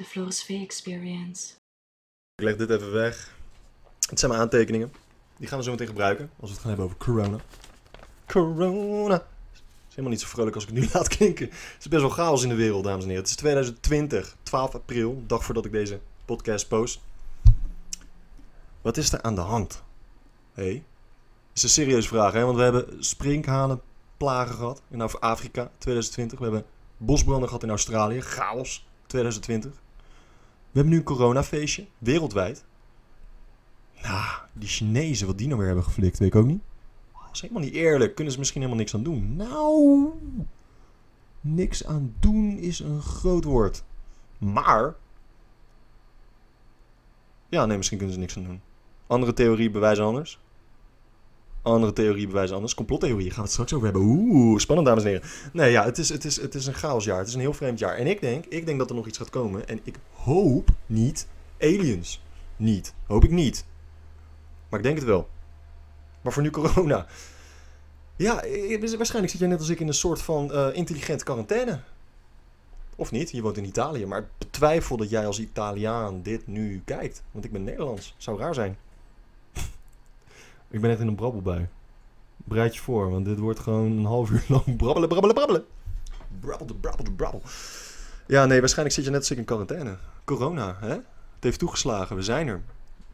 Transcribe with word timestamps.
The 0.00 0.06
Floris 0.06 0.46
Experience. 0.48 1.54
Ik 2.34 2.44
leg 2.44 2.56
dit 2.56 2.70
even 2.70 2.92
weg. 2.92 3.36
Het 4.08 4.18
zijn 4.18 4.30
mijn 4.30 4.42
aantekeningen. 4.42 4.92
Die 5.36 5.48
gaan 5.48 5.58
we 5.58 5.64
zo 5.64 5.70
meteen 5.70 5.86
gebruiken 5.86 6.30
als 6.40 6.48
we 6.48 6.54
het 6.54 6.58
gaan 6.58 6.68
hebben 6.68 6.84
over 6.84 6.96
corona. 6.96 7.36
Corona. 8.26 9.14
Het 9.14 9.22
is 9.88 9.88
helemaal 9.88 10.10
niet 10.10 10.20
zo 10.20 10.26
vrolijk 10.26 10.54
als 10.54 10.64
ik 10.64 10.70
het 10.70 10.78
nu 10.78 10.88
laat 10.92 11.08
klinken. 11.08 11.46
Het 11.46 11.76
is 11.78 11.88
best 11.88 12.02
wel 12.02 12.10
chaos 12.10 12.42
in 12.42 12.48
de 12.48 12.54
wereld, 12.54 12.84
dames 12.84 13.02
en 13.02 13.08
heren. 13.08 13.22
Het 13.22 13.30
is 13.30 13.36
2020, 13.36 14.36
12 14.42 14.74
april, 14.74 15.22
dag 15.26 15.44
voordat 15.44 15.64
ik 15.64 15.72
deze 15.72 16.00
podcast 16.24 16.68
post. 16.68 17.00
Wat 18.82 18.96
is 18.96 19.12
er 19.12 19.22
aan 19.22 19.34
de 19.34 19.40
hand? 19.40 19.82
Hé? 20.52 20.62
Hey? 20.62 20.84
Is 21.52 21.62
een 21.62 21.68
serieuze 21.68 22.08
vraag, 22.08 22.32
hè? 22.32 22.44
Want 22.44 22.56
we 22.56 22.62
hebben 22.62 23.04
sprinkhanenplagen 23.04 24.54
gehad 24.54 24.82
in 24.90 25.00
Afrika 25.00 25.70
2020. 25.78 26.38
We 26.38 26.44
hebben 26.44 26.64
bosbranden 26.96 27.48
gehad 27.48 27.62
in 27.62 27.70
Australië. 27.70 28.20
Chaos 28.20 28.86
2020. 29.06 29.88
We 30.70 30.78
hebben 30.78 30.92
nu 30.92 30.98
een 30.98 31.04
coronafeestje, 31.04 31.86
wereldwijd. 31.98 32.64
Nou, 34.02 34.40
die 34.52 34.68
Chinezen, 34.68 35.26
wat 35.26 35.38
die 35.38 35.46
nou 35.46 35.58
weer 35.58 35.66
hebben 35.66 35.84
geflikt, 35.84 36.18
weet 36.18 36.28
ik 36.28 36.34
ook 36.34 36.46
niet. 36.46 36.62
Dat 37.12 37.30
is 37.32 37.40
helemaal 37.40 37.62
niet 37.62 37.74
eerlijk. 37.74 38.14
Kunnen 38.14 38.32
ze 38.32 38.38
misschien 38.38 38.60
helemaal 38.60 38.82
niks 38.82 38.94
aan 38.94 39.02
doen? 39.02 39.36
Nou, 39.36 40.08
niks 41.40 41.86
aan 41.86 42.14
doen 42.20 42.58
is 42.58 42.80
een 42.80 43.02
groot 43.02 43.44
woord. 43.44 43.84
Maar, 44.38 44.94
ja, 47.48 47.66
nee, 47.66 47.76
misschien 47.76 47.98
kunnen 47.98 48.14
ze 48.14 48.20
niks 48.20 48.36
aan 48.36 48.44
doen. 48.44 48.60
Andere 49.06 49.32
theorieën 49.32 49.72
bewijzen 49.72 50.04
anders. 50.04 50.40
Andere 51.62 51.92
theorieën 51.92 52.28
bewijzen 52.28 52.54
anders. 52.54 52.74
Complottheorieën 52.74 53.28
gaan 53.28 53.36
we 53.36 53.42
het 53.42 53.52
straks 53.52 53.72
over 53.72 53.84
hebben. 53.84 54.02
Oeh, 54.02 54.58
spannend, 54.58 54.88
dames 54.88 55.04
en 55.04 55.10
heren. 55.10 55.28
Nee, 55.52 55.70
ja, 55.70 55.84
het 55.84 55.98
is, 55.98 56.08
het, 56.08 56.24
is, 56.24 56.40
het 56.40 56.54
is 56.54 56.66
een 56.66 56.74
chaosjaar. 56.74 57.18
Het 57.18 57.28
is 57.28 57.34
een 57.34 57.40
heel 57.40 57.52
vreemd 57.52 57.78
jaar. 57.78 57.96
En 57.96 58.06
ik 58.06 58.20
denk, 58.20 58.44
ik 58.44 58.66
denk 58.66 58.78
dat 58.78 58.90
er 58.90 58.96
nog 58.96 59.06
iets 59.06 59.18
gaat 59.18 59.30
komen. 59.30 59.68
En 59.68 59.80
ik 59.82 59.94
hoop 60.12 60.68
niet 60.86 61.26
aliens. 61.60 62.22
Niet. 62.56 62.94
Hoop 63.06 63.24
ik 63.24 63.30
niet. 63.30 63.64
Maar 64.68 64.78
ik 64.78 64.84
denk 64.84 64.98
het 64.98 65.06
wel. 65.06 65.28
Maar 66.20 66.32
voor 66.32 66.42
nu 66.42 66.50
corona. 66.50 67.06
Ja, 68.16 68.34
waarschijnlijk 68.78 69.30
zit 69.30 69.38
jij 69.40 69.48
net 69.48 69.58
als 69.58 69.68
ik 69.68 69.80
in 69.80 69.88
een 69.88 69.94
soort 69.94 70.22
van 70.22 70.50
uh, 70.52 70.68
intelligente 70.72 71.24
quarantaine. 71.24 71.80
Of 72.96 73.10
niet, 73.10 73.30
je 73.30 73.42
woont 73.42 73.56
in 73.56 73.64
Italië. 73.64 74.06
Maar 74.06 74.18
ik 74.18 74.26
betwijfel 74.38 74.96
dat 74.96 75.10
jij 75.10 75.26
als 75.26 75.40
Italiaan 75.40 76.22
dit 76.22 76.46
nu 76.46 76.82
kijkt. 76.84 77.22
Want 77.30 77.44
ik 77.44 77.52
ben 77.52 77.64
Nederlands. 77.64 78.14
Zou 78.16 78.38
raar 78.38 78.54
zijn. 78.54 78.76
Ik 80.70 80.80
ben 80.80 80.90
net 80.90 81.00
in 81.00 81.06
een 81.06 81.14
brabbelbui. 81.14 81.68
Bereid 82.36 82.74
je 82.74 82.80
voor, 82.80 83.10
want 83.10 83.24
dit 83.24 83.38
wordt 83.38 83.58
gewoon 83.58 83.92
een 83.92 84.04
half 84.04 84.30
uur 84.30 84.44
lang 84.54 84.76
brabbelen, 84.76 85.08
brabbelen, 85.08 85.34
brabbelen. 85.34 85.64
Brabbel, 86.40 86.76
brabbel, 86.80 87.12
brabbel. 87.16 87.42
Ja, 88.26 88.46
nee, 88.46 88.60
waarschijnlijk 88.60 88.96
zit 88.96 89.04
je 89.04 89.10
net 89.10 89.20
als 89.20 89.30
ik 89.30 89.38
in 89.38 89.44
quarantaine. 89.44 89.96
Corona, 90.24 90.76
hè? 90.80 90.88
Het 90.88 91.48
heeft 91.48 91.58
toegeslagen, 91.58 92.16
we 92.16 92.22
zijn 92.22 92.48
er. 92.48 92.60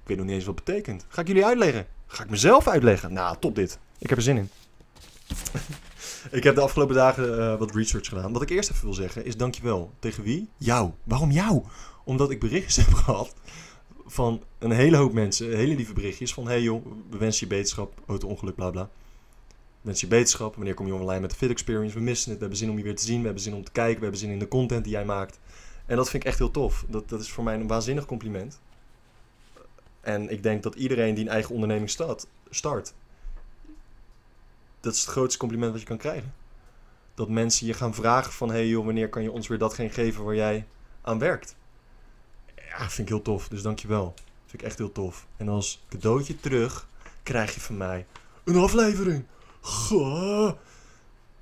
Ik 0.03 0.09
weet 0.13 0.17
nog 0.17 0.27
niet 0.27 0.35
eens 0.35 0.45
wat 0.45 0.55
het 0.55 0.65
betekent. 0.65 1.05
Ga 1.09 1.21
ik 1.21 1.27
jullie 1.27 1.45
uitleggen? 1.45 1.87
Ga 2.07 2.23
ik 2.23 2.31
mezelf 2.31 2.69
uitleggen? 2.69 3.13
Nou, 3.13 3.37
top 3.41 3.55
dit. 3.55 3.79
Ik 3.99 4.09
heb 4.09 4.19
er 4.19 4.25
zin 4.25 4.37
in. 4.37 4.51
ik 6.39 6.43
heb 6.43 6.55
de 6.55 6.61
afgelopen 6.61 6.95
dagen 6.95 7.39
uh, 7.39 7.59
wat 7.59 7.75
research 7.75 8.09
gedaan. 8.09 8.33
Wat 8.33 8.43
ik 8.43 8.51
eerst 8.51 8.71
even 8.71 8.85
wil 8.85 8.95
zeggen 8.95 9.25
is 9.25 9.37
dankjewel. 9.37 9.93
Tegen 9.99 10.23
wie? 10.23 10.49
Jou. 10.57 10.91
Waarom 11.05 11.31
jou? 11.31 11.63
Omdat 12.05 12.31
ik 12.31 12.41
berichtjes 12.41 12.77
heb 12.87 12.95
gehad 12.95 13.35
van 14.07 14.43
een 14.59 14.71
hele 14.71 14.97
hoop 14.97 15.13
mensen, 15.13 15.57
hele 15.57 15.75
lieve 15.75 15.93
berichtjes 15.93 16.35
van 16.35 16.47
hey 16.47 16.63
joh, 16.63 16.87
we 17.11 17.19
wensen 17.19 17.49
je 17.49 17.55
beterschap, 17.55 18.01
auto-ongeluk, 18.07 18.55
bla 18.55 18.71
bla. 18.71 18.91
Wens 19.81 20.01
je 20.01 20.07
beterschap, 20.07 20.55
wanneer 20.55 20.75
kom 20.75 20.87
je 20.87 20.95
online 20.95 21.21
met 21.21 21.31
de 21.31 21.37
Fit 21.37 21.51
Experience? 21.51 21.95
We 21.95 22.01
missen 22.01 22.31
het, 22.31 22.39
we 22.39 22.41
hebben 22.41 22.59
zin 22.59 22.71
om 22.71 22.77
je 22.77 22.83
weer 22.83 22.97
te 22.97 23.05
zien, 23.05 23.19
we 23.19 23.25
hebben 23.25 23.43
zin 23.43 23.55
om 23.55 23.65
te 23.65 23.73
kijken, 23.73 23.97
we 23.97 24.03
hebben 24.03 24.21
zin 24.21 24.31
in 24.31 24.39
de 24.39 24.49
content 24.49 24.85
die 24.85 24.93
jij 24.93 25.05
maakt. 25.05 25.39
En 25.87 25.97
dat 25.97 26.11
vind 26.11 26.23
ik 26.23 26.29
echt 26.29 26.39
heel 26.39 26.51
tof. 26.51 26.85
Dat, 26.89 27.09
dat 27.09 27.21
is 27.21 27.31
voor 27.31 27.45
mij 27.45 27.55
een 27.55 27.67
waanzinnig 27.67 28.07
compliment. 28.07 28.61
En 30.01 30.31
ik 30.31 30.43
denk 30.43 30.63
dat 30.63 30.75
iedereen 30.75 31.15
die 31.15 31.25
een 31.25 31.31
eigen 31.31 31.55
onderneming 31.55 31.91
start, 31.91 32.27
start, 32.51 32.95
dat 34.81 34.95
is 34.95 35.01
het 35.01 35.11
grootste 35.11 35.39
compliment 35.39 35.73
wat 35.73 35.81
je 35.81 35.87
kan 35.87 35.97
krijgen. 35.97 36.35
Dat 37.15 37.29
mensen 37.29 37.67
je 37.67 37.75
gaan 37.75 37.95
vragen 37.95 38.33
van, 38.33 38.51
hey 38.51 38.67
joh, 38.67 38.85
wanneer 38.85 39.09
kan 39.09 39.23
je 39.23 39.33
ons 39.33 39.49
weer 39.49 39.59
datgene 39.59 39.89
geven 39.89 40.25
waar 40.25 40.35
jij 40.35 40.67
aan 41.03 41.19
werkt? 41.19 41.57
Ja, 42.79 42.91
vind 42.91 42.99
ik 42.99 43.09
heel 43.09 43.23
tof, 43.23 43.49
dus 43.49 43.63
dankjewel. 43.63 44.15
Vind 44.47 44.63
ik 44.63 44.69
echt 44.69 44.79
heel 44.79 44.93
tof. 44.93 45.27
En 45.37 45.49
als 45.49 45.85
cadeautje 45.89 46.41
terug 46.41 46.89
krijg 47.23 47.55
je 47.55 47.61
van 47.61 47.77
mij 47.77 48.07
een 48.45 48.57
aflevering. 48.57 49.25
Goh. 49.61 50.53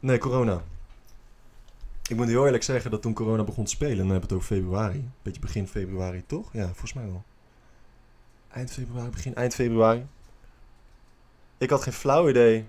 Nee, 0.00 0.18
corona. 0.18 0.62
Ik 2.08 2.16
moet 2.16 2.26
heel 2.26 2.44
eerlijk 2.44 2.62
zeggen 2.62 2.90
dat 2.90 3.02
toen 3.02 3.14
corona 3.14 3.44
begon 3.44 3.64
te 3.64 3.70
spelen, 3.70 3.96
dan 3.96 4.10
hebben 4.10 4.28
we 4.28 4.34
het 4.34 4.44
over 4.44 4.56
februari. 4.56 5.10
Beetje 5.22 5.40
begin 5.40 5.68
februari, 5.68 6.22
toch? 6.26 6.52
Ja, 6.52 6.64
volgens 6.64 6.92
mij 6.92 7.04
wel. 7.04 7.24
Eind 8.50 8.72
februari, 8.72 9.10
begin 9.10 9.34
eind 9.34 9.54
februari. 9.54 10.06
Ik 11.58 11.70
had 11.70 11.82
geen 11.82 11.92
flauw 11.92 12.28
idee. 12.28 12.66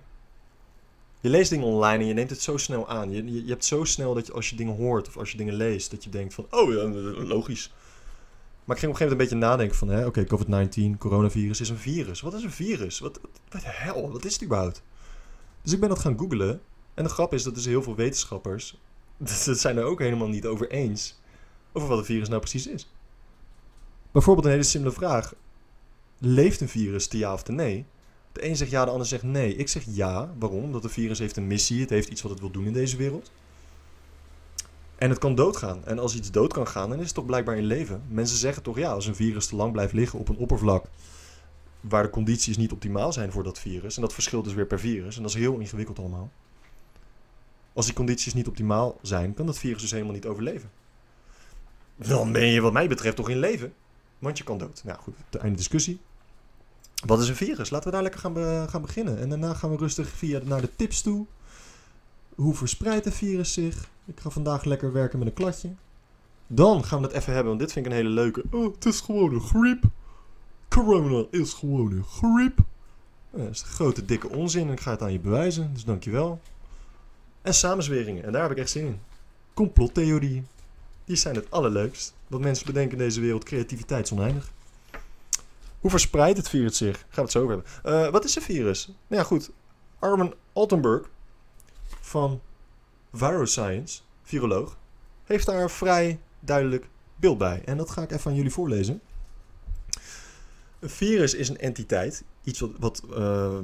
Je 1.20 1.30
leest 1.30 1.50
dingen 1.50 1.66
online 1.66 2.04
en 2.04 2.08
je 2.08 2.14
neemt 2.14 2.30
het 2.30 2.42
zo 2.42 2.58
snel 2.58 2.90
aan. 2.90 3.12
Je, 3.12 3.26
je, 3.26 3.44
je 3.44 3.50
hebt 3.50 3.66
zo 3.66 3.84
snel 3.84 4.14
dat 4.14 4.28
je 4.28 4.34
als 4.34 4.50
je 4.50 4.56
dingen 4.56 4.76
hoort 4.76 5.08
of 5.08 5.18
als 5.18 5.32
je 5.32 5.38
dingen 5.38 5.54
leest, 5.54 5.92
dat 5.92 6.04
je 6.04 6.10
denkt 6.10 6.34
van, 6.34 6.48
oh 6.50 6.74
ja, 6.74 6.84
logisch. 7.24 7.74
Maar 8.66 8.76
ik 8.76 8.82
ging 8.82 8.94
op 8.94 9.02
een 9.02 9.08
gegeven 9.08 9.28
moment 9.28 9.32
een 9.32 9.38
beetje 9.38 9.48
nadenken 9.48 9.78
van, 9.78 9.90
oké, 10.06 10.22
okay, 10.22 10.68
COVID-19, 10.94 10.98
coronavirus 10.98 11.62
is 11.62 11.70
een 11.70 11.78
virus. 11.78 12.22
Wat 12.22 12.34
is 12.34 12.44
een 12.44 12.52
virus? 12.52 13.00
Wat, 13.00 13.20
wat 13.50 13.62
de 13.62 13.68
hel? 13.68 14.12
Wat 14.12 14.26
is 14.26 14.34
het 14.34 14.44
überhaupt? 14.44 14.84
Dus 15.62 15.74
ik 15.74 15.80
ben 15.80 15.90
dat 15.90 16.00
gaan 16.00 16.20
googlen. 16.20 16.62
En 16.94 17.04
de 17.04 17.10
grap 17.10 17.34
is 17.34 17.44
dat 17.44 17.56
dus 17.56 17.66
heel 17.66 17.84
veel 17.84 17.96
wetenschappers 17.96 18.78
het 19.46 19.60
zijn 19.60 19.78
er 19.78 19.84
ook 19.84 20.00
helemaal 20.00 20.28
niet 20.28 20.46
over 20.46 20.70
eens 20.70 21.20
over 21.76 21.90
wat 21.90 21.98
een 21.98 22.06
virus 22.06 22.28
nou 22.28 22.40
precies 22.40 22.68
is. 22.68 22.90
Bijvoorbeeld 24.12 24.46
een 24.46 24.52
hele 24.52 24.64
simpele 24.64 24.94
vraag. 24.94 25.34
Leeft 26.18 26.62
een 26.62 26.70
virus 26.70 27.08
te 27.08 27.18
ja 27.18 27.34
of 27.34 27.44
te 27.44 27.52
nee? 27.52 27.86
De 28.32 28.46
een 28.46 28.56
zegt 28.56 28.72
ja, 28.72 28.86
de 28.86 28.92
ander 28.92 29.08
zegt 29.08 29.24
nee. 29.24 29.56
Ik 29.56 29.68
zeg 29.68 29.84
ja. 29.88 30.34
Waarom? 30.40 30.64
Omdat 30.64 30.84
een 30.84 30.90
virus 30.90 31.20
heeft 31.20 31.38
een 31.38 31.48
missie. 31.48 31.82
Het 31.82 31.90
heeft 31.90 32.10
iets 32.10 32.22
wat 32.22 32.32
het 32.32 32.40
wil 32.40 32.52
doen 32.52 32.66
in 32.66 32.74
deze 32.74 32.98
wereld. 32.98 33.32
En 34.96 35.10
het 35.10 35.20
kan 35.20 35.36
doodgaan. 35.36 35.86
En 35.86 36.00
als 36.00 36.16
iets 36.16 36.32
dood 36.32 36.54
kan 36.54 36.68
gaan, 36.68 36.90
dan 36.90 37.00
is 37.00 37.06
het 37.06 37.16
toch 37.16 37.26
blijkbaar 37.26 37.58
in 37.58 37.66
leven. 37.66 38.04
Mensen 38.08 38.38
zeggen 38.38 38.64
toch 38.64 38.78
ja, 38.78 38.92
als 38.92 39.06
een 39.06 39.16
virus 39.16 39.48
te 39.48 39.56
lang 39.56 39.72
blijft 39.72 39.94
liggen 39.94 40.20
op 40.20 40.30
een 40.30 40.38
oppervlak 40.38 40.86
waar 41.90 42.04
de 42.04 42.10
condities 42.10 42.58
niet 42.58 42.72
optimaal 42.72 43.14
zijn 43.14 43.32
voor 43.32 43.44
dat 43.44 43.60
virus. 43.60 43.96
En 43.96 44.02
dat 44.02 44.14
verschilt 44.14 44.44
dus 44.44 44.54
weer 44.54 44.66
per 44.66 44.80
virus. 44.80 45.16
En 45.16 45.22
dat 45.22 45.32
is 45.32 45.38
heel 45.38 45.60
ingewikkeld 45.60 46.00
allemaal. 46.00 46.32
Als 47.74 47.86
die 47.86 47.96
condities 47.96 48.34
niet 48.34 48.48
optimaal 48.48 48.98
zijn, 49.02 49.34
kan 49.34 49.46
dat 49.46 49.58
virus 49.58 49.82
dus 49.82 49.92
helemaal 49.92 50.14
niet 50.14 50.26
overleven. 50.26 50.72
Dan 51.96 52.32
ben 52.32 52.46
je 52.46 52.62
wat 52.62 52.74
mij 52.74 52.88
betreft 52.88 53.16
toch 53.16 53.30
in 53.30 53.40
leven. 53.40 53.74
Want 54.20 54.38
je 54.38 54.44
kan 54.44 54.58
dood. 54.58 54.82
Nou 54.84 55.00
goed, 55.00 55.16
de 55.30 55.40
einde 55.40 55.58
discussie. 55.58 56.00
Wat 57.06 57.20
is 57.20 57.30
een 57.30 57.36
virus? 57.36 57.70
Laten 57.70 57.88
we 57.88 57.94
daar 57.94 58.04
lekker 58.04 58.20
gaan, 58.20 58.70
gaan 58.70 58.82
beginnen. 58.82 59.20
En 59.20 59.30
daarna 59.30 59.54
gaan 59.54 59.70
we 59.70 59.78
rustig 59.78 60.08
via 60.08 60.40
naar 60.44 60.62
de 60.62 60.76
tips 60.76 61.02
toe. 61.02 61.26
Hoe 62.36 62.54
verspreidt 62.54 63.06
een 63.06 63.12
virus 63.12 63.54
zich? 63.54 63.90
Ik 64.06 64.20
ga 64.20 64.30
vandaag 64.30 64.64
lekker 64.64 64.92
werken 64.92 65.20
met 65.20 65.28
een 65.28 65.34
kladje. 65.34 65.70
Dan 66.48 66.84
gaan 66.84 67.00
we 67.02 67.08
het 67.08 67.16
even 67.16 67.34
hebben, 67.34 67.48
want 67.48 67.60
dit 67.60 67.72
vind 67.72 67.86
ik 67.86 67.92
een 67.92 67.98
hele 67.98 68.10
leuke. 68.10 68.44
Oh, 68.52 68.74
het 68.74 68.86
is 68.86 69.02
gewoon 69.02 69.34
een 69.34 69.42
griep. 69.42 69.84
Corona 70.70 71.26
is 71.32 71.54
gewoon 71.54 71.92
een 71.92 72.04
griep. 72.04 72.58
Dat 73.32 73.50
is 73.50 73.62
een 73.62 73.68
grote 73.68 74.06
dikke 74.06 74.30
onzin 74.30 74.68
en 74.68 74.74
ik 74.74 74.80
ga 74.80 74.92
het 74.92 75.02
aan 75.02 75.12
je 75.12 75.20
bewijzen, 75.20 75.74
dus 75.74 75.84
dankjewel. 75.84 76.42
En 77.42 77.54
samenzweringen, 77.54 78.24
en 78.24 78.32
daar 78.32 78.42
heb 78.42 78.52
ik 78.52 78.58
echt 78.58 78.70
zin 78.70 78.86
in. 78.86 79.00
Complottheorieën. 79.54 80.48
Die 81.06 81.16
zijn 81.16 81.36
het 81.36 81.52
allerleukst. 81.52 82.14
Wat 82.28 82.42
mensen 82.42 82.66
bedenken 82.66 82.98
in 82.98 83.04
deze 83.04 83.22
wereld, 83.22 83.44
creativiteit 83.44 84.06
is 84.06 84.12
oneindig. 84.12 84.52
Hoe 85.80 85.90
verspreidt 85.90 86.38
het 86.38 86.50
virus 86.50 86.78
zich? 86.78 86.98
Gaan 86.98 87.08
we 87.10 87.22
het 87.22 87.32
zo 87.32 87.42
over 87.42 87.54
hebben. 87.54 88.04
Uh, 88.06 88.12
wat 88.12 88.24
is 88.24 88.36
een 88.36 88.42
virus? 88.42 88.88
Nou 88.88 89.22
ja, 89.22 89.28
goed. 89.28 89.52
Armin 90.00 90.34
Altenburg 90.54 91.10
van 92.02 92.42
Viroscience, 93.14 94.02
viroloog, 94.24 94.78
heeft 95.24 95.46
daar 95.46 95.62
een 95.62 95.70
vrij 95.70 96.20
duidelijk 96.40 96.88
beeld 97.16 97.38
bij. 97.38 97.62
En 97.66 97.78
dat 97.78 97.90
ga 97.90 98.02
ik 98.02 98.12
even 98.12 98.32
aan 98.32 98.38
jullie 98.38 98.52
voorlezen. 98.52 99.02
Een 100.80 100.90
virus 100.90 101.34
is 101.34 101.50
een 101.50 101.58
entiteit. 101.58 102.24
Iets 102.44 102.64
wat, 102.80 103.04
uh, 103.10 103.60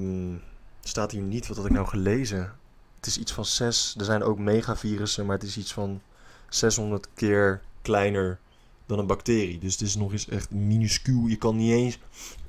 staat 0.79 1.11
hier 1.11 1.21
niet, 1.21 1.47
wat 1.47 1.57
had 1.57 1.65
ik 1.65 1.71
nou 1.71 1.87
gelezen? 1.87 2.55
Het 2.95 3.05
is 3.05 3.17
iets 3.17 3.31
van 3.31 3.45
6. 3.45 3.95
Er 3.97 4.05
zijn 4.05 4.23
ook 4.23 4.39
megavirussen, 4.39 5.25
maar 5.25 5.35
het 5.35 5.47
is 5.47 5.57
iets 5.57 5.73
van 5.73 6.01
600 6.49 7.07
keer 7.13 7.61
kleiner 7.81 8.39
dan 8.85 8.99
een 8.99 9.07
bacterie. 9.07 9.59
Dus 9.59 9.71
het 9.71 9.81
is 9.81 9.95
nog 9.95 10.11
eens 10.11 10.27
echt 10.27 10.51
minuscuul. 10.51 11.27
Je 11.27 11.37
kan 11.37 11.55
niet 11.55 11.71
eens. 11.71 11.99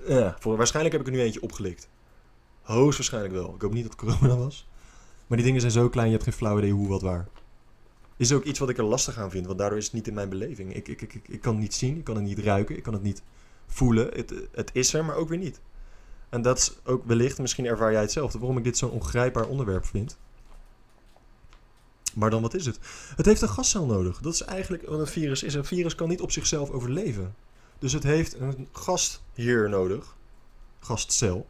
Uh, 0.09 0.33
voor, 0.39 0.57
waarschijnlijk 0.57 0.95
heb 0.95 1.07
ik 1.07 1.13
er 1.13 1.19
nu 1.19 1.25
eentje 1.25 1.43
opgelikt. 1.43 1.89
Hoogstwaarschijnlijk 2.63 3.35
wel. 3.35 3.55
Ik 3.55 3.63
hoop 3.63 3.73
niet 3.73 3.89
dat 3.89 3.93
het 3.93 4.01
corona 4.01 4.37
was. 4.37 4.67
Maar 5.27 5.37
die 5.37 5.47
dingen 5.47 5.61
zijn 5.61 5.73
zo 5.73 5.89
klein, 5.89 6.07
je 6.07 6.13
hebt 6.13 6.25
geen 6.25 6.33
flauw 6.33 6.59
idee 6.59 6.73
hoe 6.73 6.89
wat 6.89 7.03
waar. 7.03 7.29
Is 8.17 8.33
ook 8.33 8.45
iets 8.45 8.59
wat 8.59 8.69
ik 8.69 8.79
er 8.79 8.85
lastig 8.85 9.19
aan 9.19 9.31
vind, 9.31 9.47
want 9.47 9.59
daardoor 9.59 9.79
is 9.79 9.85
het 9.85 9.93
niet 9.93 10.09
in 10.09 10.15
mijn 10.15 10.29
beleving. 10.29 10.75
Ik, 10.75 10.89
ik, 10.89 11.03
ik, 11.03 11.21
ik, 11.29 11.41
kan 11.41 11.53
het 11.53 11.63
niet 11.63 11.75
zien, 11.75 11.97
ik 11.97 12.05
kan 12.05 12.15
het 12.15 12.25
niet 12.25 12.39
ruiken, 12.39 12.77
ik 12.77 12.83
kan 12.83 12.93
het 12.93 13.03
niet 13.03 13.23
voelen. 13.67 14.09
Het, 14.15 14.35
het 14.53 14.71
is 14.73 14.95
er, 14.95 15.05
maar 15.05 15.17
ook 15.17 15.29
weer 15.29 15.39
niet. 15.39 15.61
En 16.29 16.43
dat 16.43 16.59
is 16.59 16.77
ook 16.85 17.05
wellicht, 17.05 17.39
misschien 17.39 17.67
ervaar 17.67 17.93
jij 17.93 18.01
hetzelfde, 18.01 18.39
waarom 18.39 18.59
ik 18.59 18.65
dit 18.65 18.79
zo'n 18.79 18.91
ongrijpbaar 18.91 19.47
onderwerp 19.47 19.85
vind. 19.85 20.19
Maar 22.15 22.31
dan 22.31 22.43
wat 22.43 22.55
is 22.55 22.67
het? 22.67 22.79
Het 23.17 23.27
heeft 23.27 23.43
een 23.43 23.49
gastcel 23.49 23.87
nodig. 23.87 24.21
Dat 24.21 24.35
is 24.35 24.43
eigenlijk 24.43 24.87
wat 24.87 25.01
een 25.01 25.07
virus 25.07 25.43
is. 25.43 25.55
Een 25.55 25.65
virus 25.65 25.95
kan 25.95 26.09
niet 26.09 26.21
op 26.21 26.31
zichzelf 26.31 26.71
overleven. 26.71 27.35
Dus 27.79 27.93
het 27.93 28.03
heeft 28.03 28.41
een 28.41 28.69
gastheer 28.73 29.69
nodig, 29.69 30.17
gastcel, 30.81 31.47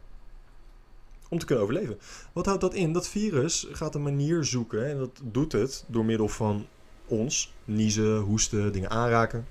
om 1.33 1.39
te 1.39 1.45
kunnen 1.45 1.63
overleven. 1.63 1.99
Wat 2.33 2.45
houdt 2.45 2.61
dat 2.61 2.73
in? 2.73 2.93
Dat 2.93 3.07
virus 3.07 3.67
gaat 3.71 3.95
een 3.95 4.03
manier 4.03 4.43
zoeken, 4.43 4.89
en 4.89 4.97
dat 4.97 5.21
doet 5.23 5.51
het 5.51 5.83
door 5.87 6.05
middel 6.05 6.27
van 6.27 6.67
ons, 7.07 7.53
niezen, 7.65 8.17
hoesten, 8.17 8.71
dingen 8.73 8.89
aanraken, 8.89 9.47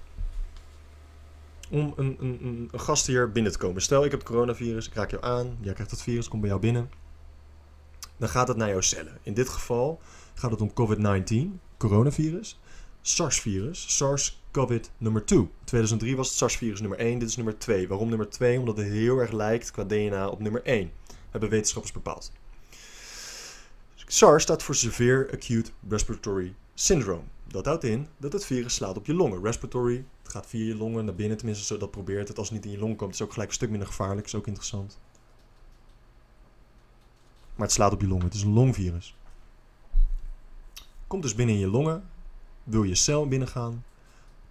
om 1.70 1.92
een, 1.96 2.16
een, 2.20 2.38
een, 2.42 2.80
gastheer 2.80 3.32
binnen 3.32 3.52
te 3.52 3.58
komen. 3.58 3.82
Stel, 3.82 4.04
ik 4.04 4.10
heb 4.10 4.20
het 4.20 4.28
coronavirus, 4.28 4.86
ik 4.86 4.94
raak 4.94 5.10
jou 5.10 5.24
aan, 5.24 5.58
jij 5.60 5.72
krijgt 5.72 5.90
het 5.90 6.02
virus, 6.02 6.28
komt 6.28 6.40
bij 6.40 6.50
jou 6.50 6.62
binnen. 6.62 6.90
Dan 8.16 8.28
gaat 8.28 8.48
het 8.48 8.56
naar 8.56 8.68
jouw 8.68 8.80
cellen. 8.80 9.18
In 9.22 9.34
dit 9.34 9.48
geval 9.48 10.00
gaat 10.34 10.50
het 10.50 10.60
om 10.60 10.72
COVID-19, 10.72 11.58
coronavirus, 11.76 12.60
SARS-virus, 13.00 13.96
SARS-CoV 13.96 14.80
nummer 14.98 15.24
2. 15.24 15.48
2003 15.64 16.16
was 16.16 16.28
het 16.28 16.36
SARS-virus 16.36 16.80
nummer 16.80 16.98
1, 16.98 17.18
dit 17.18 17.28
is 17.28 17.36
nummer 17.36 17.58
2. 17.58 17.88
Waarom 17.88 18.08
nummer 18.08 18.28
2? 18.28 18.58
Omdat 18.58 18.76
het 18.76 18.86
heel 18.86 19.18
erg 19.18 19.32
lijkt 19.32 19.70
qua 19.70 19.84
DNA 19.84 20.28
op 20.28 20.40
nummer 20.40 20.62
1. 20.62 20.90
Hebben 21.32 21.50
wetenschappers 21.50 21.92
bepaald. 21.92 22.32
SARS 23.94 24.42
staat 24.42 24.62
voor 24.62 24.74
Severe 24.74 25.32
Acute 25.32 25.70
Respiratory 25.88 26.54
Syndrome. 26.74 27.22
Dat 27.46 27.66
houdt 27.66 27.84
in 27.84 28.08
dat 28.16 28.32
het 28.32 28.44
virus 28.44 28.74
slaat 28.74 28.96
op 28.96 29.06
je 29.06 29.14
longen. 29.14 29.42
Respiratory, 29.42 30.04
het 30.22 30.32
gaat 30.32 30.46
via 30.46 30.64
je 30.64 30.76
longen 30.76 31.04
naar 31.04 31.14
binnen, 31.14 31.36
tenminste 31.36 31.64
zo 31.64 31.76
dat 31.76 31.90
probeert 31.90 32.28
het. 32.28 32.38
Als 32.38 32.48
het 32.48 32.56
niet 32.56 32.66
in 32.66 32.78
je 32.78 32.84
long 32.84 32.96
komt, 32.96 33.12
is 33.12 33.18
het 33.18 33.26
ook 33.26 33.32
gelijk 33.32 33.50
een 33.50 33.56
stuk 33.56 33.70
minder 33.70 33.88
gevaarlijk, 33.88 34.26
is 34.26 34.34
ook 34.34 34.46
interessant. 34.46 34.98
Maar 37.54 37.66
het 37.66 37.72
slaat 37.72 37.92
op 37.92 38.00
je 38.00 38.08
longen, 38.08 38.24
het 38.24 38.34
is 38.34 38.42
een 38.42 38.52
longvirus. 38.52 39.16
Komt 41.06 41.22
dus 41.22 41.34
binnen 41.34 41.54
in 41.54 41.60
je 41.60 41.68
longen, 41.68 42.08
wil 42.64 42.82
je 42.82 42.94
cel 42.94 43.28
binnengaan. 43.28 43.84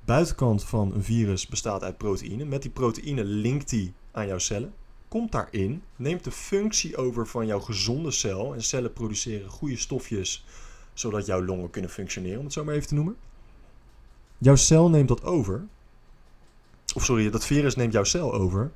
Buitenkant 0.05 0.63
van 0.63 0.93
een 0.93 1.03
virus 1.03 1.47
bestaat 1.47 1.83
uit 1.83 1.97
proteïne. 1.97 2.45
Met 2.45 2.61
die 2.61 2.71
proteïne 2.71 3.23
linkt 3.23 3.69
die 3.69 3.93
aan 4.11 4.27
jouw 4.27 4.39
cellen. 4.39 4.73
Komt 5.11 5.31
daarin, 5.31 5.83
neemt 5.95 6.23
de 6.23 6.31
functie 6.31 6.97
over 6.97 7.27
van 7.27 7.45
jouw 7.45 7.59
gezonde 7.59 8.11
cel. 8.11 8.53
En 8.53 8.63
cellen 8.63 8.93
produceren 8.93 9.49
goede 9.49 9.77
stofjes, 9.77 10.45
zodat 10.93 11.25
jouw 11.25 11.43
longen 11.43 11.69
kunnen 11.69 11.91
functioneren, 11.91 12.37
om 12.37 12.43
het 12.43 12.53
zo 12.53 12.63
maar 12.63 12.75
even 12.75 12.87
te 12.87 12.93
noemen. 12.93 13.15
Jouw 14.37 14.55
cel 14.55 14.89
neemt 14.89 15.07
dat 15.07 15.23
over. 15.23 15.67
Of 16.95 17.05
sorry, 17.05 17.29
dat 17.29 17.45
virus 17.45 17.75
neemt 17.75 17.93
jouw 17.93 18.03
cel 18.03 18.33
over. 18.33 18.71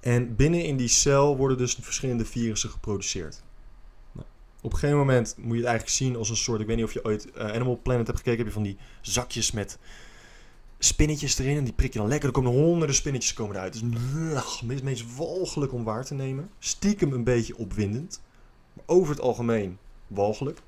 En 0.00 0.36
binnen 0.36 0.64
in 0.64 0.76
die 0.76 0.88
cel 0.88 1.36
worden 1.36 1.58
dus 1.58 1.78
verschillende 1.80 2.24
virussen 2.24 2.70
geproduceerd. 2.70 3.42
Nou, 4.12 4.26
op 4.60 4.72
een 4.72 4.78
gegeven 4.78 4.98
moment 4.98 5.34
moet 5.36 5.52
je 5.52 5.56
het 5.56 5.64
eigenlijk 5.64 5.96
zien 5.96 6.16
als 6.16 6.30
een 6.30 6.36
soort... 6.36 6.60
Ik 6.60 6.66
weet 6.66 6.76
niet 6.76 6.84
of 6.84 6.92
je 6.92 7.04
ooit 7.04 7.26
uh, 7.26 7.44
Animal 7.44 7.80
Planet 7.82 8.06
hebt 8.06 8.18
gekeken. 8.18 8.38
Heb 8.38 8.46
je 8.46 8.52
van 8.52 8.62
die 8.62 8.78
zakjes 9.00 9.50
met 9.50 9.78
spinnetjes 10.84 11.38
erin. 11.38 11.56
En 11.56 11.64
die 11.64 11.72
prik 11.72 11.92
je 11.92 11.98
dan 11.98 12.08
lekker. 12.08 12.28
Er 12.28 12.34
komen 12.34 12.52
honderden 12.52 12.96
spinnetjes 12.96 13.32
komen 13.32 13.56
eruit. 13.56 13.74
Het 13.74 13.84
is 14.68 14.82
meest 14.82 15.16
walgelijk 15.16 15.72
om 15.72 15.84
waar 15.84 16.04
te 16.04 16.14
nemen. 16.14 16.50
Stiekem 16.58 17.12
een 17.12 17.24
beetje 17.24 17.56
opwindend. 17.56 18.22
Maar 18.72 18.84
over 18.86 19.10
het 19.10 19.20
algemeen 19.20 19.78
walgelijk. 20.06 20.58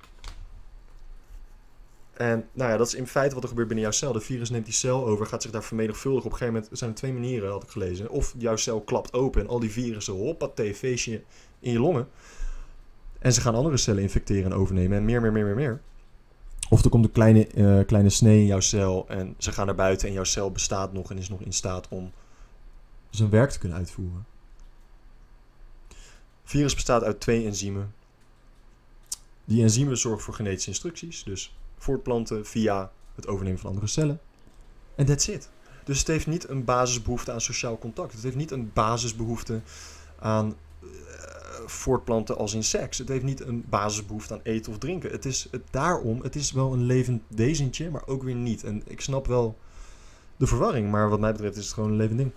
En 2.12 2.49
nou 2.53 2.70
ja, 2.70 2.76
dat 2.76 2.87
is 2.87 2.94
in 2.94 3.06
feite 3.06 3.35
wat 3.35 3.43
er 3.43 3.49
gebeurt 3.49 3.69
binnen 3.69 3.87
jouw 3.87 3.94
cel. 3.94 4.12
De 4.12 4.20
virus 4.20 4.50
neemt 4.50 4.64
die 4.64 4.75
cel 4.75 5.06
over, 5.06 5.26
gaat 5.26 5.43
zich 5.43 5.50
daar 5.50 5.64
vermenigvuldigen. 5.64 6.26
Op 6.26 6.32
een 6.32 6.38
gegeven 6.38 6.61
moment 6.61 6.79
zijn 6.79 6.91
er 6.91 6.97
twee 6.97 7.12
manieren, 7.12 7.50
had 7.50 7.62
ik 7.62 7.70
gelezen. 7.70 8.11
Of 8.11 8.35
jouw 8.38 8.56
cel 8.56 8.81
klapt 8.81 9.12
open 9.12 9.41
en 9.41 9.49
al 9.49 9.61
die 9.61 9.70
virussen, 9.70 10.14
hoppatee, 10.14 10.75
feestje 10.75 11.23
in 11.61 11.73
je 11.73 11.81
longen. 11.81 12.09
En 13.19 13.32
ze 13.32 13.41
gaan 13.41 13.55
andere 13.55 13.76
cellen 13.76 14.03
infecteren 14.03 14.53
en 14.53 14.59
overnemen. 14.59 14.99
En 14.99 15.05
meer, 15.05 15.20
meer, 15.20 15.32
meer, 15.32 15.44
meer, 15.44 15.55
meer. 15.55 15.81
Of 16.73 16.85
er 16.85 16.91
komt 16.91 17.05
een 17.05 17.13
kleine, 17.13 17.55
uh, 17.55 17.87
kleine 17.87 18.09
snee 18.09 18.41
in 18.41 18.47
jouw 18.47 18.61
cel 18.61 19.05
en 19.09 19.35
ze 19.39 19.53
gaan 19.53 19.67
naar 19.67 19.75
buiten 19.75 20.09
en 20.09 20.15
jouw 20.15 20.25
cel 20.25 20.51
bestaat 20.51 20.93
nog 20.93 21.11
en 21.11 21.19
is 21.19 21.29
nog 21.29 21.41
in 21.41 21.53
staat 21.53 21.89
om 21.89 22.13
zijn 23.11 23.31
werk 23.31 23.51
te 23.51 23.59
kunnen 23.59 23.79
uitvoeren. 23.79 24.27
virus 26.45 26.75
bestaat 26.75 27.03
uit 27.03 27.21
twee 27.21 27.47
enzymen. 27.47 27.95
Die 29.45 29.63
enzymen 29.63 29.99
zorgen 29.99 30.23
voor 30.23 30.35
genetische 30.35 30.69
instructies, 30.69 31.25
dus 31.25 31.57
voortplanten 31.79 32.47
via 32.47 32.93
het 33.15 33.27
overnemen 33.27 33.59
van 33.59 33.69
andere 33.69 33.87
cellen. 33.87 34.21
En 34.95 35.07
that's 35.07 35.29
it. 35.29 35.51
Dus 35.85 35.99
het 35.99 36.07
heeft 36.07 36.27
niet 36.27 36.49
een 36.49 36.65
basisbehoefte 36.65 37.33
aan 37.33 37.41
sociaal 37.41 37.79
contact. 37.79 38.13
Het 38.13 38.23
heeft 38.23 38.37
niet 38.37 38.51
een 38.51 38.71
basisbehoefte 38.73 39.61
aan 40.19 40.55
uh, 40.83 40.91
voortplanten 41.67 42.37
als 42.37 42.55
in 42.55 42.64
seks. 42.64 42.99
Het 42.99 43.09
heeft 43.09 43.25
niet 43.25 43.41
een 43.41 43.64
basisbehoefte 43.69 44.35
aan 44.35 44.41
eten 44.43 44.73
of 44.73 44.79
drinken. 44.79 45.11
Het 45.11 45.25
is 45.25 45.49
het, 45.50 45.62
daarom, 45.70 46.23
het 46.23 46.35
is 46.35 46.53
wel 46.53 46.73
een 46.73 46.82
levend 46.82 47.23
wezentje, 47.29 47.91
maar 47.91 48.06
ook 48.06 48.23
weer 48.23 48.35
niet. 48.35 48.64
En 48.64 48.82
ik 48.87 49.00
snap 49.00 49.26
wel 49.26 49.59
de 50.37 50.47
verwarring, 50.47 50.91
maar 50.91 51.09
wat 51.09 51.20
mij 51.20 51.32
betreft 51.32 51.56
is 51.56 51.64
het 51.64 51.75
gewoon 51.75 51.91
een 51.91 51.97
levend 51.97 52.19
ding. 52.19 52.32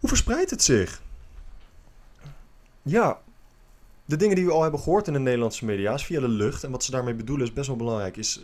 Hoe 0.00 0.08
verspreidt 0.08 0.50
het 0.50 0.62
zich? 0.62 1.02
Ja, 2.82 3.20
de 4.04 4.16
dingen 4.16 4.36
die 4.36 4.44
we 4.44 4.52
al 4.52 4.62
hebben 4.62 4.80
gehoord 4.80 5.06
in 5.06 5.12
de 5.12 5.18
Nederlandse 5.18 5.64
media 5.64 5.94
is 5.94 6.04
via 6.04 6.20
de 6.20 6.28
lucht. 6.28 6.64
En 6.64 6.70
wat 6.70 6.84
ze 6.84 6.90
daarmee 6.90 7.14
bedoelen 7.14 7.46
is 7.46 7.52
best 7.52 7.66
wel 7.66 7.76
belangrijk. 7.76 8.16
Is 8.16 8.42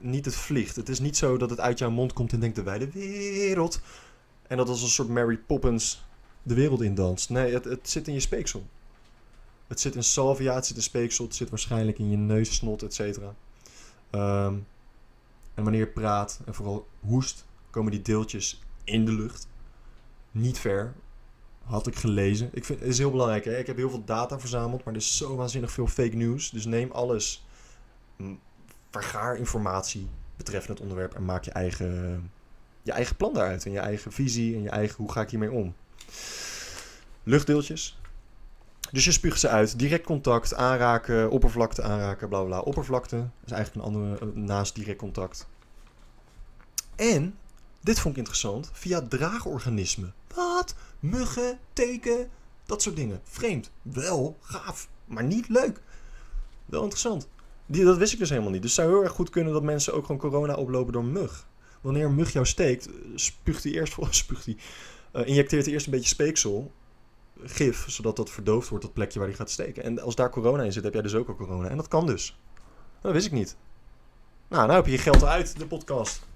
niet 0.00 0.24
het 0.24 0.36
vliegt. 0.36 0.76
Het 0.76 0.88
is 0.88 1.00
niet 1.00 1.16
zo 1.16 1.36
dat 1.36 1.50
het 1.50 1.60
uit 1.60 1.78
jouw 1.78 1.90
mond 1.90 2.12
komt 2.12 2.32
en 2.32 2.40
denkt 2.40 2.56
de 2.56 2.62
wijde 2.62 2.90
wereld. 2.90 3.80
En 4.46 4.56
dat 4.56 4.68
als 4.68 4.82
een 4.82 4.88
soort 4.88 5.08
Mary 5.08 5.36
Poppins 5.36 6.04
de 6.42 6.54
wereld 6.54 6.82
indanst. 6.82 7.30
Nee, 7.30 7.52
het, 7.52 7.64
het 7.64 7.90
zit 7.90 8.08
in 8.08 8.14
je 8.14 8.20
speeksel. 8.20 8.66
Het 9.66 9.80
zit 9.80 9.94
in 9.94 10.04
salvia, 10.04 10.54
het 10.54 10.66
zit 10.66 10.76
in 10.76 10.82
speeksel. 10.82 11.24
Het 11.24 11.34
zit 11.34 11.50
waarschijnlijk 11.50 11.98
in 11.98 12.10
je 12.10 12.16
neus, 12.16 12.54
snot, 12.54 12.82
et 12.82 12.94
cetera. 12.94 13.34
Um, 14.10 14.66
en 15.54 15.62
wanneer 15.62 15.80
je 15.80 15.86
praat 15.86 16.40
en 16.46 16.54
vooral 16.54 16.88
hoest, 17.00 17.44
komen 17.70 17.90
die 17.90 18.02
deeltjes 18.02 18.62
in 18.84 19.04
de 19.04 19.12
lucht. 19.12 19.48
Niet 20.30 20.58
ver, 20.58 20.94
had 21.64 21.86
ik 21.86 21.96
gelezen. 21.96 22.48
Ik 22.52 22.64
vind 22.64 22.80
het 22.80 22.88
is 22.88 22.98
heel 22.98 23.10
belangrijk. 23.10 23.44
Hè? 23.44 23.58
Ik 23.58 23.66
heb 23.66 23.76
heel 23.76 23.90
veel 23.90 24.04
data 24.04 24.40
verzameld, 24.40 24.84
maar 24.84 24.94
er 24.94 25.00
is 25.00 25.16
zo 25.16 25.36
waanzinnig 25.36 25.70
veel 25.70 25.86
fake 25.86 26.16
news. 26.16 26.50
Dus 26.50 26.64
neem 26.64 26.90
alles, 26.90 27.46
vergaar 28.90 29.36
informatie 29.36 30.08
betreffende 30.36 30.72
het 30.72 30.82
onderwerp 30.82 31.14
en 31.14 31.24
maak 31.24 31.44
je 31.44 31.50
eigen, 31.50 32.30
je 32.82 32.92
eigen 32.92 33.16
plan 33.16 33.34
daaruit. 33.34 33.64
En 33.64 33.72
je 33.72 33.78
eigen 33.78 34.12
visie 34.12 34.54
en 34.54 34.62
je 34.62 34.70
eigen 34.70 34.96
hoe 34.96 35.12
ga 35.12 35.20
ik 35.20 35.30
hiermee 35.30 35.50
om. 35.50 35.74
Luchtdeeltjes. 37.22 37.98
Dus 38.94 39.04
je 39.04 39.12
spuugt 39.12 39.40
ze 39.40 39.48
uit. 39.48 39.78
Direct 39.78 40.04
contact, 40.04 40.54
aanraken, 40.54 41.30
oppervlakte 41.30 41.82
aanraken, 41.82 42.28
bla 42.28 42.42
bla. 42.42 42.60
Oppervlakte 42.60 43.28
is 43.44 43.52
eigenlijk 43.52 43.86
een 43.86 43.94
andere 43.94 44.32
naast 44.34 44.74
direct 44.74 44.98
contact. 44.98 45.46
En, 46.96 47.38
dit 47.80 48.00
vond 48.00 48.14
ik 48.14 48.18
interessant, 48.18 48.70
via 48.72 49.02
draagorganismen. 49.02 50.14
Wat? 50.34 50.74
Muggen, 51.00 51.58
teken, 51.72 52.30
dat 52.66 52.82
soort 52.82 52.96
dingen. 52.96 53.20
Vreemd. 53.24 53.70
Wel 53.82 54.36
gaaf, 54.40 54.88
maar 55.04 55.24
niet 55.24 55.48
leuk. 55.48 55.80
Wel 56.66 56.82
interessant. 56.82 57.28
Die, 57.66 57.84
dat 57.84 57.96
wist 57.96 58.12
ik 58.12 58.18
dus 58.18 58.30
helemaal 58.30 58.50
niet. 58.50 58.62
Dus 58.62 58.76
het 58.76 58.80
zou 58.80 58.94
heel 58.94 59.04
erg 59.04 59.12
goed 59.12 59.30
kunnen 59.30 59.52
dat 59.52 59.62
mensen 59.62 59.94
ook 59.94 60.06
gewoon 60.06 60.20
corona 60.20 60.54
oplopen 60.54 60.92
door 60.92 61.04
mug. 61.04 61.46
Wanneer 61.80 62.04
een 62.04 62.14
mug 62.14 62.32
jou 62.32 62.46
steekt, 62.46 62.88
spuugt 63.14 63.64
hij 63.64 63.72
eerst, 63.72 63.96
spuugt 64.10 64.44
hij, 64.44 64.56
uh, 65.12 65.26
injecteert 65.26 65.64
hij 65.64 65.74
eerst 65.74 65.86
een 65.86 65.92
beetje 65.92 66.08
speeksel, 66.08 66.72
gif, 67.44 67.90
zodat 67.90 68.16
dat 68.16 68.30
verdoofd 68.30 68.68
wordt, 68.68 68.84
dat 68.84 68.94
plekje 68.94 69.18
waar 69.18 69.28
hij 69.28 69.36
gaat 69.36 69.50
steken. 69.50 69.82
En 69.82 70.00
als 70.00 70.14
daar 70.14 70.30
corona 70.30 70.62
in 70.62 70.72
zit, 70.72 70.84
heb 70.84 70.92
jij 70.92 71.02
dus 71.02 71.14
ook 71.14 71.28
al 71.28 71.34
corona. 71.34 71.68
En 71.68 71.76
dat 71.76 71.88
kan 71.88 72.06
dus. 72.06 72.38
Dat 73.00 73.12
wist 73.12 73.26
ik 73.26 73.32
niet. 73.32 73.56
Nou, 74.48 74.62
nou 74.62 74.76
heb 74.76 74.86
je 74.86 74.92
je 74.92 74.98
geld 74.98 75.24
uit, 75.24 75.58
de 75.58 75.66
podcast. 75.66 76.26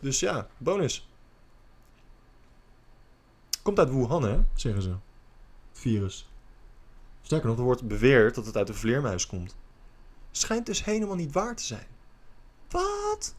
Dus 0.00 0.20
ja, 0.20 0.48
bonus. 0.56 1.08
Komt 3.62 3.78
uit 3.78 3.90
Wuhan, 3.90 4.22
hè? 4.22 4.40
Zeggen 4.54 4.82
ze. 4.82 4.94
Virus. 5.72 6.30
Sterker 7.22 7.48
nog, 7.48 7.58
er 7.58 7.64
wordt 7.64 7.88
beweerd 7.88 8.34
dat 8.34 8.46
het 8.46 8.56
uit 8.56 8.68
een 8.68 8.74
vleermuis 8.74 9.26
komt. 9.26 9.56
Schijnt 10.30 10.66
dus 10.66 10.84
helemaal 10.84 11.16
niet 11.16 11.32
waar 11.32 11.56
te 11.56 11.62
zijn. 11.62 11.86
Wat? 12.70 13.34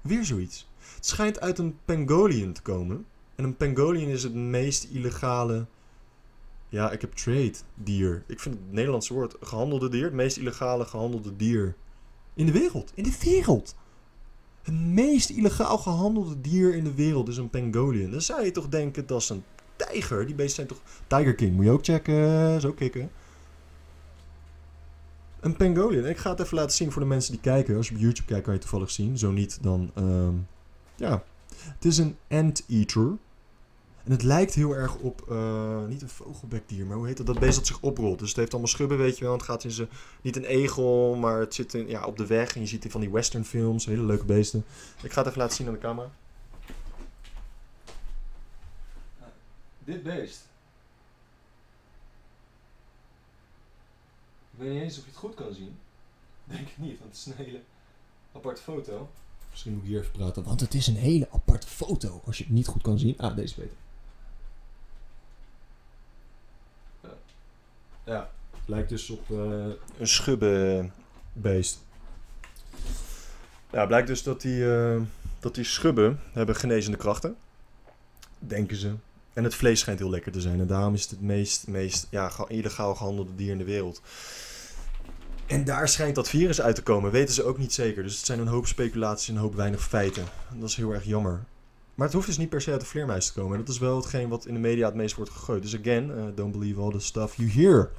Weer 0.00 0.24
zoiets. 0.24 0.68
Het 0.94 1.06
schijnt 1.06 1.40
uit 1.40 1.58
een 1.58 1.78
pangolin 1.84 2.52
te 2.52 2.62
komen. 2.62 3.06
En 3.34 3.44
een 3.44 3.56
pangolin 3.56 4.08
is 4.08 4.22
het 4.22 4.34
meest 4.34 4.84
illegale. 4.84 5.66
Ja, 6.72 6.90
ik 6.90 7.00
heb 7.00 7.12
trade 7.12 7.54
dier. 7.74 8.22
Ik 8.26 8.40
vind 8.40 8.54
het 8.54 8.72
Nederlandse 8.72 9.14
woord 9.14 9.36
gehandelde 9.40 9.88
dier. 9.88 10.04
Het 10.04 10.12
meest 10.12 10.36
illegale 10.36 10.84
gehandelde 10.84 11.36
dier 11.36 11.74
in 12.34 12.46
de 12.46 12.52
wereld. 12.52 12.92
In 12.94 13.04
de 13.04 13.18
wereld. 13.20 13.74
Het 14.62 14.74
meest 14.74 15.30
illegaal 15.30 15.78
gehandelde 15.78 16.40
dier 16.40 16.74
in 16.74 16.84
de 16.84 16.94
wereld 16.94 17.28
is 17.28 17.36
een 17.36 17.50
pangolin. 17.50 18.10
Dan 18.10 18.20
zou 18.20 18.44
je 18.44 18.50
toch 18.50 18.68
denken 18.68 19.06
dat 19.06 19.20
is 19.20 19.28
een 19.28 19.44
tijger. 19.76 20.26
Die 20.26 20.34
beesten 20.34 20.54
zijn 20.54 20.66
toch... 20.66 20.80
Tiger 21.06 21.34
King, 21.34 21.54
moet 21.54 21.64
je 21.64 21.70
ook 21.70 21.84
checken. 21.84 22.60
Zo 22.60 22.72
kicken. 22.72 23.10
Een 25.40 25.56
pangolin. 25.56 26.04
Ik 26.04 26.16
ga 26.16 26.30
het 26.30 26.40
even 26.40 26.56
laten 26.56 26.76
zien 26.76 26.92
voor 26.92 27.02
de 27.02 27.08
mensen 27.08 27.32
die 27.32 27.40
kijken. 27.40 27.76
Als 27.76 27.88
je 27.88 27.94
op 27.94 28.00
YouTube 28.00 28.28
kijkt, 28.28 28.44
kan 28.44 28.52
je 28.52 28.58
het 28.58 28.68
toevallig 28.68 28.90
zien. 28.90 29.18
Zo 29.18 29.30
niet, 29.30 29.58
dan... 29.62 29.90
Um, 29.98 30.46
ja. 30.94 31.24
Het 31.56 31.84
is 31.84 31.98
een 31.98 32.16
anteater. 32.28 33.16
En 34.04 34.10
het 34.10 34.22
lijkt 34.22 34.54
heel 34.54 34.76
erg 34.76 34.96
op, 34.96 35.30
eh, 35.30 35.84
niet 35.84 36.02
een 36.02 36.08
vogelbekdier, 36.08 36.86
maar 36.86 36.96
hoe 36.96 37.06
heet 37.06 37.16
dat? 37.16 37.26
Dat 37.26 37.38
beest 37.38 37.56
dat 37.56 37.66
zich 37.66 37.80
oprolt. 37.80 38.18
Dus 38.18 38.28
het 38.28 38.36
heeft 38.36 38.50
allemaal 38.50 38.70
schubben, 38.70 38.98
weet 38.98 39.18
je 39.18 39.24
wel. 39.24 39.32
En 39.32 39.38
het 39.38 39.48
gaat 39.48 39.64
in 39.64 39.70
zijn, 39.70 39.88
niet 40.20 40.36
een 40.36 40.44
egel, 40.44 41.14
maar 41.14 41.40
het 41.40 41.54
zit 41.54 41.74
in, 41.74 41.88
ja, 41.88 42.04
op 42.04 42.16
de 42.16 42.26
weg. 42.26 42.54
En 42.54 42.60
je 42.60 42.66
ziet 42.66 42.82
die 42.82 42.90
van 42.90 43.00
die 43.00 43.10
western 43.10 43.44
films, 43.44 43.86
hele 43.86 44.02
leuke 44.02 44.24
beesten. 44.24 44.64
Ik 45.02 45.12
ga 45.12 45.18
het 45.18 45.26
even 45.26 45.40
laten 45.40 45.56
zien 45.56 45.66
aan 45.66 45.72
de 45.72 45.78
camera. 45.78 46.10
Dit 49.78 50.02
beest. 50.02 50.48
Ik 54.52 54.58
weet 54.58 54.72
niet 54.72 54.82
eens 54.82 54.98
of 54.98 55.04
je 55.04 55.10
het 55.10 55.18
goed 55.18 55.34
kan 55.34 55.54
zien. 55.54 55.78
Denk 56.44 56.68
ik 56.68 56.78
niet, 56.78 56.98
want 56.98 57.10
het 57.10 57.18
is 57.18 57.26
een 57.26 57.44
hele 57.44 57.60
aparte 58.32 58.62
foto. 58.62 59.10
Misschien 59.50 59.72
moet 59.72 59.82
ik 59.82 59.88
hier 59.88 60.00
even 60.00 60.12
praten, 60.12 60.44
want 60.44 60.60
het 60.60 60.74
is 60.74 60.86
een 60.86 60.96
hele 60.96 61.28
aparte 61.30 61.66
foto. 61.66 62.20
Als 62.24 62.38
je 62.38 62.44
het 62.44 62.52
niet 62.52 62.66
goed 62.66 62.82
kan 62.82 62.98
zien. 62.98 63.18
Ah, 63.18 63.36
deze 63.36 63.42
is 63.42 63.54
beter. 63.54 63.76
Ja. 68.04 68.30
het 68.50 68.68
lijkt 68.68 68.88
dus 68.88 69.10
op 69.10 69.30
eh, 69.30 69.36
een 69.98 70.08
schubbenbeest. 70.08 71.84
Ja, 73.72 73.86
blijkt 73.86 74.06
dus 74.06 74.22
dat 74.22 74.40
die, 74.40 74.74
eh, 74.74 75.00
dat 75.40 75.54
die 75.54 75.64
schubben 75.64 76.20
hebben 76.32 76.56
genezende 76.56 76.96
krachten. 76.96 77.36
Denken 78.38 78.76
ze. 78.76 78.94
En 79.32 79.44
het 79.44 79.54
vlees 79.54 79.80
schijnt 79.80 79.98
heel 79.98 80.10
lekker 80.10 80.32
te 80.32 80.40
zijn. 80.40 80.60
En 80.60 80.66
daarom 80.66 80.94
is 80.94 81.02
het 81.02 81.10
het 81.10 81.20
meest, 81.20 81.66
meest 81.66 82.06
ja, 82.10 82.30
illegaal 82.48 82.94
gehandelde 82.94 83.34
dier 83.34 83.50
in 83.50 83.58
de 83.58 83.64
wereld. 83.64 84.02
En 85.46 85.64
daar 85.64 85.88
schijnt 85.88 86.14
dat 86.14 86.28
virus 86.28 86.60
uit 86.60 86.74
te 86.74 86.82
komen. 86.82 87.10
Weten 87.10 87.34
ze 87.34 87.42
ook 87.42 87.58
niet 87.58 87.72
zeker. 87.72 88.02
Dus 88.02 88.16
het 88.16 88.26
zijn 88.26 88.38
een 88.38 88.46
hoop 88.46 88.66
speculaties 88.66 89.28
en 89.28 89.34
een 89.34 89.40
hoop 89.40 89.54
weinig 89.54 89.82
feiten. 89.82 90.24
En 90.50 90.60
dat 90.60 90.68
is 90.68 90.76
heel 90.76 90.92
erg 90.92 91.04
jammer. 91.04 91.44
Maar 91.94 92.06
het 92.06 92.14
hoeft 92.14 92.26
dus 92.26 92.38
niet 92.38 92.48
per 92.48 92.60
se 92.60 92.70
uit 92.70 92.80
de 92.80 92.86
vleermuis 92.86 93.26
te 93.26 93.32
komen. 93.32 93.52
En 93.52 93.64
dat 93.64 93.74
is 93.74 93.80
wel 93.80 93.96
hetgeen 93.96 94.28
wat 94.28 94.46
in 94.46 94.54
de 94.54 94.60
media 94.60 94.86
het 94.86 94.94
meest 94.94 95.16
wordt 95.16 95.30
gegooid. 95.30 95.62
Dus 95.62 95.78
again, 95.78 96.10
uh, 96.10 96.24
don't 96.34 96.52
believe 96.52 96.80
all 96.80 96.90
the 96.90 96.98
stuff 96.98 97.36
you 97.36 97.50
hear. 97.50 97.90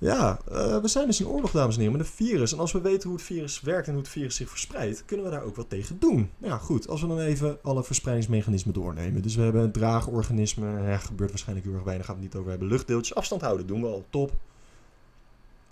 Ja, 0.00 0.38
uh, 0.52 0.80
we 0.80 0.88
zijn 0.88 1.06
dus 1.06 1.20
in 1.20 1.26
oorlog, 1.26 1.50
dames 1.50 1.74
en 1.74 1.80
heren, 1.80 1.96
met 1.98 2.06
een 2.06 2.12
virus. 2.12 2.52
En 2.52 2.58
als 2.58 2.72
we 2.72 2.80
weten 2.80 3.08
hoe 3.08 3.18
het 3.18 3.26
virus 3.26 3.60
werkt 3.60 3.86
en 3.86 3.92
hoe 3.92 4.02
het 4.02 4.10
virus 4.10 4.36
zich 4.36 4.50
verspreidt, 4.50 5.04
kunnen 5.04 5.26
we 5.26 5.32
daar 5.32 5.42
ook 5.42 5.56
wat 5.56 5.68
tegen 5.68 5.98
doen. 5.98 6.30
Ja, 6.38 6.58
goed. 6.58 6.88
Als 6.88 7.00
we 7.00 7.06
dan 7.06 7.18
even 7.20 7.58
alle 7.62 7.84
verspreidingsmechanismen 7.84 8.74
doornemen. 8.74 9.22
Dus 9.22 9.34
we 9.34 9.42
hebben 9.42 9.62
een 9.62 9.72
draagorganisme. 9.72 10.82
Ja, 10.82 10.96
gebeurt 10.96 11.30
waarschijnlijk 11.30 11.66
heel 11.66 11.76
erg 11.76 11.84
weinig. 11.84 12.06
Gaan 12.06 12.14
we 12.14 12.20
het 12.20 12.30
niet 12.30 12.40
over 12.40 12.50
hebben. 12.50 12.68
Luchtdeeltjes. 12.68 13.16
Afstand 13.16 13.42
houden 13.42 13.66
doen 13.66 13.80
we 13.80 13.86
al. 13.86 14.04
Top. 14.10 14.32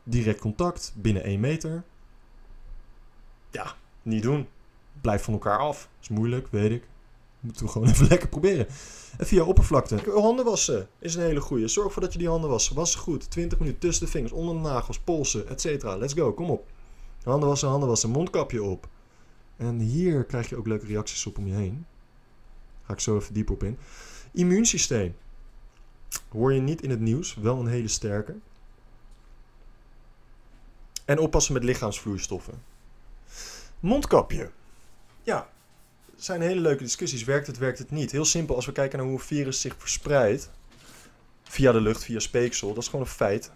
Direct 0.02 0.40
contact 0.40 0.92
binnen 0.96 1.22
1 1.22 1.40
meter. 1.40 1.82
Ja, 3.50 3.74
niet 4.02 4.22
doen. 4.22 4.46
Blijf 5.00 5.22
van 5.22 5.32
elkaar 5.32 5.58
af. 5.58 5.88
Is 6.00 6.08
moeilijk, 6.08 6.48
weet 6.50 6.70
ik. 6.70 6.88
Moeten 7.40 7.64
we 7.64 7.70
gewoon 7.70 7.88
even 7.92 8.06
lekker 8.08 8.28
proberen. 8.28 8.66
En 9.18 9.26
via 9.26 9.42
oppervlakte. 9.42 9.96
Handen 10.14 10.44
wassen 10.44 10.88
is 10.98 11.14
een 11.14 11.22
hele 11.22 11.40
goeie. 11.40 11.68
Zorg 11.68 11.86
ervoor 11.86 12.02
dat 12.02 12.12
je 12.12 12.18
die 12.18 12.28
handen 12.28 12.50
wast. 12.50 12.72
Was 12.72 12.94
goed. 12.94 13.30
20 13.30 13.58
minuten 13.58 13.80
tussen 13.80 14.04
de 14.04 14.10
vingers, 14.10 14.32
onder 14.32 14.54
de 14.54 14.60
nagels, 14.60 14.98
polsen, 14.98 15.48
etc. 15.48 15.82
Let's 15.82 16.12
go, 16.12 16.32
kom 16.32 16.50
op. 16.50 16.66
Handen 17.22 17.48
wassen, 17.48 17.68
handen 17.68 17.88
wassen, 17.88 18.10
mondkapje 18.10 18.62
op. 18.62 18.88
En 19.56 19.78
hier 19.78 20.24
krijg 20.24 20.48
je 20.48 20.56
ook 20.56 20.66
leuke 20.66 20.86
reacties 20.86 21.26
op 21.26 21.38
om 21.38 21.46
je 21.46 21.54
heen. 21.54 21.86
Ga 22.82 22.92
ik 22.92 23.00
zo 23.00 23.16
even 23.16 23.34
dieper 23.34 23.54
op 23.54 23.62
in. 23.62 23.78
Immuunsysteem. 24.32 25.14
Hoor 26.28 26.52
je 26.52 26.60
niet 26.60 26.82
in 26.82 26.90
het 26.90 27.00
nieuws, 27.00 27.34
wel 27.34 27.58
een 27.58 27.66
hele 27.66 27.88
sterke. 27.88 28.36
En 31.04 31.18
oppassen 31.18 31.52
met 31.52 31.64
lichaamsvloeistoffen. 31.64 32.62
Mondkapje. 33.80 34.50
Ja, 35.28 35.48
zijn 36.16 36.40
hele 36.40 36.60
leuke 36.60 36.82
discussies. 36.82 37.24
Werkt 37.24 37.46
het, 37.46 37.58
werkt 37.58 37.78
het 37.78 37.90
niet? 37.90 38.10
Heel 38.10 38.24
simpel, 38.24 38.54
als 38.54 38.66
we 38.66 38.72
kijken 38.72 38.98
naar 38.98 39.06
hoe 39.06 39.16
een 39.16 39.24
virus 39.24 39.60
zich 39.60 39.74
verspreidt. 39.78 40.50
Via 41.42 41.72
de 41.72 41.80
lucht, 41.80 42.04
via 42.04 42.18
speeksel. 42.18 42.68
Dat 42.68 42.82
is 42.82 42.88
gewoon 42.88 43.04
een 43.04 43.10
feit. 43.10 43.50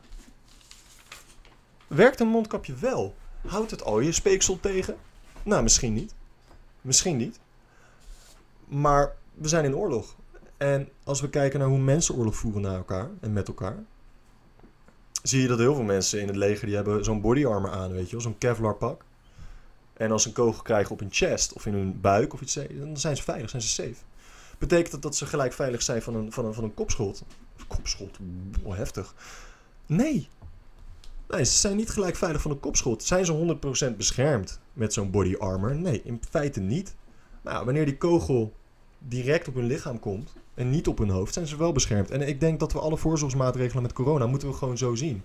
Werkt 1.86 2.20
een 2.20 2.28
mondkapje 2.28 2.74
wel? 2.74 3.14
Houdt 3.46 3.70
het 3.70 3.84
al 3.84 4.00
je 4.00 4.12
speeksel 4.12 4.60
tegen? 4.60 4.96
Nou, 5.42 5.62
misschien 5.62 5.92
niet. 5.92 6.14
Misschien 6.80 7.16
niet. 7.16 7.40
Maar 8.64 9.16
we 9.34 9.48
zijn 9.48 9.64
in 9.64 9.76
oorlog. 9.76 10.16
En 10.56 10.88
als 11.04 11.20
we 11.20 11.30
kijken 11.30 11.58
naar 11.58 11.68
hoe 11.68 11.78
mensen 11.78 12.14
oorlog 12.14 12.36
voeren 12.36 12.62
naar 12.62 12.76
elkaar 12.76 13.10
en 13.20 13.32
met 13.32 13.48
elkaar. 13.48 13.84
Zie 15.22 15.40
je 15.40 15.48
dat 15.48 15.58
heel 15.58 15.74
veel 15.74 15.84
mensen 15.84 16.20
in 16.20 16.26
het 16.26 16.36
leger 16.36 16.66
die 16.66 16.76
hebben 16.76 17.04
zo'n 17.04 17.20
body 17.20 17.46
armor 17.46 17.70
aan, 17.70 17.92
weet 17.92 18.06
je 18.06 18.12
wel. 18.12 18.20
Zo'n 18.20 18.38
Kevlar 18.38 18.74
pak. 18.74 19.04
En 20.02 20.10
als 20.10 20.22
ze 20.22 20.28
een 20.28 20.34
kogel 20.34 20.62
krijgen 20.62 20.92
op 20.92 20.98
hun 20.98 21.08
chest 21.12 21.52
of 21.52 21.66
in 21.66 21.74
hun 21.74 22.00
buik 22.00 22.32
of 22.32 22.40
iets, 22.40 22.54
dan 22.54 22.96
zijn 22.96 23.16
ze 23.16 23.22
veilig, 23.22 23.50
zijn 23.50 23.62
ze 23.62 23.68
safe. 23.68 23.94
Betekent 24.58 24.90
dat 24.90 25.02
dat 25.02 25.16
ze 25.16 25.26
gelijk 25.26 25.52
veilig 25.52 25.82
zijn 25.82 26.02
van 26.02 26.14
een, 26.14 26.32
van 26.32 26.44
een, 26.44 26.54
van 26.54 26.64
een 26.64 26.74
kopschot? 26.74 27.22
Kopschot, 27.66 28.18
heftig. 28.68 29.14
Nee. 29.86 30.28
Nee, 31.28 31.44
ze 31.44 31.58
zijn 31.58 31.76
niet 31.76 31.90
gelijk 31.90 32.16
veilig 32.16 32.42
van 32.42 32.50
een 32.50 32.60
kopschot. 32.60 33.02
Zijn 33.02 33.24
ze 33.24 33.56
100% 33.92 33.96
beschermd 33.96 34.60
met 34.72 34.92
zo'n 34.92 35.10
body 35.10 35.34
armor? 35.36 35.76
Nee, 35.76 36.02
in 36.04 36.20
feite 36.30 36.60
niet. 36.60 36.94
Maar 37.42 37.64
wanneer 37.64 37.84
die 37.84 37.96
kogel 37.96 38.52
direct 38.98 39.48
op 39.48 39.54
hun 39.54 39.66
lichaam 39.66 39.98
komt 39.98 40.32
en 40.54 40.70
niet 40.70 40.88
op 40.88 40.98
hun 40.98 41.10
hoofd, 41.10 41.34
zijn 41.34 41.46
ze 41.46 41.56
wel 41.56 41.72
beschermd. 41.72 42.10
En 42.10 42.28
ik 42.28 42.40
denk 42.40 42.60
dat 42.60 42.72
we 42.72 42.78
alle 42.78 42.96
voorzorgsmaatregelen 42.96 43.82
met 43.82 43.92
corona 43.92 44.26
moeten 44.26 44.48
we 44.48 44.54
gewoon 44.54 44.78
zo 44.78 44.94
zien. 44.94 45.22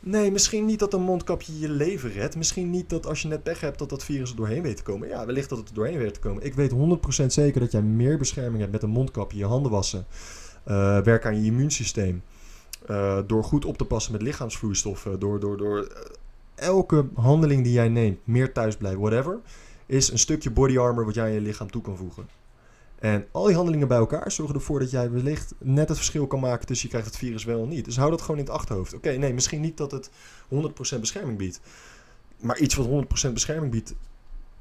Nee, 0.00 0.30
misschien 0.30 0.64
niet 0.64 0.78
dat 0.78 0.92
een 0.92 1.02
mondkapje 1.02 1.58
je 1.58 1.68
leven 1.68 2.12
redt. 2.12 2.36
Misschien 2.36 2.70
niet 2.70 2.90
dat 2.90 3.06
als 3.06 3.22
je 3.22 3.28
net 3.28 3.42
pech 3.42 3.60
hebt 3.60 3.78
dat 3.78 3.88
dat 3.88 4.04
virus 4.04 4.30
er 4.30 4.36
doorheen 4.36 4.62
weet 4.62 4.76
te 4.76 4.82
komen. 4.82 5.08
Ja, 5.08 5.26
wellicht 5.26 5.48
dat 5.48 5.58
het 5.58 5.68
er 5.68 5.74
doorheen 5.74 5.98
weet 5.98 6.14
te 6.14 6.20
komen. 6.20 6.44
Ik 6.44 6.54
weet 6.54 6.72
100% 7.22 7.26
zeker 7.26 7.60
dat 7.60 7.72
jij 7.72 7.82
meer 7.82 8.18
bescherming 8.18 8.58
hebt 8.58 8.72
met 8.72 8.82
een 8.82 8.90
mondkapje, 8.90 9.38
je 9.38 9.44
handen 9.44 9.70
wassen. 9.70 10.06
Uh, 10.68 11.00
werk 11.00 11.26
aan 11.26 11.40
je 11.40 11.46
immuunsysteem. 11.46 12.22
Uh, 12.90 13.18
door 13.26 13.44
goed 13.44 13.64
op 13.64 13.78
te 13.78 13.84
passen 13.84 14.12
met 14.12 14.22
lichaamsvloeistoffen. 14.22 15.18
Door, 15.18 15.40
door, 15.40 15.56
door 15.56 15.78
uh, 15.78 15.86
elke 16.54 17.06
handeling 17.14 17.64
die 17.64 17.72
jij 17.72 17.88
neemt, 17.88 18.18
meer 18.24 18.52
thuisblijven, 18.52 19.00
whatever. 19.00 19.38
Is 19.86 20.10
een 20.10 20.18
stukje 20.18 20.50
body 20.50 20.78
armor 20.78 21.04
wat 21.04 21.14
jij 21.14 21.24
aan 21.24 21.32
je 21.32 21.40
lichaam 21.40 21.70
toe 21.70 21.82
kan 21.82 21.96
voegen. 21.96 22.28
En 22.98 23.26
al 23.32 23.44
die 23.44 23.54
handelingen 23.54 23.88
bij 23.88 23.98
elkaar 23.98 24.32
zorgen 24.32 24.54
ervoor 24.54 24.78
dat 24.78 24.90
jij 24.90 25.10
wellicht 25.10 25.54
net 25.58 25.88
het 25.88 25.96
verschil 25.96 26.26
kan 26.26 26.40
maken 26.40 26.66
tussen 26.66 26.86
je 26.86 26.92
krijgt 26.92 27.08
het 27.10 27.18
virus 27.18 27.44
wel 27.44 27.60
of 27.60 27.68
niet. 27.68 27.84
Dus 27.84 27.96
hou 27.96 28.10
dat 28.10 28.20
gewoon 28.20 28.38
in 28.38 28.44
het 28.44 28.54
achterhoofd. 28.54 28.94
Oké, 28.94 29.10
nee, 29.10 29.34
misschien 29.34 29.60
niet 29.60 29.76
dat 29.76 29.90
het 29.90 30.10
100% 30.96 31.00
bescherming 31.00 31.38
biedt. 31.38 31.60
Maar 32.40 32.58
iets 32.58 32.74
wat 32.74 32.86
100% 33.28 33.32
bescherming 33.32 33.72
biedt, 33.72 33.94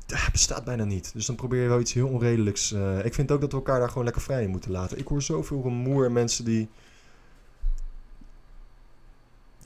dat 0.06 0.20
bestaat 0.32 0.64
bijna 0.64 0.84
niet. 0.84 1.14
Dus 1.14 1.26
dan 1.26 1.36
probeer 1.36 1.62
je 1.62 1.68
wel 1.68 1.80
iets 1.80 1.94
heel 1.94 2.08
onredelijks. 2.08 2.72
Uh, 2.72 3.06
ik 3.06 3.14
vind 3.14 3.32
ook 3.32 3.42
dat 3.42 3.52
we 3.52 3.58
elkaar 3.58 3.80
daar 3.80 3.90
gewoon 3.90 4.04
lekker 4.04 4.22
vrij 4.22 4.44
in 4.44 4.50
moeten 4.50 4.72
laten. 4.72 4.98
Ik 4.98 5.08
hoor 5.08 5.22
zoveel 5.22 5.62
rumoer 5.64 6.06
en 6.06 6.14
mensen 6.14 6.46
die 6.46 6.70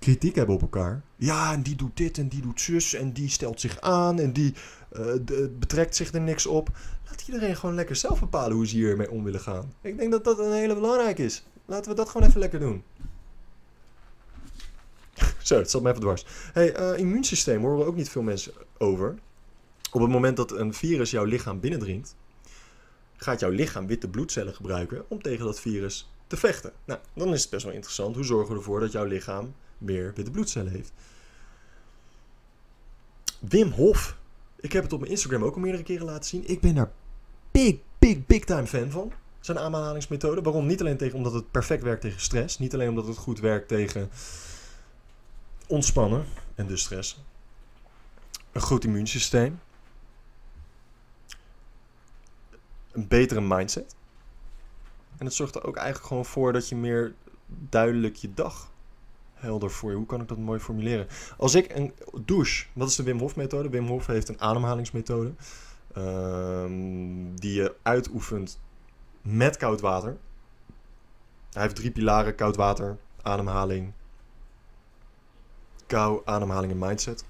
kritiek 0.01 0.35
hebben 0.35 0.55
op 0.55 0.61
elkaar. 0.61 1.01
Ja, 1.15 1.53
en 1.53 1.61
die 1.61 1.75
doet 1.75 1.97
dit 1.97 2.17
en 2.17 2.27
die 2.27 2.41
doet 2.41 2.61
zus 2.61 2.93
en 2.93 3.11
die 3.11 3.29
stelt 3.29 3.61
zich 3.61 3.81
aan 3.81 4.19
en 4.19 4.33
die 4.33 4.53
uh, 4.93 5.05
de, 5.25 5.55
betrekt 5.59 5.95
zich 5.95 6.13
er 6.13 6.21
niks 6.21 6.45
op. 6.45 6.69
Laat 7.07 7.23
iedereen 7.27 7.55
gewoon 7.55 7.75
lekker 7.75 7.95
zelf 7.95 8.19
bepalen 8.19 8.55
hoe 8.55 8.67
ze 8.67 8.75
hiermee 8.75 9.11
om 9.11 9.23
willen 9.23 9.39
gaan. 9.39 9.73
Ik 9.81 9.97
denk 9.97 10.11
dat 10.11 10.23
dat 10.23 10.39
een 10.39 10.51
hele 10.51 10.73
belangrijk 10.73 11.17
is. 11.17 11.43
Laten 11.65 11.91
we 11.91 11.97
dat 11.97 12.09
gewoon 12.09 12.27
even 12.27 12.39
lekker 12.39 12.59
doen. 12.59 12.83
Zo, 15.43 15.57
het 15.57 15.71
zat 15.71 15.81
me 15.81 15.89
even 15.89 16.01
dwars. 16.01 16.25
Hey, 16.53 16.79
uh, 16.79 16.99
immuunsysteem 16.99 17.61
horen 17.61 17.77
we 17.77 17.85
ook 17.85 17.95
niet 17.95 18.09
veel 18.09 18.21
mensen 18.21 18.53
over. 18.77 19.15
Op 19.91 20.01
het 20.01 20.09
moment 20.09 20.37
dat 20.37 20.51
een 20.51 20.73
virus 20.73 21.11
jouw 21.11 21.25
lichaam 21.25 21.59
binnendringt, 21.59 22.15
gaat 23.15 23.39
jouw 23.39 23.49
lichaam 23.49 23.87
witte 23.87 24.07
bloedcellen 24.07 24.53
gebruiken 24.53 25.05
om 25.07 25.21
tegen 25.21 25.45
dat 25.45 25.59
virus 25.59 26.11
te 26.27 26.37
vechten. 26.37 26.71
Nou, 26.85 26.99
dan 27.13 27.33
is 27.33 27.41
het 27.41 27.49
best 27.49 27.63
wel 27.63 27.73
interessant. 27.73 28.15
Hoe 28.15 28.25
zorgen 28.25 28.53
we 28.53 28.59
ervoor 28.59 28.79
dat 28.79 28.91
jouw 28.91 29.05
lichaam 29.05 29.53
meer 29.81 30.13
witte 30.15 30.31
bloedcellen 30.31 30.71
heeft? 30.71 30.91
Wim 33.39 33.71
Hof. 33.71 34.17
Ik 34.59 34.71
heb 34.71 34.83
het 34.83 34.93
op 34.93 34.99
mijn 34.99 35.11
Instagram 35.11 35.43
ook 35.43 35.55
al 35.55 35.61
meerdere 35.61 35.83
keren 35.83 36.05
laten 36.05 36.29
zien. 36.29 36.47
Ik 36.47 36.61
ben 36.61 36.75
daar 36.75 36.91
big, 37.51 37.75
big, 37.99 38.25
big 38.25 38.43
time 38.43 38.67
fan 38.67 38.91
van. 38.91 39.11
Zijn 39.39 39.59
aanhalingsmethode. 39.59 40.41
Waarom? 40.41 40.65
Niet 40.65 40.81
alleen 40.81 40.97
tegen, 40.97 41.17
omdat 41.17 41.33
het 41.33 41.51
perfect 41.51 41.83
werkt 41.83 42.01
tegen 42.01 42.21
stress. 42.21 42.59
Niet 42.59 42.73
alleen 42.73 42.89
omdat 42.89 43.07
het 43.07 43.17
goed 43.17 43.39
werkt 43.39 43.67
tegen 43.67 44.09
ontspannen 45.67 46.25
en 46.55 46.67
dus 46.67 46.81
stress. 46.81 47.23
Een 48.51 48.61
goed 48.61 48.83
immuunsysteem. 48.83 49.59
Een 52.91 53.07
betere 53.07 53.41
mindset. 53.41 53.95
En 55.17 55.25
het 55.25 55.35
zorgt 55.35 55.55
er 55.55 55.65
ook 55.65 55.75
eigenlijk 55.75 56.07
gewoon 56.07 56.25
voor 56.25 56.53
dat 56.53 56.69
je 56.69 56.75
meer 56.75 57.13
duidelijk 57.47 58.15
je 58.15 58.33
dag 58.33 58.70
helder 59.41 59.71
voor 59.71 59.89
je. 59.89 59.95
Hoe 59.95 60.05
kan 60.05 60.21
ik 60.21 60.27
dat 60.27 60.37
mooi 60.37 60.59
formuleren? 60.59 61.07
Als 61.37 61.55
ik 61.55 61.75
een 61.75 61.93
douche, 62.25 62.65
wat 62.73 62.89
is 62.89 62.95
de 62.95 63.03
Wim 63.03 63.19
Hof 63.19 63.35
methode? 63.35 63.69
Wim 63.69 63.87
Hof 63.87 64.05
heeft 64.05 64.29
een 64.29 64.41
ademhalingsmethode. 64.41 65.31
Um, 65.97 67.39
die 67.39 67.53
je 67.53 67.75
uitoefent 67.81 68.59
met 69.21 69.57
koud 69.57 69.81
water. 69.81 70.17
Hij 71.51 71.61
heeft 71.61 71.75
drie 71.75 71.91
pilaren: 71.91 72.35
koud 72.35 72.55
water, 72.55 72.97
ademhaling, 73.21 73.91
kou, 75.87 76.21
ademhaling 76.25 76.71
en 76.71 76.79
mindset. 76.79 77.23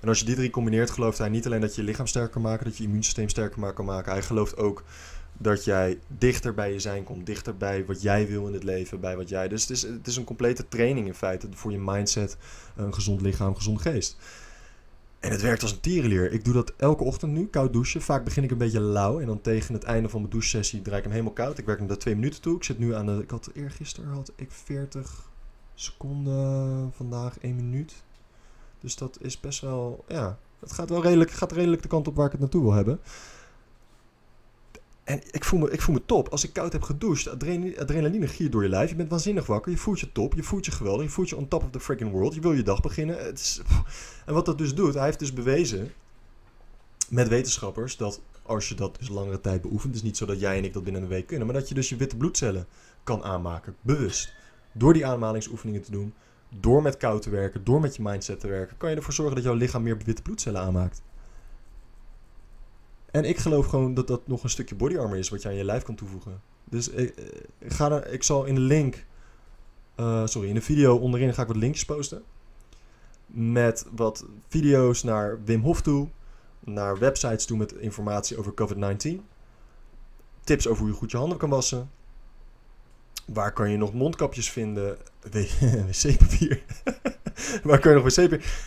En 0.00 0.08
als 0.08 0.18
je 0.18 0.24
die 0.24 0.34
drie 0.34 0.50
combineert, 0.50 0.90
gelooft 0.90 1.18
hij 1.18 1.28
niet 1.28 1.46
alleen 1.46 1.60
dat 1.60 1.74
je 1.74 1.80
je 1.80 1.86
lichaam 1.86 2.06
sterker 2.06 2.30
kan 2.30 2.42
maken, 2.42 2.64
dat 2.64 2.76
je 2.76 2.82
je 2.82 2.88
immuunsysteem 2.88 3.28
sterker 3.28 3.72
kan 3.72 3.84
maken. 3.84 4.12
Hij 4.12 4.22
gelooft 4.22 4.56
ook 4.56 4.82
dat 5.38 5.64
jij 5.64 5.98
dichter 6.18 6.54
bij 6.54 6.72
je 6.72 6.78
zijn 6.78 7.04
komt, 7.04 7.26
dichter 7.26 7.56
bij 7.56 7.84
wat 7.86 8.02
jij 8.02 8.28
wil 8.28 8.46
in 8.46 8.52
het 8.52 8.64
leven, 8.64 9.00
bij 9.00 9.16
wat 9.16 9.28
jij. 9.28 9.48
Dus 9.48 9.60
het 9.60 9.70
is, 9.70 9.82
het 9.82 10.06
is 10.06 10.16
een 10.16 10.24
complete 10.24 10.68
training 10.68 11.06
in 11.06 11.14
feite 11.14 11.48
voor 11.50 11.72
je 11.72 11.78
mindset, 11.78 12.36
een 12.76 12.94
gezond 12.94 13.20
lichaam, 13.20 13.54
gezond 13.54 13.80
geest. 13.80 14.16
En 15.20 15.30
het 15.30 15.42
werkt 15.42 15.62
als 15.62 15.72
een 15.72 15.80
tierenleer. 15.80 16.32
Ik 16.32 16.44
doe 16.44 16.54
dat 16.54 16.72
elke 16.76 17.04
ochtend 17.04 17.32
nu, 17.32 17.46
koud 17.46 17.72
douchen. 17.72 18.02
Vaak 18.02 18.24
begin 18.24 18.44
ik 18.44 18.50
een 18.50 18.58
beetje 18.58 18.80
lauw 18.80 19.20
en 19.20 19.26
dan 19.26 19.40
tegen 19.40 19.74
het 19.74 19.84
einde 19.84 20.08
van 20.08 20.20
mijn 20.20 20.32
douchesessie 20.32 20.82
draai 20.82 20.96
ik 20.96 21.02
hem 21.02 21.12
helemaal 21.12 21.34
koud. 21.34 21.58
Ik 21.58 21.66
werk 21.66 21.78
hem 21.78 21.88
daar 21.88 21.96
twee 21.98 22.14
minuten 22.14 22.40
toe. 22.40 22.56
Ik 22.56 22.64
zit 22.64 22.78
nu 22.78 22.94
aan 22.94 23.06
de, 23.06 23.22
ik 23.22 23.30
had 23.30 23.50
eergisteren 23.54 24.10
had 24.10 24.32
ik 24.36 24.52
40 24.52 25.30
seconden, 25.74 26.92
vandaag 26.96 27.38
1 27.38 27.56
minuut. 27.56 28.02
Dus 28.80 28.96
dat 28.96 29.18
is 29.20 29.40
best 29.40 29.60
wel, 29.60 30.04
ja, 30.08 30.38
het 30.60 30.72
gaat 30.72 30.90
wel 30.90 31.02
redelijk, 31.02 31.30
gaat 31.30 31.52
redelijk 31.52 31.82
de 31.82 31.88
kant 31.88 32.08
op 32.08 32.16
waar 32.16 32.26
ik 32.26 32.32
het 32.32 32.40
naartoe 32.40 32.62
wil 32.62 32.72
hebben. 32.72 33.00
En 35.08 35.20
ik 35.30 35.44
voel, 35.44 35.60
me, 35.60 35.70
ik 35.70 35.80
voel 35.80 35.94
me 35.94 36.02
top. 36.06 36.28
Als 36.28 36.44
ik 36.44 36.52
koud 36.52 36.72
heb 36.72 36.82
gedoucht, 36.82 37.28
adrenaline, 37.28 37.80
adrenaline 37.80 38.48
door 38.48 38.62
je 38.62 38.68
lijf. 38.68 38.90
Je 38.90 38.96
bent 38.96 39.10
waanzinnig 39.10 39.46
wakker. 39.46 39.72
Je 39.72 39.78
voelt 39.78 40.00
je 40.00 40.12
top. 40.12 40.34
Je 40.34 40.42
voelt 40.42 40.64
je 40.64 40.70
geweldig. 40.70 41.04
Je 41.04 41.10
voelt 41.10 41.28
je 41.28 41.36
on 41.36 41.48
top 41.48 41.62
of 41.62 41.70
the 41.70 41.80
freaking 41.80 42.10
world. 42.10 42.34
Je 42.34 42.40
wil 42.40 42.52
je 42.52 42.62
dag 42.62 42.80
beginnen. 42.80 43.24
Het 43.24 43.62
en 44.26 44.34
wat 44.34 44.46
dat 44.46 44.58
dus 44.58 44.74
doet, 44.74 44.94
hij 44.94 45.04
heeft 45.04 45.18
dus 45.18 45.32
bewezen 45.32 45.92
met 47.08 47.28
wetenschappers 47.28 47.96
dat 47.96 48.20
als 48.42 48.68
je 48.68 48.74
dat 48.74 48.96
dus 48.98 49.08
langere 49.08 49.40
tijd 49.40 49.62
beoefent, 49.62 49.94
is 49.94 50.02
niet 50.02 50.16
zo 50.16 50.26
dat 50.26 50.40
jij 50.40 50.56
en 50.56 50.64
ik 50.64 50.72
dat 50.72 50.84
binnen 50.84 51.02
een 51.02 51.08
week 51.08 51.26
kunnen, 51.26 51.46
maar 51.46 51.56
dat 51.56 51.68
je 51.68 51.74
dus 51.74 51.88
je 51.88 51.96
witte 51.96 52.16
bloedcellen 52.16 52.66
kan 53.02 53.24
aanmaken, 53.24 53.76
bewust. 53.80 54.32
Door 54.72 54.92
die 54.92 55.06
aanmalingsoefeningen 55.06 55.82
te 55.82 55.90
doen, 55.90 56.14
door 56.48 56.82
met 56.82 56.96
koud 56.96 57.22
te 57.22 57.30
werken, 57.30 57.64
door 57.64 57.80
met 57.80 57.96
je 57.96 58.02
mindset 58.02 58.40
te 58.40 58.48
werken, 58.48 58.76
kan 58.76 58.90
je 58.90 58.96
ervoor 58.96 59.12
zorgen 59.12 59.34
dat 59.34 59.44
jouw 59.44 59.54
lichaam 59.54 59.82
meer 59.82 59.98
witte 60.04 60.22
bloedcellen 60.22 60.60
aanmaakt. 60.60 61.02
En 63.10 63.24
ik 63.24 63.38
geloof 63.38 63.66
gewoon 63.66 63.94
dat 63.94 64.06
dat 64.06 64.26
nog 64.26 64.42
een 64.42 64.50
stukje 64.50 64.74
body 64.74 64.96
armor 64.96 65.16
is 65.16 65.28
wat 65.28 65.42
je 65.42 65.48
aan 65.48 65.54
je 65.54 65.64
lijf 65.64 65.82
kan 65.82 65.94
toevoegen. 65.94 66.40
Dus 66.64 66.88
ik, 66.88 67.14
ik 67.58 67.72
ga 67.72 68.04
ik 68.04 68.22
zal 68.22 68.44
in 68.44 68.54
de 68.54 68.60
link, 68.60 69.04
uh, 69.96 70.26
sorry, 70.26 70.48
in 70.48 70.54
de 70.54 70.60
video 70.60 70.96
onderin 70.96 71.34
ga 71.34 71.42
ik 71.42 71.48
wat 71.48 71.56
linkjes 71.56 71.84
posten. 71.84 72.22
Met 73.26 73.86
wat 73.96 74.24
video's 74.48 75.02
naar 75.02 75.44
Wim 75.44 75.60
Hof 75.60 75.82
toe, 75.82 76.08
naar 76.60 76.98
websites 76.98 77.46
toe 77.46 77.56
met 77.56 77.72
informatie 77.72 78.38
over 78.38 78.52
COVID-19. 78.62 79.20
Tips 80.44 80.66
over 80.66 80.82
hoe 80.82 80.90
je 80.92 80.98
goed 80.98 81.10
je 81.10 81.16
handen 81.16 81.38
kan 81.38 81.48
wassen. 81.48 81.90
Waar 83.26 83.52
kan 83.52 83.70
je 83.70 83.76
nog 83.76 83.92
mondkapjes 83.92 84.50
vinden? 84.50 84.96
Wc-papier. 85.86 86.62
waar 87.62 87.78
kan 87.78 87.92
je 87.92 87.98
nog 87.98 88.14
wc-papier? 88.14 88.66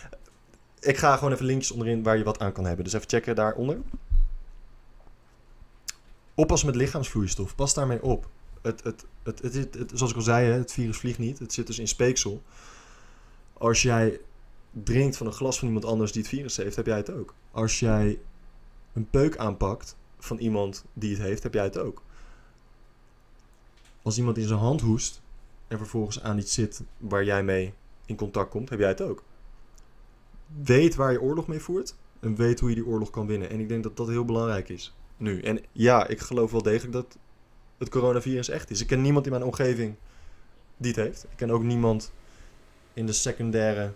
Ik 0.80 0.96
ga 0.96 1.16
gewoon 1.16 1.32
even 1.32 1.44
linkjes 1.44 1.70
onderin 1.70 2.02
waar 2.02 2.16
je 2.16 2.24
wat 2.24 2.38
aan 2.38 2.52
kan 2.52 2.64
hebben. 2.64 2.84
Dus 2.84 2.92
even 2.92 3.08
checken 3.08 3.34
daaronder. 3.34 3.78
Oppassen 6.34 6.68
met 6.68 6.76
lichaamsvloeistof. 6.76 7.54
Pas 7.54 7.74
daarmee 7.74 8.02
op. 8.02 8.28
Het, 8.62 8.84
het, 8.84 9.04
het, 9.22 9.42
het, 9.42 9.54
het, 9.54 9.90
zoals 9.94 10.10
ik 10.10 10.16
al 10.16 10.22
zei, 10.22 10.50
het 10.50 10.72
virus 10.72 10.96
vliegt 10.96 11.18
niet. 11.18 11.38
Het 11.38 11.52
zit 11.52 11.66
dus 11.66 11.78
in 11.78 11.88
speeksel. 11.88 12.42
Als 13.52 13.82
jij 13.82 14.20
drinkt 14.70 15.16
van 15.16 15.26
een 15.26 15.32
glas 15.32 15.58
van 15.58 15.68
iemand 15.68 15.84
anders 15.84 16.12
die 16.12 16.22
het 16.22 16.30
virus 16.30 16.56
heeft, 16.56 16.76
heb 16.76 16.86
jij 16.86 16.96
het 16.96 17.10
ook. 17.10 17.34
Als 17.50 17.78
jij 17.78 18.18
een 18.92 19.10
peuk 19.10 19.36
aanpakt 19.36 19.96
van 20.18 20.38
iemand 20.38 20.84
die 20.92 21.10
het 21.10 21.22
heeft, 21.22 21.42
heb 21.42 21.54
jij 21.54 21.64
het 21.64 21.78
ook. 21.78 22.02
Als 24.02 24.18
iemand 24.18 24.38
in 24.38 24.46
zijn 24.46 24.58
hand 24.58 24.80
hoest 24.80 25.20
en 25.68 25.78
vervolgens 25.78 26.22
aan 26.22 26.38
iets 26.38 26.54
zit 26.54 26.82
waar 26.98 27.24
jij 27.24 27.44
mee 27.44 27.74
in 28.06 28.16
contact 28.16 28.50
komt, 28.50 28.68
heb 28.68 28.78
jij 28.78 28.88
het 28.88 29.00
ook. 29.00 29.22
Weet 30.62 30.94
waar 30.94 31.12
je 31.12 31.20
oorlog 31.20 31.46
mee 31.46 31.60
voert 31.60 31.94
en 32.20 32.34
weet 32.36 32.60
hoe 32.60 32.68
je 32.68 32.74
die 32.74 32.86
oorlog 32.86 33.10
kan 33.10 33.26
winnen. 33.26 33.50
En 33.50 33.60
ik 33.60 33.68
denk 33.68 33.82
dat 33.82 33.96
dat 33.96 34.08
heel 34.08 34.24
belangrijk 34.24 34.68
is 34.68 34.94
nu. 35.22 35.40
En 35.40 35.60
ja, 35.72 36.06
ik 36.06 36.20
geloof 36.20 36.50
wel 36.50 36.62
degelijk 36.62 36.92
dat 36.92 37.16
het 37.78 37.88
coronavirus 37.88 38.48
echt 38.48 38.70
is. 38.70 38.80
Ik 38.80 38.86
ken 38.86 39.00
niemand 39.00 39.24
in 39.24 39.32
mijn 39.32 39.44
omgeving 39.44 39.94
die 40.76 40.92
het 40.92 41.00
heeft. 41.00 41.24
Ik 41.24 41.36
ken 41.36 41.50
ook 41.50 41.62
niemand 41.62 42.12
in 42.94 43.06
de 43.06 43.12
secundaire. 43.12 43.92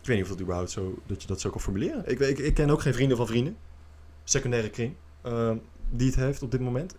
Ik 0.00 0.06
weet 0.06 0.16
niet 0.16 0.24
of 0.24 0.30
dat 0.30 0.40
überhaupt 0.40 0.70
zo, 0.70 0.98
dat 1.06 1.22
je 1.22 1.28
dat 1.28 1.40
zo 1.40 1.50
kan 1.50 1.60
formuleren. 1.60 2.08
Ik, 2.10 2.20
ik, 2.20 2.54
ken 2.54 2.70
ook 2.70 2.80
geen 2.80 2.94
vrienden 2.94 3.16
van 3.16 3.26
vrienden. 3.26 3.56
Secundaire 4.24 4.70
kring. 4.70 4.94
Uh, 5.26 5.52
die 5.90 6.06
het 6.06 6.16
heeft 6.16 6.42
op 6.42 6.50
dit 6.50 6.60
moment. 6.60 6.96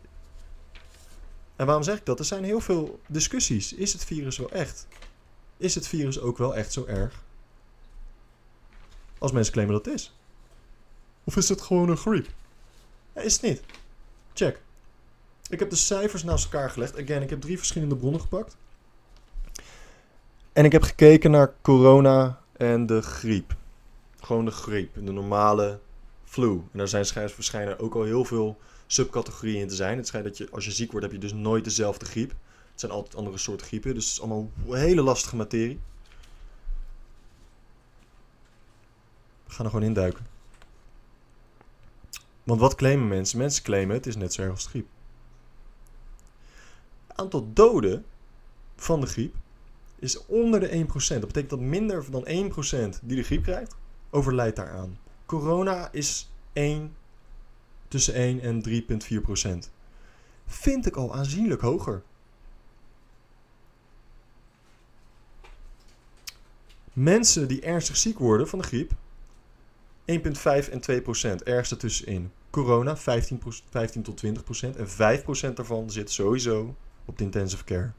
En 1.56 1.66
waarom 1.66 1.84
zeg 1.84 1.98
ik 1.98 2.06
dat? 2.06 2.20
Er 2.20 2.26
zijn 2.26 2.44
heel 2.44 2.60
veel 2.60 3.00
discussies. 3.08 3.74
Is 3.74 3.94
het 3.94 4.06
virus 4.06 4.38
wel 4.38 4.52
echt? 4.52 4.88
Is 5.58 5.76
het 5.76 5.88
virus 5.88 6.20
ook 6.20 6.38
wel 6.38 6.56
echt 6.56 6.74
zo 6.74 6.86
erg? 6.86 7.24
Als 9.18 9.32
mensen 9.32 9.54
claimen 9.54 9.76
dat 9.76 9.86
het 9.86 9.94
is. 9.96 10.18
Of 11.24 11.36
is 11.36 11.50
het 11.50 11.62
gewoon 11.62 11.90
een 11.90 11.98
griep? 11.98 12.28
Is 13.14 13.34
het 13.34 13.42
niet. 13.42 13.62
Check. 14.34 14.62
Ik 15.50 15.60
heb 15.60 15.70
de 15.70 15.76
cijfers 15.76 16.24
naast 16.24 16.44
elkaar 16.44 16.70
gelegd. 16.70 17.02
Again, 17.02 17.22
ik 17.22 17.30
heb 17.30 17.42
drie 17.42 17.58
verschillende 17.58 17.96
bronnen 17.96 18.22
gepakt. 18.22 18.58
En 20.54 20.66
ik 20.66 20.72
heb 20.72 20.84
gekeken 20.84 21.32
naar 21.32 21.54
corona 21.62 22.40
en 22.58 22.86
de 22.86 23.02
griep. 23.02 23.56
Gewoon 24.20 24.46
de 24.46 24.52
griep, 24.52 24.94
de 24.94 25.12
normale 25.12 25.80
flu. 26.24 26.52
En 26.52 26.78
daar 26.78 26.88
zijn 26.88 27.06
waarschijnlijk 27.14 27.82
ook 27.82 27.96
al 27.96 28.04
heel 28.04 28.26
veel 28.26 28.58
subcategorieën 28.88 29.62
in 29.62 29.68
te 29.68 29.76
zijn. 29.76 29.98
Het 29.98 30.08
schijnt 30.08 30.26
dat 30.26 30.38
je, 30.38 30.48
als 30.52 30.66
je 30.66 30.72
ziek 30.72 30.92
wordt, 30.92 31.06
heb 31.06 31.16
je 31.16 31.22
dus 31.22 31.34
nooit 31.34 31.64
dezelfde 31.64 32.06
griep. 32.06 32.30
Het 32.72 32.80
zijn 32.80 32.92
altijd 32.92 33.16
andere 33.16 33.38
soorten 33.38 33.68
griepen, 33.68 33.94
dus 33.94 34.04
het 34.04 34.14
is 34.14 34.20
allemaal 34.20 34.50
hele 34.70 35.02
lastige 35.02 35.36
materie. 35.36 35.80
We 39.46 39.54
gaan 39.54 39.66
er 39.66 39.72
gewoon 39.72 39.86
induiken. 39.86 40.26
Want 42.50 42.62
wat 42.62 42.76
claimen 42.76 43.08
mensen? 43.08 43.38
Mensen 43.38 43.64
claimen 43.64 43.96
het 43.96 44.06
is 44.06 44.16
net 44.16 44.34
zo 44.34 44.42
erg 44.42 44.52
als 44.52 44.64
de 44.64 44.70
griep. 44.70 44.88
Het 47.08 47.18
aantal 47.18 47.54
doden 47.54 48.06
van 48.76 49.02
de 49.02 49.08
griep 49.08 49.36
is 49.96 50.26
onder 50.26 50.60
de 50.60 50.86
1%. 50.86 50.88
Dat 51.08 51.20
betekent 51.20 51.50
dat 51.50 51.60
minder 51.60 52.12
dan 52.12 52.28
1% 52.28 53.00
die 53.02 53.16
de 53.16 53.24
griep 53.24 53.44
krijgt, 53.44 53.76
overlijdt 54.10 54.56
daaraan. 54.56 54.98
Corona 55.26 55.92
is 55.92 56.32
1, 56.54 56.96
tussen 57.88 58.14
1 58.14 58.40
en 58.42 58.64
3,4%. 59.66 59.72
Vind 60.46 60.86
ik 60.86 60.96
al 60.96 61.14
aanzienlijk 61.14 61.62
hoger. 61.62 62.04
Mensen 66.94 67.48
die 67.48 67.62
ernstig 67.62 67.98
ziek 67.98 68.20
worden 68.20 68.48
van 68.48 68.60
de 68.60 68.66
griep, 68.66 68.92
1,5 70.06 70.70
en 70.72 70.80
2 70.80 71.02
procent, 71.02 71.44
ergens 71.44 71.72
ertussenin. 71.72 72.32
Corona 72.50 72.98
15, 72.98 73.42
15 73.70 74.04
tot 74.04 74.18
20 74.18 74.44
procent 74.44 74.76
en 74.76 74.90
5 74.90 75.24
procent 75.24 75.56
daarvan 75.56 75.92
zit 75.92 76.12
sowieso 76.12 76.76
op 77.06 77.18
de 77.18 77.24
intensive 77.24 77.64
care. 77.64 77.92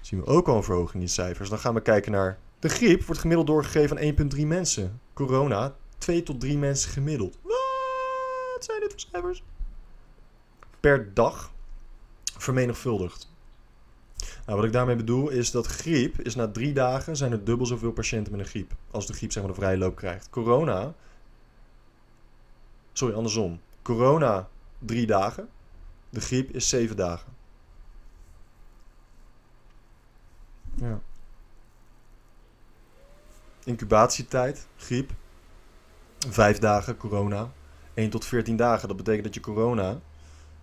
Zien 0.00 0.20
we 0.20 0.26
ook 0.26 0.48
al 0.48 0.56
een 0.56 0.62
verhoging 0.62 0.94
in 0.94 1.00
die 1.00 1.08
cijfers. 1.08 1.48
Dan 1.48 1.58
gaan 1.58 1.74
we 1.74 1.80
kijken 1.80 2.12
naar 2.12 2.38
de 2.58 2.68
griep, 2.68 3.04
wordt 3.04 3.20
gemiddeld 3.20 3.46
doorgegeven 3.46 3.98
aan 3.98 4.30
1,3 4.36 4.46
mensen. 4.46 5.00
Corona 5.12 5.74
2 5.98 6.22
tot 6.22 6.40
3 6.40 6.58
mensen 6.58 6.90
gemiddeld. 6.90 7.38
Wat 7.42 8.64
zijn 8.64 8.80
dit 8.80 8.90
voor 8.90 9.00
cijfers? 9.10 9.42
Per 10.80 11.14
dag 11.14 11.52
vermenigvuldigd. 12.36 13.28
Nou, 14.46 14.56
wat 14.56 14.64
ik 14.64 14.72
daarmee 14.72 14.96
bedoel 14.96 15.28
is 15.28 15.50
dat 15.50 15.66
griep 15.66 16.20
is 16.20 16.34
na 16.34 16.50
drie 16.50 16.72
dagen 16.72 17.16
zijn 17.16 17.32
er 17.32 17.44
dubbel 17.44 17.66
zoveel 17.66 17.92
patiënten 17.92 18.32
met 18.32 18.40
een 18.40 18.46
griep. 18.46 18.72
Als 18.90 19.06
de 19.06 19.12
griep 19.12 19.32
zeg 19.32 19.42
maar 19.42 19.52
de 19.52 19.60
vrije 19.60 19.78
loop 19.78 19.96
krijgt. 19.96 20.30
Corona. 20.30 20.94
Sorry, 23.00 23.14
andersom. 23.14 23.60
Corona 23.82 24.48
drie 24.78 25.06
dagen. 25.06 25.48
De 26.10 26.20
griep 26.20 26.50
is 26.50 26.68
zeven 26.68 26.96
dagen. 26.96 27.32
Ja. 30.74 31.00
Incubatietijd, 33.64 34.66
griep. 34.76 35.10
Vijf 36.28 36.58
dagen, 36.58 36.96
corona. 36.96 37.52
1 37.94 38.10
tot 38.10 38.24
14 38.24 38.56
dagen. 38.56 38.88
Dat 38.88 38.96
betekent 38.96 39.24
dat 39.24 39.34
je 39.34 39.40
corona 39.40 40.00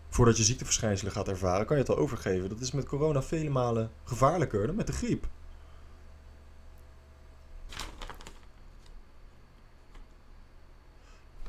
voordat 0.09 0.37
je 0.37 0.43
ziekteverschijnselen 0.43 1.13
gaat 1.13 1.27
ervaren, 1.27 1.65
kan 1.65 1.77
je 1.77 1.83
het 1.83 1.91
al 1.91 1.97
overgeven. 1.97 2.49
Dat 2.49 2.59
is 2.59 2.71
met 2.71 2.85
corona 2.85 3.21
vele 3.21 3.49
malen 3.49 3.91
gevaarlijker 4.03 4.67
dan 4.67 4.75
met 4.75 4.87
de 4.87 4.93
griep. 4.93 5.27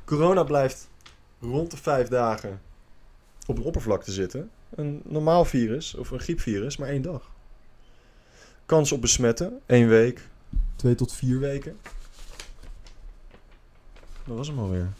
Corona 0.08 0.42
blijft 0.42 0.88
rond 1.40 1.70
de 1.70 1.76
vijf 1.76 2.08
dagen 2.08 2.60
op 3.46 3.56
een 3.56 3.62
oppervlakte 3.62 4.12
zitten. 4.12 4.50
Een 4.70 5.02
normaal 5.04 5.44
virus 5.44 5.94
of 5.94 6.10
een 6.10 6.20
griepvirus, 6.20 6.76
maar 6.76 6.88
één 6.88 7.02
dag. 7.02 7.30
Kans 8.66 8.92
op 8.92 9.00
besmetten, 9.00 9.60
één 9.66 9.88
week, 9.88 10.28
twee 10.76 10.94
tot 10.94 11.12
vier 11.12 11.38
weken. 11.38 11.78
Dat 14.24 14.36
was 14.36 14.48
hem 14.48 14.58
alweer. 14.58 14.92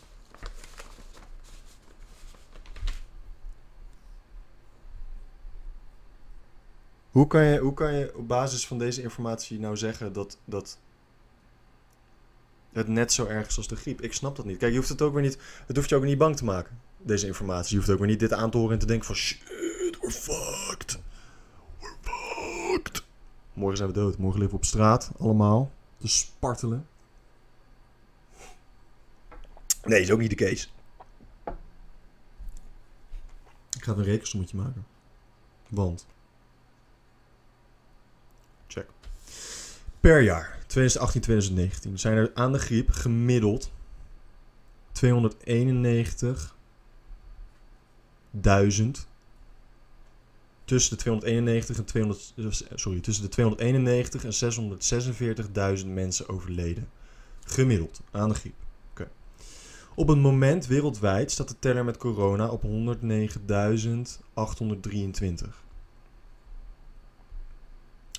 Hoe 7.10 7.26
kan, 7.26 7.44
je, 7.44 7.58
hoe 7.58 7.74
kan 7.74 7.94
je 7.94 8.16
op 8.16 8.28
basis 8.28 8.66
van 8.66 8.78
deze 8.78 9.02
informatie 9.02 9.58
nou 9.58 9.76
zeggen 9.76 10.12
dat, 10.12 10.38
dat 10.44 10.78
het 12.78 12.88
net 12.88 13.12
zo 13.12 13.26
erg 13.26 13.56
als 13.56 13.68
de 13.68 13.76
griep? 13.76 14.00
Ik 14.00 14.12
snap 14.12 14.36
dat 14.36 14.44
niet. 14.44 14.58
Kijk, 14.58 14.70
je 14.70 14.76
hoeft 14.76 14.88
het 14.88 15.02
ook 15.02 15.12
weer 15.12 15.22
niet. 15.22 15.38
Het 15.66 15.76
hoeft 15.76 15.88
je 15.88 15.96
ook 15.96 16.04
niet 16.04 16.18
bang 16.18 16.36
te 16.36 16.44
maken. 16.44 16.78
deze 16.98 17.26
informatie. 17.26 17.70
Je 17.70 17.76
hoeft 17.76 17.90
ook 17.90 17.98
weer 17.98 18.06
niet 18.06 18.20
dit 18.20 18.32
aan 18.32 18.50
te 18.50 18.56
horen 18.56 18.72
en 18.72 18.78
te 18.78 18.86
denken 18.86 19.06
van... 19.06 19.14
Shit, 19.14 19.42
we're 20.00 20.10
fucked. 20.10 20.98
We're 21.80 21.96
fucked. 22.00 23.04
Morgen 23.52 23.76
zijn 23.76 23.88
we 23.88 23.94
dood. 23.94 24.18
Morgen 24.18 24.38
leven 24.38 24.54
we 24.54 24.60
op 24.60 24.66
straat. 24.66 25.10
Allemaal. 25.18 25.70
Te 26.00 26.08
spartelen. 26.08 26.86
Nee, 29.82 30.00
is 30.00 30.10
ook 30.10 30.18
niet 30.18 30.30
de 30.30 30.36
case. 30.36 30.68
Ik 33.76 33.84
ga 33.84 33.92
een 33.92 34.02
rekensommetje 34.02 34.56
maken. 34.56 34.86
Want... 35.68 36.06
Check. 38.66 38.88
Per 40.08 40.20
jaar, 40.20 40.58
2018-2019, 40.60 41.92
zijn 41.94 42.16
er 42.16 42.30
aan 42.34 42.52
de 42.52 42.58
griep 42.58 42.90
gemiddeld 42.90 43.70
291.000 44.92 45.02
tussen 50.64 50.96
de 50.96 50.96
291 50.96 51.76
en 51.76 51.84
200, 51.84 52.34
sorry, 52.74 53.00
tussen 53.00 53.24
de 53.24 53.30
291 53.30 54.24
en 54.24 54.32
646.000 55.78 55.86
mensen 55.86 56.28
overleden. 56.28 56.88
Gemiddeld 57.44 58.00
aan 58.10 58.28
de 58.28 58.34
griep. 58.34 58.54
Op 59.94 60.08
het 60.08 60.18
moment 60.18 60.66
wereldwijd 60.66 61.30
staat 61.30 61.48
de 61.48 61.58
teller 61.58 61.84
met 61.84 61.96
corona 61.96 62.48
op 62.48 62.62
109.823. 62.62 62.68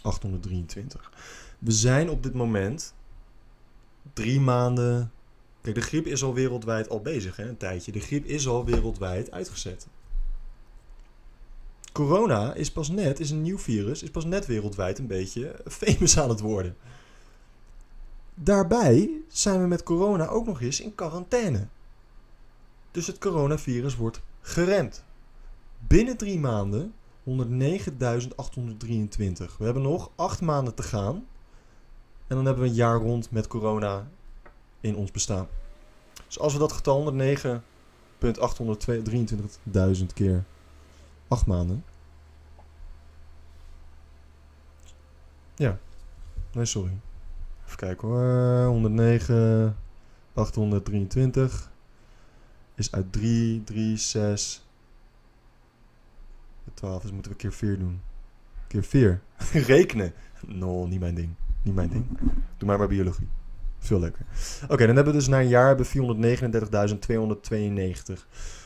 ...823. 0.02 1.10
We 1.60 1.72
zijn 1.72 2.10
op 2.10 2.24
dit 2.24 2.34
moment... 2.34 2.94
...drie 4.14 4.40
maanden... 4.40 5.12
Kijk, 5.62 5.76
de 5.76 5.82
griep 5.82 6.06
is 6.06 6.24
al 6.24 6.34
wereldwijd 6.34 6.90
al 6.90 7.02
bezig, 7.02 7.36
hè, 7.36 7.48
een 7.48 7.58
tijdje. 7.58 7.92
De 7.92 8.00
griep 8.00 8.26
is 8.26 8.48
al 8.48 8.66
wereldwijd 8.66 9.32
uitgezet. 9.32 9.88
Corona 11.92 12.54
is 12.54 12.72
pas 12.72 12.90
net, 12.90 13.20
is 13.20 13.32
een 13.32 13.42
nieuw 13.42 13.58
virus... 13.58 14.04
...is 14.04 14.10
pas 14.12 14.26
net 14.26 14.46
wereldwijd 14.46 15.00
een 15.00 15.08
beetje 15.08 15.56
famous 15.68 16.20
aan 16.20 16.30
het 16.30 16.40
worden. 16.40 16.76
Daarbij 18.34 19.10
zijn 19.28 19.62
we 19.62 19.68
met 19.68 19.84
corona 19.84 20.28
ook 20.28 20.46
nog 20.46 20.62
eens 20.62 20.82
in 20.82 20.96
quarantaine. 20.96 21.68
Dus 22.92 23.08
het 23.08 23.18
coronavirus 23.18 23.96
wordt 23.96 24.22
geremd. 24.42 25.04
Binnen 25.88 26.18
drie 26.18 26.40
maanden 26.40 26.94
109.823. 27.26 27.32
We 29.58 29.64
hebben 29.64 29.82
nog 29.82 30.12
acht 30.16 30.42
maanden 30.42 30.76
te 30.76 30.84
gaan. 30.84 31.26
En 32.30 32.36
dan 32.36 32.46
hebben 32.46 32.64
we 32.64 32.70
een 32.70 32.76
jaar 32.76 32.98
rond 32.98 33.32
met 33.32 33.48
corona 33.48 34.08
in 34.80 34.96
ons 34.96 35.12
bestaan. 35.12 35.48
Dus 36.26 36.40
als 36.40 36.54
we 36.54 36.60
dat 36.60 36.72
getal 36.72 37.14
109.823.000 37.14 37.26
keer 40.14 40.44
8 41.28 41.46
maanden. 41.46 41.84
Ja. 45.56 45.78
Nee, 46.52 46.66
sorry. 46.66 47.00
Even 47.66 47.78
kijken 47.78 48.08
hoor. 48.08 48.66
109, 48.66 49.78
823 50.34 51.72
is 52.76 52.92
uit 52.92 53.14
3, 53.14 53.64
3, 53.64 53.98
6, 53.98 54.66
12. 56.74 57.02
Dus 57.02 57.12
moeten 57.12 57.32
we 57.32 57.38
keer 57.38 57.54
4 57.54 57.80
doen. 57.80 58.02
Keer 58.68 58.84
4. 58.84 59.22
Rekenen. 59.54 60.14
No, 60.46 60.88
niet 60.88 61.00
mijn 61.00 61.16
ding. 61.16 61.36
Niet 61.62 61.76
mijn 61.76 61.90
ding. 61.90 62.06
Doe 62.58 62.68
maar 62.68 62.78
maar 62.78 62.88
biologie. 62.88 63.28
Veel 63.80 64.00
leuker. 64.00 64.26
Oké, 64.64 64.86
dan 64.86 64.96
hebben 64.96 65.14
we 65.14 65.20
dus 65.20 65.28
na 65.28 65.40
een 65.40 65.48
jaar 65.48 65.68
hebben 65.68 65.86
439.292. 65.86 65.92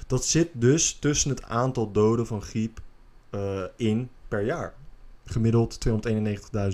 Dat 0.07 0.25
zit 0.25 0.49
dus 0.53 0.93
tussen 0.93 1.29
het 1.29 1.43
aantal 1.43 1.91
doden 1.91 2.27
van 2.27 2.41
griep 2.41 2.81
uh, 3.31 3.63
in 3.75 4.09
per 4.27 4.41
jaar. 4.41 4.73
Gemiddeld 5.25 5.87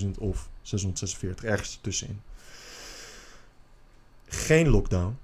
291.000 0.03 0.09
of 0.19 0.49
646, 0.61 1.43
ergens 1.43 1.79
tussenin. 1.81 2.21
Geen 4.25 4.69
lockdown. 4.69 5.17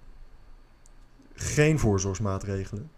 Geen 1.34 1.80
voorzorgsmaatregelen. 1.80 2.90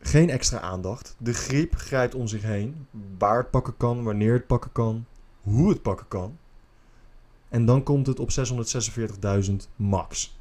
Geen 0.00 0.30
extra 0.30 0.60
aandacht. 0.60 1.14
De 1.18 1.34
griep 1.34 1.76
grijpt 1.76 2.14
om 2.14 2.26
zich 2.26 2.42
heen. 2.42 2.86
Waar 3.18 3.38
het 3.38 3.50
pakken 3.50 3.76
kan, 3.76 4.02
wanneer 4.02 4.32
het 4.32 4.46
pakken 4.46 4.72
kan, 4.72 5.06
hoe 5.46 5.68
het 5.68 5.82
pakken 5.82 6.08
kan. 6.08 6.38
En 7.48 7.64
dan 7.64 7.82
komt 7.82 8.06
het 8.06 8.20
op 8.20 8.30
646.000 9.48 9.54
max. 9.76 10.38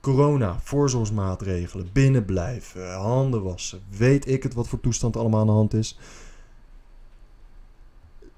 Corona, 0.00 0.58
voorzorgsmaatregelen, 0.60 1.88
binnenblijven, 1.92 2.92
handen 2.92 3.42
wassen. 3.42 3.82
Weet 3.96 4.28
ik 4.28 4.42
het 4.42 4.54
wat 4.54 4.68
voor 4.68 4.80
toestand 4.80 5.16
allemaal 5.16 5.40
aan 5.40 5.46
de 5.46 5.52
hand 5.52 5.74
is. 5.74 5.98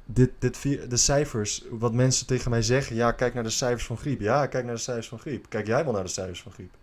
Dit, 0.04 0.30
dit, 0.38 0.62
de 0.90 0.96
cijfers, 0.96 1.64
wat 1.70 1.92
mensen 1.92 2.26
tegen 2.26 2.50
mij 2.50 2.62
zeggen. 2.62 2.96
Ja, 2.96 3.12
kijk 3.12 3.34
naar 3.34 3.42
de 3.42 3.50
cijfers 3.50 3.86
van 3.86 3.96
griep. 3.96 4.20
Ja, 4.20 4.46
kijk 4.46 4.64
naar 4.64 4.74
de 4.74 4.80
cijfers 4.80 5.08
van 5.08 5.18
griep. 5.18 5.46
Kijk 5.48 5.66
jij 5.66 5.84
wel 5.84 5.92
naar 5.92 6.02
de 6.02 6.08
cijfers 6.08 6.42
van 6.42 6.52
griep. 6.52 6.74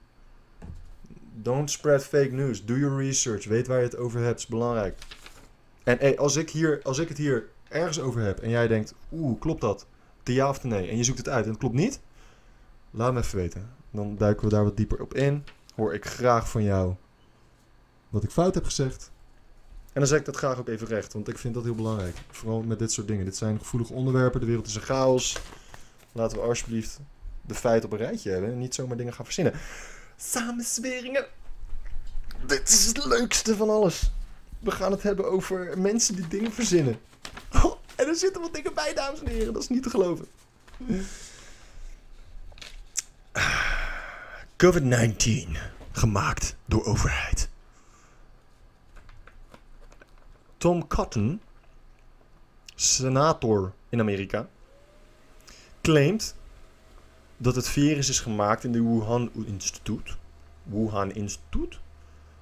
Don't 1.33 1.71
spread 1.71 2.05
fake 2.05 2.31
news. 2.31 2.65
Do 2.65 2.77
your 2.77 2.97
research. 2.97 3.45
Weet 3.45 3.67
waar 3.67 3.77
je 3.77 3.83
het 3.83 3.97
over 3.97 4.21
hebt. 4.21 4.39
is 4.39 4.47
belangrijk. 4.47 4.99
En 5.83 5.97
hey, 5.97 6.17
als, 6.17 6.35
ik 6.35 6.49
hier, 6.49 6.79
als 6.83 6.97
ik 6.97 7.07
het 7.07 7.17
hier 7.17 7.49
ergens 7.69 7.99
over 7.99 8.21
heb 8.21 8.39
en 8.39 8.49
jij 8.49 8.67
denkt, 8.67 8.93
oeh, 9.11 9.39
klopt 9.39 9.61
dat? 9.61 9.85
De 10.23 10.33
ja 10.33 10.49
of 10.49 10.59
de 10.59 10.67
nee? 10.67 10.89
En 10.89 10.97
je 10.97 11.03
zoekt 11.03 11.17
het 11.17 11.29
uit 11.29 11.43
en 11.43 11.49
het 11.49 11.59
klopt 11.59 11.75
niet? 11.75 11.99
Laat 12.91 13.13
me 13.13 13.19
even 13.19 13.37
weten. 13.37 13.69
Dan 13.91 14.15
duiken 14.17 14.43
we 14.43 14.49
daar 14.49 14.63
wat 14.63 14.77
dieper 14.77 15.01
op 15.01 15.13
in. 15.13 15.43
Hoor 15.75 15.93
ik 15.93 16.05
graag 16.05 16.49
van 16.49 16.63
jou 16.63 16.95
wat 18.09 18.23
ik 18.23 18.31
fout 18.31 18.55
heb 18.55 18.65
gezegd. 18.65 19.11
En 19.93 19.99
dan 19.99 20.07
zeg 20.07 20.19
ik 20.19 20.25
dat 20.25 20.35
graag 20.35 20.59
ook 20.59 20.67
even 20.67 20.87
recht, 20.87 21.13
want 21.13 21.27
ik 21.27 21.37
vind 21.37 21.53
dat 21.53 21.63
heel 21.63 21.75
belangrijk. 21.75 22.17
Vooral 22.31 22.61
met 22.61 22.79
dit 22.79 22.91
soort 22.91 23.07
dingen. 23.07 23.25
Dit 23.25 23.35
zijn 23.35 23.57
gevoelige 23.59 23.93
onderwerpen. 23.93 24.39
De 24.39 24.45
wereld 24.45 24.67
is 24.67 24.75
een 24.75 24.81
chaos. 24.81 25.37
Laten 26.11 26.37
we 26.37 26.43
alsjeblieft 26.43 26.99
de 27.41 27.55
feiten 27.55 27.89
op 27.89 27.99
een 27.99 28.05
rijtje 28.05 28.31
hebben 28.31 28.51
en 28.51 28.57
niet 28.57 28.75
zomaar 28.75 28.97
dingen 28.97 29.13
gaan 29.13 29.25
verzinnen. 29.25 29.53
Samensweringen. 30.15 31.25
Dit 32.45 32.69
is 32.69 32.85
het 32.85 33.05
leukste 33.05 33.55
van 33.55 33.69
alles. 33.69 34.11
We 34.59 34.71
gaan 34.71 34.91
het 34.91 35.03
hebben 35.03 35.31
over 35.31 35.77
mensen 35.77 36.15
die 36.15 36.27
dingen 36.27 36.51
verzinnen. 36.51 36.99
Er 38.09 38.15
zitten 38.15 38.41
wat 38.41 38.53
dingen 38.53 38.73
bij, 38.73 38.93
dames 38.93 39.19
en 39.19 39.27
heren. 39.27 39.53
Dat 39.53 39.61
is 39.61 39.69
niet 39.69 39.83
te 39.83 39.89
geloven. 39.89 40.27
COVID-19. 44.57 45.57
Gemaakt 45.91 46.55
door 46.65 46.85
overheid. 46.85 47.49
Tom 50.57 50.87
Cotton, 50.87 51.41
senator 52.75 53.73
in 53.89 53.99
Amerika, 53.99 54.47
claimt 55.81 56.35
dat 57.37 57.55
het 57.55 57.67
virus 57.69 58.09
is 58.09 58.19
gemaakt 58.19 58.63
in 58.63 58.71
de 58.71 58.83
Wuhan 58.83 59.31
Instituut. 59.45 60.17
Wuhan 60.63 61.11
Instituut? 61.11 61.79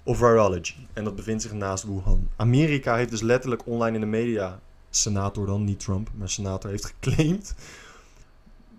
Of 0.03 0.17
Virology. 0.17 0.87
En 0.93 1.03
dat 1.03 1.15
bevindt 1.15 1.41
zich 1.41 1.53
naast 1.53 1.83
Wuhan. 1.83 2.29
Amerika 2.35 2.95
heeft 2.95 3.09
dus 3.09 3.21
letterlijk 3.21 3.65
online 3.65 3.95
in 3.95 4.01
de 4.01 4.07
media, 4.07 4.59
senator 5.01 5.45
dan, 5.45 5.63
niet 5.63 5.79
Trump, 5.79 6.09
maar 6.15 6.29
senator 6.29 6.69
heeft 6.69 6.85
geclaimd 6.85 7.55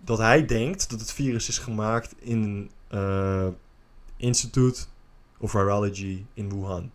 dat 0.03 0.17
hij 0.17 0.45
denkt 0.45 0.89
dat 0.89 0.99
het 0.99 1.11
virus 1.11 1.47
is 1.47 1.57
gemaakt 1.57 2.15
in 2.19 2.41
een 2.41 2.71
uh, 2.99 3.47
instituut 4.17 4.89
of 5.37 5.51
virology 5.51 6.25
in 6.33 6.49
Wuhan. 6.49 6.91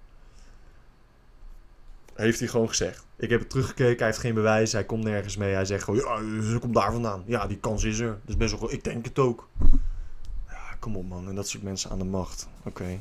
Heeft 2.15 2.39
hij 2.39 2.49
gewoon 2.49 2.69
gezegd. 2.69 3.07
Ik 3.17 3.31
heb 3.31 3.41
het 3.41 3.51
teruggekeken, 3.51 3.99
hij 3.99 4.07
heeft 4.07 4.19
geen 4.19 4.35
bewijs, 4.35 4.73
hij 4.73 4.85
komt 4.85 5.05
nergens 5.05 5.37
mee. 5.37 5.55
Hij 5.55 5.65
zegt 5.65 5.85
gewoon, 5.85 6.01
ja, 6.01 6.43
ze 6.51 6.59
komt 6.59 6.75
daar 6.75 6.93
vandaan. 6.93 7.23
Ja, 7.27 7.47
die 7.47 7.59
kans 7.59 7.85
is 7.85 7.99
er. 7.99 8.19
Is 8.27 8.37
best 8.37 8.59
wel 8.59 8.73
Ik 8.73 8.85
denk 8.85 9.05
het 9.05 9.19
ook. 9.19 9.49
Ja, 10.49 10.77
kom 10.79 10.97
op 10.97 11.09
man. 11.09 11.29
En 11.29 11.35
dat 11.35 11.49
soort 11.49 11.63
mensen 11.63 11.91
aan 11.91 11.99
de 11.99 12.05
macht. 12.05 12.49
Oké. 12.65 13.01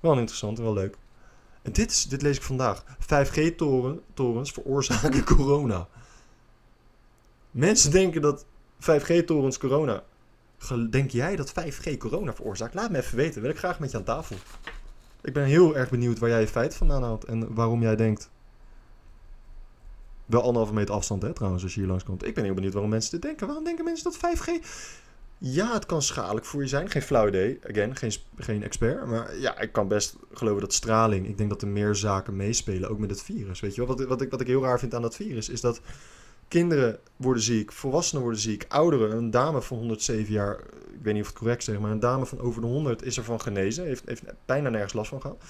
Wel 0.00 0.18
interessant, 0.18 0.58
wel 0.58 0.72
leuk. 0.72 0.96
En 1.62 1.72
dit, 1.72 1.90
is, 1.90 2.04
dit 2.04 2.22
lees 2.22 2.36
ik 2.36 2.42
vandaag. 2.42 2.84
5G-torens 3.00 4.52
veroorzaken 4.52 5.24
corona. 5.34 5.88
Mensen 7.50 7.90
denken 7.90 8.22
dat 8.22 8.44
5G-torens 8.80 9.58
corona. 9.58 10.02
Denk 10.90 11.10
jij 11.10 11.36
dat 11.36 11.52
5G 11.60 11.96
corona 11.98 12.34
veroorzaakt? 12.34 12.74
Laat 12.74 12.90
me 12.90 12.98
even 12.98 13.16
weten. 13.16 13.42
Wil 13.42 13.50
ik 13.50 13.58
graag 13.58 13.80
met 13.80 13.90
je 13.90 13.96
aan 13.96 14.04
tafel. 14.04 14.36
Ik 15.22 15.32
ben 15.32 15.44
heel 15.44 15.76
erg 15.76 15.90
benieuwd 15.90 16.18
waar 16.18 16.30
jij 16.30 16.40
je 16.40 16.48
feiten 16.48 16.78
vandaan 16.78 17.02
haalt. 17.02 17.24
En 17.24 17.54
waarom 17.54 17.82
jij 17.82 17.96
denkt 17.96 18.30
wel 20.26 20.42
anderhalve 20.42 20.74
meter 20.74 20.94
afstand, 20.94 21.22
hè, 21.22 21.32
trouwens, 21.32 21.62
als 21.62 21.74
je 21.74 21.80
hier 21.80 21.88
langskomt. 21.88 22.26
Ik 22.26 22.34
ben 22.34 22.44
heel 22.44 22.54
benieuwd 22.54 22.72
waarom 22.72 22.90
mensen 22.90 23.10
dit 23.10 23.22
denken. 23.22 23.46
Waarom 23.46 23.64
denken 23.64 23.84
mensen 23.84 24.10
dat 24.10 24.16
5G... 24.16 24.50
Ja, 25.38 25.72
het 25.72 25.86
kan 25.86 26.02
schadelijk 26.02 26.46
voor 26.46 26.62
je 26.62 26.68
zijn. 26.68 26.90
Geen 26.90 27.02
flauw 27.02 27.28
idee. 27.28 27.58
Again, 27.70 27.96
geen, 27.96 28.12
geen 28.36 28.62
expert. 28.62 29.06
Maar 29.06 29.38
ja, 29.38 29.58
ik 29.58 29.72
kan 29.72 29.88
best 29.88 30.16
geloven 30.32 30.60
dat 30.60 30.72
straling... 30.72 31.28
Ik 31.28 31.38
denk 31.38 31.50
dat 31.50 31.62
er 31.62 31.68
meer 31.68 31.94
zaken 31.94 32.36
meespelen, 32.36 32.90
ook 32.90 32.98
met 32.98 33.10
het 33.10 33.22
virus. 33.22 33.60
Weet 33.60 33.74
je 33.74 33.86
wel? 33.86 33.96
Wat, 33.96 34.06
wat, 34.06 34.20
ik, 34.20 34.32
ik 34.32 34.46
heel 34.46 34.62
raar 34.62 34.78
vind 34.78 34.94
aan 34.94 35.02
dat 35.02 35.16
virus, 35.16 35.48
is 35.48 35.60
dat 35.60 35.80
Kinderen 36.48 36.98
worden 37.16 37.42
ziek, 37.42 37.72
volwassenen 37.72 38.22
worden 38.22 38.40
ziek, 38.40 38.64
ouderen. 38.68 39.16
Een 39.16 39.30
dame 39.30 39.62
van 39.62 39.78
107 39.78 40.32
jaar, 40.32 40.58
ik 40.92 41.02
weet 41.02 41.14
niet 41.14 41.22
of 41.22 41.28
het 41.28 41.38
correct 41.38 41.64
zeg, 41.64 41.78
maar 41.78 41.90
een 41.90 42.00
dame 42.00 42.26
van 42.26 42.40
over 42.40 42.60
de 42.60 42.66
100 42.66 43.02
is 43.02 43.16
ervan 43.16 43.40
genezen. 43.40 43.84
Heeft, 43.84 44.02
heeft 44.06 44.22
bijna 44.44 44.68
nergens 44.68 44.92
last 44.92 45.08
van 45.08 45.20
gehad. 45.20 45.42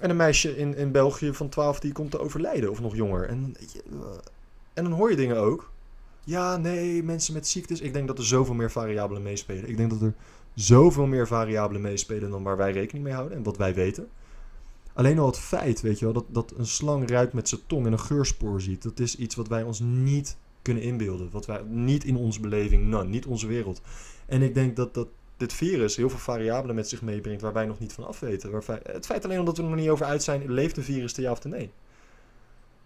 En 0.00 0.10
een 0.10 0.16
meisje 0.16 0.56
in, 0.56 0.76
in 0.76 0.92
België 0.92 1.34
van 1.34 1.48
12 1.48 1.80
die 1.80 1.92
komt 1.92 2.10
te 2.10 2.18
overlijden, 2.18 2.70
of 2.70 2.80
nog 2.80 2.96
jonger. 2.96 3.28
En, 3.28 3.54
en 4.74 4.84
dan 4.84 4.92
hoor 4.92 5.10
je 5.10 5.16
dingen 5.16 5.36
ook. 5.36 5.70
Ja, 6.28 6.56
nee, 6.56 7.02
mensen 7.02 7.34
met 7.34 7.48
ziektes. 7.48 7.80
Ik 7.80 7.92
denk 7.92 8.06
dat 8.06 8.18
er 8.18 8.26
zoveel 8.26 8.54
meer 8.54 8.70
variabelen 8.70 9.22
meespelen. 9.22 9.68
Ik 9.68 9.76
denk 9.76 9.90
dat 9.90 10.02
er 10.02 10.14
zoveel 10.54 11.06
meer 11.06 11.26
variabelen 11.26 11.82
meespelen 11.82 12.30
dan 12.30 12.42
waar 12.42 12.56
wij 12.56 12.72
rekening 12.72 13.04
mee 13.04 13.14
houden 13.14 13.36
en 13.36 13.42
wat 13.42 13.56
wij 13.56 13.74
weten. 13.74 14.08
Alleen 14.92 15.18
al 15.18 15.26
het 15.26 15.38
feit, 15.38 15.80
weet 15.80 15.98
je 15.98 16.04
wel, 16.04 16.14
dat, 16.14 16.24
dat 16.28 16.54
een 16.56 16.66
slang 16.66 17.10
ruikt 17.10 17.32
met 17.32 17.48
zijn 17.48 17.60
tong 17.66 17.86
en 17.86 17.92
een 17.92 18.00
geurspoor 18.00 18.60
ziet, 18.60 18.82
dat 18.82 19.00
is 19.00 19.16
iets 19.16 19.34
wat 19.34 19.48
wij 19.48 19.62
ons 19.62 19.80
niet 19.80 20.36
kunnen 20.62 20.82
inbeelden. 20.82 21.30
Wat 21.30 21.46
wij 21.46 21.62
niet 21.62 22.04
in 22.04 22.16
onze 22.16 22.40
beleving, 22.40 22.86
nou, 22.86 23.08
niet 23.08 23.26
onze 23.26 23.46
wereld. 23.46 23.80
En 24.26 24.42
ik 24.42 24.54
denk 24.54 24.76
dat, 24.76 24.94
dat 24.94 25.08
dit 25.36 25.52
virus 25.52 25.96
heel 25.96 26.10
veel 26.10 26.18
variabelen 26.18 26.74
met 26.74 26.88
zich 26.88 27.02
meebrengt 27.02 27.42
waar 27.42 27.52
wij 27.52 27.66
nog 27.66 27.78
niet 27.78 27.92
van 27.92 28.06
af 28.06 28.20
weten. 28.20 28.50
Waar 28.50 28.80
het 28.82 29.06
feit 29.06 29.24
alleen 29.24 29.38
omdat 29.38 29.56
we 29.56 29.62
er 29.62 29.68
nog 29.68 29.78
niet 29.78 29.88
over 29.88 30.06
uit 30.06 30.22
zijn, 30.22 30.52
leeft 30.52 30.76
een 30.76 30.82
virus 30.82 31.12
te 31.12 31.22
ja 31.22 31.30
of 31.30 31.38
te 31.38 31.48
nee? 31.48 31.70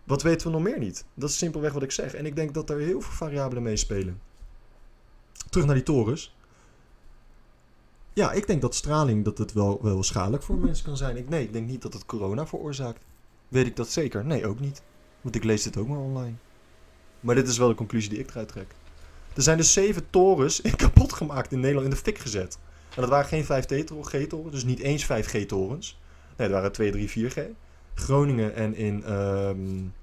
Wat 0.04 0.22
weten 0.22 0.46
we 0.46 0.52
nog 0.52 0.62
meer 0.62 0.78
niet? 0.78 1.04
Dat 1.14 1.28
is 1.28 1.38
simpelweg 1.38 1.72
wat 1.72 1.82
ik 1.82 1.90
zeg. 1.90 2.14
En 2.14 2.26
ik 2.26 2.36
denk 2.36 2.54
dat 2.54 2.70
er 2.70 2.78
heel 2.78 3.00
veel 3.00 3.12
variabelen 3.12 3.62
meespelen. 3.62 4.20
Terug 5.50 5.66
naar 5.66 5.74
die 5.74 5.84
torens. 5.84 6.34
Ja, 8.12 8.32
ik 8.32 8.46
denk 8.46 8.60
dat 8.60 8.74
straling 8.74 9.24
dat 9.24 9.38
het 9.38 9.52
wel, 9.52 9.78
wel 9.82 10.02
schadelijk 10.02 10.42
voor 10.42 10.56
mensen 10.56 10.84
kan 10.84 10.96
zijn. 10.96 11.16
Ik, 11.16 11.28
nee, 11.28 11.42
ik 11.42 11.52
denk 11.52 11.68
niet 11.68 11.82
dat 11.82 11.92
het 11.92 12.06
corona 12.06 12.46
veroorzaakt. 12.46 13.04
Weet 13.48 13.66
ik 13.66 13.76
dat 13.76 13.88
zeker? 13.88 14.24
Nee, 14.24 14.46
ook 14.46 14.60
niet. 14.60 14.82
Want 15.20 15.34
ik 15.34 15.44
lees 15.44 15.62
dit 15.62 15.76
ook 15.76 15.88
maar 15.88 15.98
online. 15.98 16.34
Maar 17.20 17.34
dit 17.34 17.48
is 17.48 17.58
wel 17.58 17.68
de 17.68 17.74
conclusie 17.74 18.10
die 18.10 18.18
ik 18.18 18.30
eruit 18.30 18.48
trek. 18.48 18.74
Er 19.34 19.42
zijn 19.42 19.56
dus 19.56 19.72
zeven 19.72 20.10
torens 20.10 20.60
kapot 20.76 21.12
gemaakt 21.12 21.52
in 21.52 21.60
Nederland 21.60 21.86
in 21.86 21.90
de 21.90 21.96
fik 21.96 22.18
gezet. 22.18 22.58
En 22.94 23.00
dat 23.00 23.10
waren 23.10 23.28
geen 23.28 23.44
5G-torens, 23.44 24.50
dus 24.50 24.64
niet 24.64 24.80
eens 24.80 25.04
5G-torens. 25.04 26.00
Nee, 26.36 26.48
dat 26.48 26.50
waren 26.50 26.72
2, 26.72 26.90
3, 26.90 27.30
4G. 27.30 27.40
Groningen 27.94 28.54
en 28.54 28.74
in 28.74 29.12
um, 29.12 29.94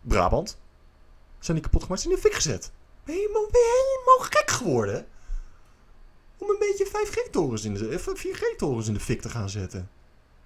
Brabant 0.00 0.58
zijn 1.38 1.56
die 1.56 1.66
kapot 1.66 1.82
gemaakt, 1.82 2.00
zijn 2.00 2.14
in 2.14 2.20
de 2.20 2.28
fik 2.28 2.36
gezet. 2.36 2.72
Ben 3.04 3.14
je 3.14 3.20
helemaal, 3.20 4.30
gek 4.30 4.50
geworden? 4.50 5.06
Om 6.38 6.50
een 6.50 6.58
beetje 6.58 6.86
5G-torens 6.86 7.64
in 7.64 7.74
de 7.74 8.00
4G-torens 8.00 8.86
in 8.86 8.94
de 8.94 9.00
fik 9.00 9.20
te 9.20 9.28
gaan 9.28 9.50
zetten. 9.50 9.90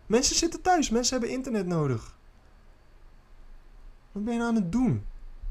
Mensen 0.06 0.36
zitten 0.36 0.60
thuis, 0.60 0.90
mensen 0.90 1.18
hebben 1.18 1.36
internet 1.36 1.66
nodig. 1.66 2.16
Wat 4.12 4.24
ben 4.24 4.32
je 4.32 4.38
nou 4.38 4.50
aan 4.50 4.62
het 4.62 4.72
doen? 4.72 5.04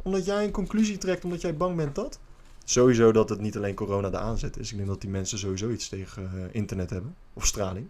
Omdat 0.03 0.25
jij 0.25 0.43
een 0.43 0.51
conclusie 0.51 0.97
trekt, 0.97 1.23
omdat 1.23 1.41
jij 1.41 1.57
bang 1.57 1.75
bent 1.75 1.95
dat? 1.95 2.19
Sowieso 2.63 3.11
dat 3.11 3.29
het 3.29 3.39
niet 3.39 3.57
alleen 3.57 3.75
corona 3.75 4.09
de 4.09 4.17
aanzet 4.17 4.57
is. 4.57 4.71
Ik 4.71 4.77
denk 4.77 4.89
dat 4.89 5.01
die 5.01 5.09
mensen 5.09 5.37
sowieso 5.37 5.69
iets 5.69 5.89
tegen 5.89 6.31
uh, 6.35 6.43
internet 6.51 6.89
hebben. 6.89 7.15
Of 7.33 7.45
straling. 7.45 7.87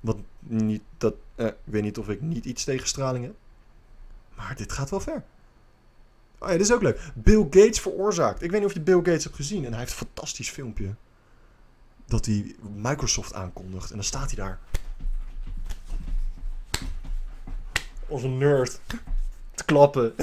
Wat 0.00 0.16
niet, 0.38 0.82
dat, 0.98 1.14
eh, 1.34 1.46
ik 1.46 1.54
weet 1.64 1.82
niet 1.82 1.98
of 1.98 2.08
ik 2.08 2.20
niet 2.20 2.44
iets 2.44 2.64
tegen 2.64 2.88
straling 2.88 3.24
heb. 3.24 3.34
Maar 4.36 4.56
dit 4.56 4.72
gaat 4.72 4.90
wel 4.90 5.00
ver. 5.00 5.24
Oh 6.38 6.48
ja, 6.48 6.56
dit 6.56 6.66
is 6.66 6.72
ook 6.72 6.82
leuk. 6.82 7.12
Bill 7.14 7.42
Gates 7.42 7.80
veroorzaakt. 7.80 8.42
Ik 8.42 8.50
weet 8.50 8.60
niet 8.60 8.68
of 8.68 8.74
je 8.74 8.80
Bill 8.80 8.96
Gates 8.96 9.24
hebt 9.24 9.36
gezien. 9.36 9.64
En 9.64 9.70
hij 9.70 9.78
heeft 9.78 9.92
een 9.92 10.06
fantastisch 10.06 10.50
filmpje. 10.50 10.94
Dat 12.04 12.26
hij 12.26 12.54
Microsoft 12.74 13.34
aankondigt. 13.34 13.90
En 13.90 13.94
dan 13.94 14.04
staat 14.04 14.26
hij 14.26 14.44
daar. 14.44 14.58
Als 18.08 18.22
een 18.22 18.38
nerd. 18.38 18.80
Te 19.54 19.64
klappen. 19.64 20.14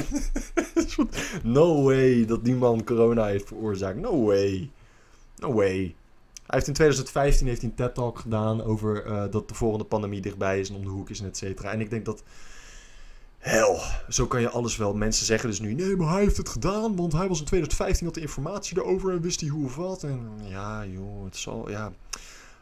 no 1.43 1.83
way 1.83 2.25
dat 2.25 2.45
die 2.45 2.55
man 2.55 2.83
corona 2.83 3.25
heeft 3.25 3.47
veroorzaakt. 3.47 3.97
No 3.97 4.25
way. 4.25 4.71
No 5.35 5.53
way. 5.53 5.95
Hij 6.47 6.55
heeft 6.55 6.67
in 6.67 6.73
2015 6.73 7.47
heeft 7.47 7.63
een 7.63 7.75
TED-talk 7.75 8.19
gedaan 8.19 8.63
over 8.63 9.05
uh, 9.05 9.23
dat 9.31 9.47
de 9.47 9.55
volgende 9.55 9.85
pandemie 9.85 10.21
dichtbij 10.21 10.59
is 10.59 10.69
en 10.69 10.75
om 10.75 10.83
de 10.83 10.89
hoek 10.89 11.09
is 11.09 11.19
en 11.19 11.25
et 11.25 11.37
cetera. 11.37 11.71
En 11.71 11.81
ik 11.81 11.89
denk 11.89 12.05
dat... 12.05 12.23
Hel, 13.37 13.79
zo 14.09 14.27
kan 14.27 14.41
je 14.41 14.49
alles 14.49 14.77
wel. 14.77 14.93
Mensen 14.93 15.25
zeggen 15.25 15.49
dus 15.49 15.59
nu, 15.59 15.73
nee, 15.73 15.95
maar 15.95 16.11
hij 16.11 16.21
heeft 16.21 16.37
het 16.37 16.49
gedaan, 16.49 16.95
want 16.95 17.13
hij 17.13 17.27
was 17.27 17.39
in 17.39 17.45
2015 17.45 18.05
had 18.05 18.15
de 18.15 18.21
informatie 18.21 18.77
erover 18.77 19.11
en 19.11 19.21
wist 19.21 19.39
hij 19.39 19.49
hoe 19.49 19.65
of 19.65 19.75
wat. 19.75 20.03
En 20.03 20.29
ja, 20.43 20.85
joh, 20.85 21.23
het 21.23 21.37
zal, 21.37 21.69
ja... 21.69 21.93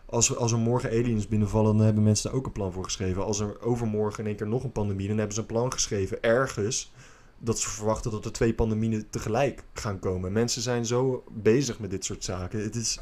Als, 0.06 0.36
als 0.36 0.52
er 0.52 0.58
morgen 0.58 0.90
aliens 0.90 1.28
binnenvallen, 1.28 1.78
dan 1.78 1.86
hebben 1.86 2.04
mensen 2.04 2.30
daar 2.30 2.40
ook 2.40 2.46
een 2.46 2.52
plan 2.52 2.72
voor 2.72 2.84
geschreven. 2.84 3.26
Als 3.26 3.40
er 3.40 3.62
overmorgen 3.62 4.20
in 4.20 4.26
één 4.26 4.36
keer 4.36 4.48
nog 4.48 4.64
een 4.64 4.72
pandemie, 4.72 5.08
dan 5.08 5.18
hebben 5.18 5.36
ze 5.36 5.42
een 5.42 5.48
plan 5.48 5.72
geschreven 5.72 6.22
ergens 6.22 6.92
dat 7.38 7.60
ze 7.60 7.70
verwachten 7.70 8.12
dat 8.12 8.26
er 8.26 8.32
twee 8.32 8.54
pandemieën 8.54 9.08
tegelijk 9.10 9.64
gaan 9.74 10.00
komen. 10.00 10.32
Mensen 10.32 10.62
zijn 10.62 10.86
zo 10.86 11.24
bezig 11.32 11.80
met 11.80 11.90
dit 11.90 12.06
soort 12.06 12.24
zaken. 12.24 12.64
Het 12.64 12.76
is, 12.76 13.00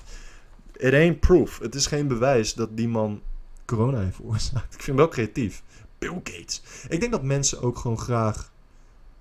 it 0.77 0.93
ain't 0.93 1.19
proof. 1.19 1.59
Het 1.59 1.75
is 1.75 1.87
geen 1.87 2.07
bewijs 2.07 2.53
dat 2.53 2.77
die 2.77 2.87
man 2.87 3.21
corona 3.65 3.99
heeft 3.99 4.15
veroorzaakt. 4.15 4.73
Ik 4.73 4.81
vind 4.81 4.85
hem 4.85 4.95
wel 4.95 5.07
creatief. 5.07 5.63
Bill 5.97 6.19
Gates. 6.23 6.61
Ik 6.89 6.99
denk 6.99 7.11
dat 7.11 7.23
mensen 7.23 7.61
ook 7.61 7.77
gewoon 7.77 7.99
graag 7.99 8.51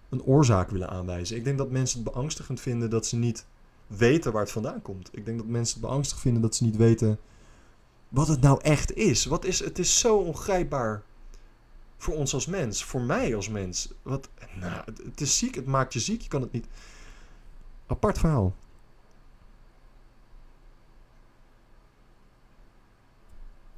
een 0.09 0.23
oorzaak 0.23 0.71
willen 0.71 0.89
aanwijzen. 0.89 1.37
Ik 1.37 1.45
denk 1.45 1.59
dat 1.59 1.71
mensen 1.71 2.03
het 2.03 2.13
beangstigend 2.13 2.61
vinden 2.61 2.91
dat 2.91 3.07
ze 3.07 3.17
niet 3.17 3.47
weten 3.87 4.33
waar 4.33 4.43
het 4.43 4.51
vandaan 4.51 4.83
komt. 4.83 5.09
Ik 5.13 5.25
denk 5.25 5.39
dat 5.39 5.47
mensen 5.47 5.81
het 5.81 5.89
beangstigend 5.89 6.23
vinden 6.23 6.43
dat 6.43 6.57
ze 6.57 6.65
niet 6.65 6.77
weten 6.77 7.19
wat 8.09 8.29
het 8.29 8.41
nou 8.41 8.61
echt 8.63 8.95
is. 8.97 9.25
Wat 9.25 9.45
is 9.45 9.65
het 9.65 9.79
is 9.79 9.99
zo 9.99 10.17
ongrijpbaar 10.17 11.03
voor 11.97 12.15
ons 12.15 12.35
als 12.35 12.47
mens, 12.47 12.85
voor 12.85 13.01
mij 13.01 13.37
als 13.37 13.49
mens. 13.49 13.93
Wat, 14.03 14.29
nou, 14.61 14.83
het, 14.85 14.99
het 15.05 15.21
is 15.21 15.39
ziek, 15.39 15.55
het 15.55 15.67
maakt 15.67 15.93
je 15.93 16.01
ziek, 16.01 16.21
je 16.21 16.29
kan 16.29 16.41
het 16.41 16.53
niet. 16.53 16.67
Apart 17.87 18.19
verhaal. 18.19 18.55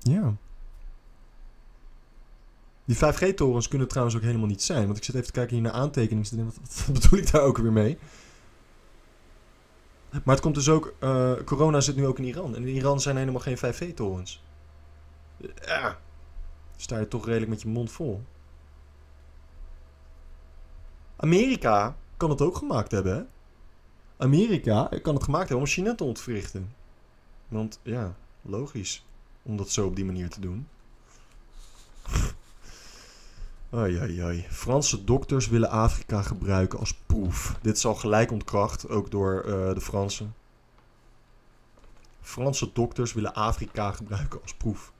Ja. 0.04 0.34
Die 2.84 2.96
5G-torens 2.96 3.68
kunnen 3.68 3.88
trouwens 3.88 4.16
ook 4.16 4.22
helemaal 4.22 4.46
niet 4.46 4.62
zijn. 4.62 4.86
Want 4.86 4.96
ik 4.96 5.04
zit 5.04 5.14
even 5.14 5.26
te 5.26 5.32
kijken 5.32 5.54
hier 5.54 5.64
naar 5.64 5.72
aantekeningen. 5.72 6.44
Wat, 6.44 6.84
wat, 6.86 7.00
bedoel 7.00 7.18
ik 7.18 7.30
daar 7.32 7.42
ook 7.42 7.58
weer 7.58 7.72
mee? 7.72 7.98
Maar 10.10 10.34
het 10.34 10.40
komt 10.40 10.54
dus 10.54 10.68
ook... 10.68 10.94
Uh, 11.00 11.32
corona 11.44 11.80
zit 11.80 11.96
nu 11.96 12.06
ook 12.06 12.18
in 12.18 12.24
Iran. 12.24 12.56
En 12.56 12.62
in 12.62 12.74
Iran 12.74 13.00
zijn 13.00 13.16
helemaal 13.16 13.40
geen 13.40 13.58
5G-torens. 13.58 14.42
Ja. 15.66 15.98
Sta 16.76 16.98
je 16.98 17.08
toch 17.08 17.26
redelijk 17.26 17.50
met 17.50 17.62
je 17.62 17.68
mond 17.68 17.92
vol. 17.92 18.22
Amerika 21.16 21.96
kan 22.16 22.30
het 22.30 22.40
ook 22.40 22.56
gemaakt 22.56 22.90
hebben, 22.90 23.14
hè? 23.16 23.22
Amerika 24.16 24.88
kan 25.02 25.14
het 25.14 25.24
gemaakt 25.24 25.48
hebben 25.48 25.66
om 25.66 25.72
China 25.72 25.94
te 25.94 26.04
ontwrichten. 26.04 26.74
Want 27.48 27.80
ja, 27.82 28.14
logisch 28.42 29.04
om 29.44 29.56
dat 29.56 29.70
zo 29.70 29.86
op 29.86 29.96
die 29.96 30.04
manier 30.04 30.28
te 30.28 30.40
doen. 30.40 30.66
Ai, 33.70 33.98
ai, 33.98 34.20
ai. 34.20 34.46
Franse 34.50 35.04
dokters 35.04 35.48
willen 35.48 35.70
Afrika 35.70 36.22
gebruiken 36.22 36.78
als 36.78 36.94
proef. 36.94 37.58
Dit 37.62 37.76
is 37.76 37.86
al 37.86 37.94
gelijk 37.94 38.30
ontkracht, 38.30 38.88
ook 38.88 39.10
door 39.10 39.44
uh, 39.46 39.74
de 39.74 39.80
Fransen. 39.80 40.34
Franse 42.20 42.70
dokters 42.72 43.12
willen 43.12 43.34
Afrika 43.34 43.92
gebruiken 43.92 44.42
als 44.42 44.54
proef. 44.54 44.92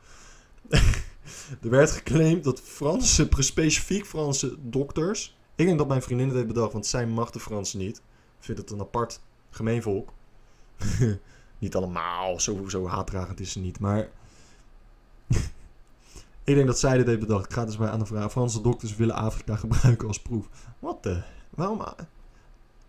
er 1.62 1.70
werd 1.70 1.90
geclaimd 1.90 2.44
dat 2.44 2.60
Franse, 2.60 3.28
specifiek 3.38 4.06
Franse 4.06 4.56
dokters. 4.60 5.36
Ik 5.54 5.66
denk 5.66 5.78
dat 5.78 5.88
mijn 5.88 6.02
vriendin 6.02 6.26
het 6.26 6.36
heeft 6.36 6.48
bedacht, 6.48 6.72
want 6.72 6.86
zij 6.86 7.06
mag 7.06 7.30
de 7.30 7.40
Fransen 7.40 7.78
niet. 7.78 7.96
Ik 8.38 8.44
vind 8.44 8.58
het 8.58 8.70
een 8.70 8.80
apart 8.80 9.20
gemeenvolk. 9.50 10.12
niet 11.58 11.74
allemaal, 11.74 12.40
zo, 12.40 12.68
zo 12.68 12.86
haatdragend 12.86 13.40
is 13.40 13.52
ze 13.52 13.58
niet. 13.58 13.78
Maar 13.78 14.08
ik 16.44 16.54
denk 16.54 16.66
dat 16.66 16.78
zij 16.78 16.96
dit 16.96 17.06
heeft 17.06 17.20
bedacht. 17.20 17.44
Ik 17.44 17.52
ga 17.52 17.64
dus 17.64 17.76
bij 17.76 17.88
aan 17.88 17.98
de 17.98 18.06
vraag. 18.06 18.30
Franse 18.30 18.60
dokters 18.60 18.96
willen 18.96 19.14
Afrika 19.14 19.56
gebruiken 19.66 20.08
als 20.08 20.22
proef. 20.22 20.48
Wat 20.78 21.02
de? 21.02 21.22
Waarom? 21.50 21.84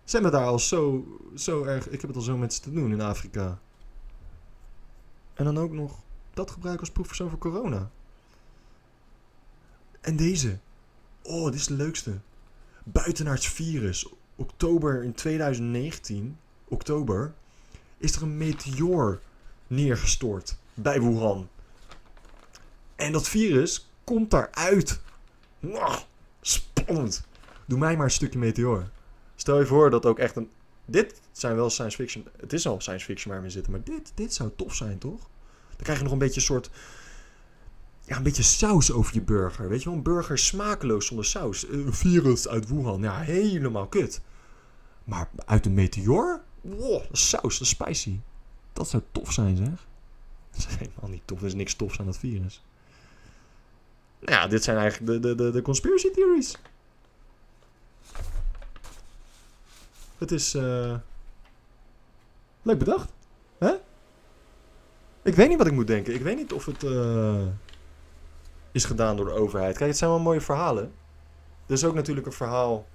Zijn 0.04 0.24
we 0.24 0.30
daar 0.30 0.46
al 0.46 0.60
zo, 0.60 1.06
zo 1.36 1.64
erg... 1.64 1.90
Ik 1.90 2.02
heb 2.02 2.10
het 2.10 2.16
al 2.16 2.26
zo 2.26 2.38
met 2.38 2.54
ze 2.54 2.62
te 2.62 2.72
doen 2.72 2.92
in 2.92 3.02
Afrika. 3.02 3.60
En 5.34 5.46
dan 5.46 5.58
ook 5.58 5.72
nog 5.72 6.00
dat 6.34 6.52
gebruiken 6.52 6.86
als 6.86 6.94
proefpersoon 6.94 7.30
voor 7.30 7.40
corona. 7.40 7.90
En 10.02 10.16
deze. 10.16 10.58
Oh, 11.22 11.46
dit 11.46 11.56
is 11.56 11.68
de 11.68 11.74
leukste. 11.74 12.20
Buitenaards 12.84 13.48
virus. 13.48 14.10
Oktober 14.36 15.04
in 15.04 15.14
2019. 15.14 16.38
Oktober. 16.68 17.34
Is 17.98 18.16
er 18.16 18.22
een 18.22 18.38
meteoor 18.38 19.20
neergestort 19.68 20.58
bij 20.74 21.02
Wuhan. 21.02 21.48
En 22.96 23.12
dat 23.12 23.28
virus 23.28 23.90
komt 24.04 24.32
daaruit. 24.32 25.00
Spannend. 26.42 27.28
Doe 27.66 27.80
mij 27.80 27.96
maar 27.96 28.06
een 28.06 28.12
stukje 28.12 28.40
meteor. 28.40 28.90
Stel 29.36 29.60
je 29.60 29.66
voor 29.66 29.90
dat 29.90 30.06
ook 30.06 30.20
echt 30.20 30.36
een. 30.36 30.50
Dit 30.86 31.22
zijn 31.32 31.56
wel 31.56 31.70
science 31.70 31.98
fiction. 31.98 32.28
Het 32.40 32.54
is 32.54 32.68
al 32.68 32.82
science 32.82 33.06
fiction 33.06 33.34
waar 33.34 33.44
we 33.44 33.50
zitten. 33.50 33.72
Maar 33.72 33.84
dit, 33.84 34.12
dit 34.16 34.34
zou 34.34 34.50
tof 34.56 34.76
zijn, 34.76 34.98
toch? 34.98 35.20
Dan 35.70 35.84
krijg 35.84 35.98
je 35.98 36.04
nog 36.04 36.14
een 36.14 36.20
beetje 36.20 36.40
een 36.40 36.46
soort. 36.46 36.70
Ja, 38.02 38.18
een 38.18 38.24
beetje 38.24 38.44
saus 38.44 38.92
over 38.92 39.14
je 39.14 39.22
burger. 39.22 39.70
Weet 39.70 39.80
je 39.80 39.86
wel, 39.86 39.98
een 39.98 40.04
burger 40.04 40.38
smakeloos 40.38 41.06
zonder 41.06 41.26
saus. 41.26 41.68
Een 41.68 41.94
virus 41.94 42.48
uit 42.48 42.68
Wuhan. 42.68 43.02
Ja, 43.02 43.20
helemaal 43.20 43.88
kut. 43.88 44.22
Maar 45.04 45.30
uit 45.46 45.66
een 45.66 45.74
meteor? 45.74 46.42
Wow, 46.62 47.02
dat 47.08 47.18
saus, 47.18 47.58
dat 47.58 47.62
is 47.62 47.70
spicy. 47.70 48.20
Dat 48.74 48.90
zou 48.90 49.04
tof 49.12 49.32
zijn, 49.32 49.58
zeg. 49.58 49.68
Dat 50.52 50.68
is 50.70 50.76
helemaal 50.76 51.10
niet 51.10 51.22
tof. 51.26 51.40
Er 51.40 51.46
is 51.46 51.54
niks 51.54 51.74
tofs 51.74 52.00
aan 52.00 52.06
dat 52.06 52.18
virus. 52.18 52.64
Nou 54.26 54.38
ja, 54.38 54.48
dit 54.48 54.64
zijn 54.64 54.78
eigenlijk 54.78 55.12
de, 55.12 55.20
de, 55.20 55.36
de, 55.36 55.52
de 55.52 55.62
conspiracy 55.62 56.12
theories. 56.12 56.58
Het 60.18 60.32
is 60.32 60.54
eh, 60.54 60.96
leuk 62.62 62.78
bedacht. 62.78 63.14
Hè? 63.58 63.74
Ik 65.22 65.36
weet 65.36 65.48
niet 65.48 65.58
wat 65.58 65.68
ik 65.68 65.74
moet 65.74 65.88
denken. 65.88 66.14
Ik 66.14 66.22
weet 66.22 66.36
niet 66.36 66.54
of 66.54 66.66
het 66.66 66.84
eh, 66.84 67.46
is 68.72 68.86
gedaan 68.86 69.16
door 69.16 69.26
de 69.26 69.32
overheid. 69.32 69.78
Kijk, 69.78 69.90
het 69.90 69.98
zijn 69.98 70.10
wel 70.10 70.20
mooie 70.20 70.42
verhalen. 70.42 70.94
Er 71.66 71.74
is 71.74 71.86
ook 71.86 71.94
natuurlijk 71.96 72.28
een 72.28 72.34
verhaal. 72.34 72.88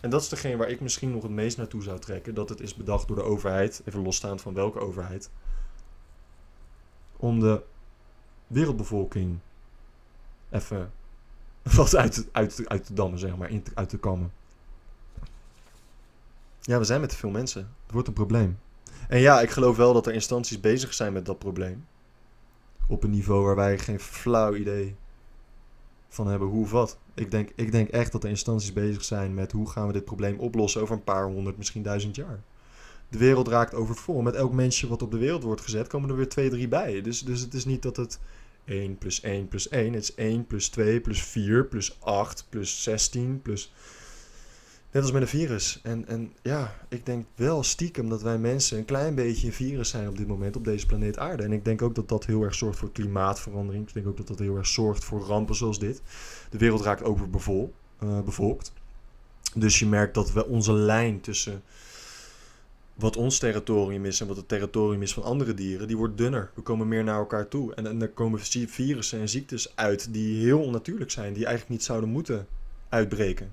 En 0.00 0.10
dat 0.10 0.22
is 0.22 0.28
degene 0.28 0.56
waar 0.56 0.68
ik 0.68 0.80
misschien 0.80 1.10
nog 1.10 1.22
het 1.22 1.32
meest 1.32 1.56
naartoe 1.56 1.82
zou 1.82 1.98
trekken. 1.98 2.34
Dat 2.34 2.48
het 2.48 2.60
is 2.60 2.74
bedacht 2.74 3.06
door 3.06 3.16
de 3.16 3.22
overheid. 3.22 3.82
Even 3.84 4.02
losstaand 4.02 4.40
van 4.40 4.54
welke 4.54 4.78
overheid. 4.78 5.30
Om 7.16 7.40
de 7.40 7.62
wereldbevolking 8.46 9.38
even 10.56 10.92
wat 11.76 11.96
uit, 11.96 12.28
uit, 12.32 12.62
uit 12.68 12.86
te 12.86 12.94
dammen, 12.94 13.18
zeg 13.18 13.36
maar. 13.36 13.50
In 13.50 13.64
uit 13.74 13.88
te 13.88 13.98
kammen. 13.98 14.32
Ja, 16.60 16.78
we 16.78 16.84
zijn 16.84 17.00
met 17.00 17.10
te 17.10 17.16
veel 17.16 17.30
mensen. 17.30 17.60
Het 17.82 17.92
wordt 17.92 18.08
een 18.08 18.14
probleem. 18.14 18.58
En 19.08 19.20
ja, 19.20 19.40
ik 19.40 19.50
geloof 19.50 19.76
wel 19.76 19.92
dat 19.92 20.06
er 20.06 20.14
instanties 20.14 20.60
bezig 20.60 20.94
zijn 20.94 21.12
met 21.12 21.26
dat 21.26 21.38
probleem. 21.38 21.86
Op 22.88 23.02
een 23.04 23.10
niveau 23.10 23.44
waar 23.44 23.56
wij 23.56 23.78
geen 23.78 24.00
flauw 24.00 24.54
idee 24.54 24.96
van 26.08 26.26
hebben 26.26 26.48
hoe 26.48 26.64
of 26.64 26.70
wat. 26.70 26.98
Ik 27.14 27.30
denk, 27.30 27.50
ik 27.54 27.72
denk 27.72 27.88
echt 27.88 28.12
dat 28.12 28.24
er 28.24 28.30
instanties 28.30 28.72
bezig 28.72 29.04
zijn 29.04 29.34
met 29.34 29.52
hoe 29.52 29.70
gaan 29.70 29.86
we 29.86 29.92
dit 29.92 30.04
probleem 30.04 30.38
oplossen 30.38 30.80
over 30.82 30.94
een 30.94 31.04
paar 31.04 31.26
honderd, 31.26 31.56
misschien 31.56 31.82
duizend 31.82 32.16
jaar. 32.16 32.40
De 33.08 33.18
wereld 33.18 33.48
raakt 33.48 33.74
overvol. 33.74 34.22
Met 34.22 34.34
elk 34.34 34.52
mensje 34.52 34.88
wat 34.88 35.02
op 35.02 35.10
de 35.10 35.18
wereld 35.18 35.42
wordt 35.42 35.60
gezet, 35.60 35.86
komen 35.86 36.10
er 36.10 36.16
weer 36.16 36.28
twee, 36.28 36.50
drie 36.50 36.68
bij. 36.68 37.02
Dus, 37.02 37.20
dus 37.20 37.40
het 37.40 37.54
is 37.54 37.64
niet 37.64 37.82
dat 37.82 37.96
het 37.96 38.18
1 38.66 38.98
plus 38.98 39.20
1 39.20 39.48
plus 39.48 39.68
1. 39.68 39.92
Het 39.92 40.02
is 40.02 40.14
1 40.14 40.46
plus 40.46 40.68
2 40.68 41.00
plus 41.00 41.22
4 41.22 41.66
plus 41.66 41.96
8 42.00 42.46
plus 42.48 42.82
16 42.82 43.40
plus... 43.42 43.72
Net 44.90 45.04
als 45.04 45.12
met 45.12 45.22
een 45.22 45.28
virus. 45.28 45.80
En, 45.82 46.08
en 46.08 46.32
ja, 46.42 46.74
ik 46.88 47.06
denk 47.06 47.26
wel 47.34 47.62
stiekem 47.62 48.08
dat 48.08 48.22
wij 48.22 48.38
mensen 48.38 48.78
een 48.78 48.84
klein 48.84 49.14
beetje 49.14 49.46
een 49.46 49.52
virus 49.52 49.88
zijn 49.88 50.08
op 50.08 50.16
dit 50.16 50.26
moment 50.26 50.56
op 50.56 50.64
deze 50.64 50.86
planeet 50.86 51.18
aarde. 51.18 51.42
En 51.42 51.52
ik 51.52 51.64
denk 51.64 51.82
ook 51.82 51.94
dat 51.94 52.08
dat 52.08 52.26
heel 52.26 52.42
erg 52.42 52.54
zorgt 52.54 52.78
voor 52.78 52.92
klimaatverandering. 52.92 53.88
Ik 53.88 53.94
denk 53.94 54.06
ook 54.06 54.16
dat 54.16 54.26
dat 54.26 54.38
heel 54.38 54.56
erg 54.56 54.66
zorgt 54.66 55.04
voor 55.04 55.20
rampen 55.20 55.54
zoals 55.54 55.78
dit. 55.78 56.02
De 56.50 56.58
wereld 56.58 56.80
raakt 56.80 57.02
overbevol, 57.02 57.74
eh, 57.98 58.20
bevolkt. 58.20 58.72
Dus 59.54 59.78
je 59.78 59.86
merkt 59.86 60.14
dat 60.14 60.32
we 60.32 60.46
onze 60.46 60.72
lijn 60.72 61.20
tussen 61.20 61.62
wat 62.96 63.16
ons 63.16 63.38
territorium 63.38 64.04
is 64.04 64.20
en 64.20 64.26
wat 64.26 64.36
het 64.36 64.48
territorium 64.48 65.02
is 65.02 65.14
van 65.14 65.22
andere 65.22 65.54
dieren, 65.54 65.86
die 65.86 65.96
wordt 65.96 66.18
dunner. 66.18 66.50
We 66.54 66.62
komen 66.62 66.88
meer 66.88 67.04
naar 67.04 67.18
elkaar 67.18 67.48
toe. 67.48 67.74
En, 67.74 67.86
en 67.86 68.02
er 68.02 68.08
komen 68.08 68.40
virussen 68.68 69.20
en 69.20 69.28
ziektes 69.28 69.76
uit 69.76 70.12
die 70.12 70.44
heel 70.44 70.60
onnatuurlijk 70.60 71.10
zijn, 71.10 71.32
die 71.32 71.44
eigenlijk 71.44 71.74
niet 71.74 71.84
zouden 71.84 72.10
moeten 72.10 72.46
uitbreken. 72.88 73.52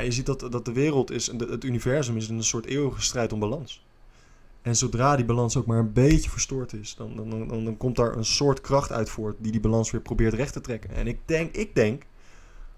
Je 0.00 0.12
ziet 0.12 0.26
dat, 0.26 0.40
dat 0.40 0.64
de 0.64 0.72
wereld 0.72 1.10
is, 1.10 1.26
het 1.26 1.64
universum 1.64 2.16
is 2.16 2.28
een 2.28 2.44
soort 2.44 2.66
eeuwige 2.66 3.02
strijd 3.02 3.32
om 3.32 3.40
balans. 3.40 3.84
En 4.62 4.76
zodra 4.76 5.16
die 5.16 5.24
balans 5.24 5.56
ook 5.56 5.66
maar 5.66 5.78
een 5.78 5.92
beetje 5.92 6.30
verstoord 6.30 6.72
is, 6.72 6.94
dan, 6.94 7.16
dan, 7.16 7.48
dan, 7.48 7.64
dan 7.64 7.76
komt 7.76 7.96
daar 7.96 8.16
een 8.16 8.24
soort 8.24 8.60
kracht 8.60 8.92
uit 8.92 9.10
voort 9.10 9.36
die 9.40 9.52
die 9.52 9.60
balans 9.60 9.90
weer 9.90 10.00
probeert 10.00 10.34
recht 10.34 10.52
te 10.52 10.60
trekken. 10.60 10.90
En 10.90 11.06
ik 11.06 11.18
denk, 11.24 11.54
ik 11.54 11.74
denk 11.74 12.02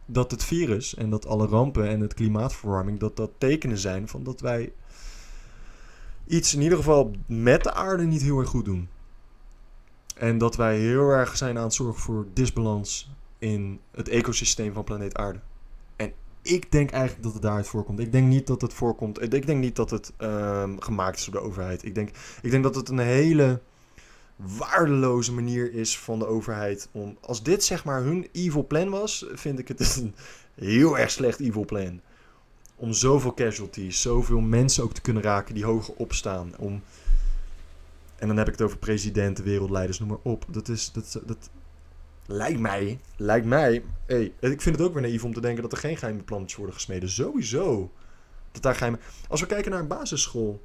dat 0.07 0.31
het 0.31 0.44
virus 0.44 0.94
en 0.94 1.11
dat 1.11 1.27
alle 1.27 1.47
rampen 1.47 1.88
en 1.88 2.01
het 2.01 2.14
klimaatverwarming, 2.14 2.99
dat 2.99 3.16
dat 3.16 3.31
tekenen 3.38 3.79
zijn 3.79 4.09
van 4.09 4.23
dat 4.23 4.40
wij 4.40 4.73
iets 6.27 6.55
in 6.55 6.61
ieder 6.61 6.79
geval 6.79 7.11
met 7.27 7.63
de 7.63 7.73
aarde 7.73 8.05
niet 8.05 8.23
heel 8.23 8.39
erg 8.39 8.49
goed 8.49 8.65
doen. 8.65 8.89
En 10.15 10.39
dat 10.39 10.57
wij 10.57 10.79
heel 10.79 11.11
erg 11.11 11.37
zijn 11.37 11.59
aan 11.59 11.65
het 11.65 11.75
zorgen 11.75 12.03
voor 12.03 12.27
disbalans 12.33 13.11
in 13.39 13.81
het 13.91 14.09
ecosysteem 14.09 14.73
van 14.73 14.85
planeet 14.85 15.17
aarde. 15.17 15.41
En 15.97 16.13
ik 16.43 16.73
denk 16.73 16.91
eigenlijk 16.91 17.23
dat 17.23 17.33
het 17.33 17.43
daaruit 17.43 17.67
voorkomt. 17.67 18.01
Ik 18.01 18.13
denk 18.13 18.29
niet 18.29 18.47
dat 18.47 18.61
het 18.61 18.73
voorkomt. 18.73 19.23
Ik 19.23 19.47
denk 19.47 19.61
niet 19.61 19.77
dat 19.77 19.91
het 19.91 20.13
ehm, 20.17 20.79
gemaakt 20.79 21.19
is 21.19 21.25
door 21.25 21.35
de 21.35 21.47
overheid. 21.47 21.85
Ik 21.85 21.95
denk, 21.95 22.11
ik 22.43 22.51
denk 22.51 22.63
dat 22.63 22.75
het 22.75 22.89
een 22.89 22.99
hele 22.99 23.61
waardeloze 24.37 25.33
manier 25.33 25.73
is 25.73 25.99
van 25.99 26.19
de 26.19 26.27
overheid 26.27 26.89
om. 26.93 27.17
Als 27.21 27.43
dit 27.43 27.65
zeg 27.65 27.85
maar 27.85 28.03
hun 28.03 28.29
evil 28.33 28.67
plan 28.67 28.91
was, 28.91 29.27
vind 29.33 29.59
ik 29.59 29.69
het 29.69 29.97
een 30.01 30.15
heel 30.55 30.99
erg 30.99 31.11
slecht 31.11 31.41
evil 31.41 31.65
plan. 31.65 32.01
Om 32.85 32.92
zoveel 32.92 33.35
casualties, 33.35 34.01
zoveel 34.01 34.40
mensen 34.40 34.83
ook 34.83 34.92
te 34.92 35.01
kunnen 35.01 35.23
raken 35.23 35.55
die 35.55 35.64
hoger 35.64 35.94
opstaan. 35.97 36.53
Om, 36.59 36.83
en 38.16 38.29
dan 38.29 38.37
heb 38.37 38.47
ik 38.47 38.53
het 38.53 38.62
over 38.62 38.79
presidenten, 38.79 39.44
wereldleiders, 39.44 39.99
noem 39.99 40.09
maar 40.09 40.18
op. 40.23 40.44
Dat 40.49 40.68
is. 40.68 40.92
Dat, 40.92 41.20
dat, 41.25 41.51
lijkt 42.27 42.61
mij. 42.61 43.01
Lijkt 43.16 43.47
mij. 43.47 43.85
Hey, 44.07 44.33
ik 44.40 44.61
vind 44.61 44.77
het 44.77 44.81
ook 44.81 44.92
weer 44.92 45.03
naïef 45.03 45.25
om 45.25 45.35
te 45.35 45.40
denken 45.40 45.62
dat 45.62 45.73
er 45.73 45.79
geen 45.79 45.97
geheime 45.97 46.23
plannetjes 46.23 46.59
worden 46.59 46.75
gesmeden. 46.75 47.09
Sowieso. 47.09 47.92
Dat 48.53 48.62
daar 48.62 48.75
geheime. 48.75 48.99
Als 49.29 49.40
we 49.40 49.47
kijken 49.47 49.70
naar 49.70 49.81
een 49.81 49.87
basisschool. 49.87 50.62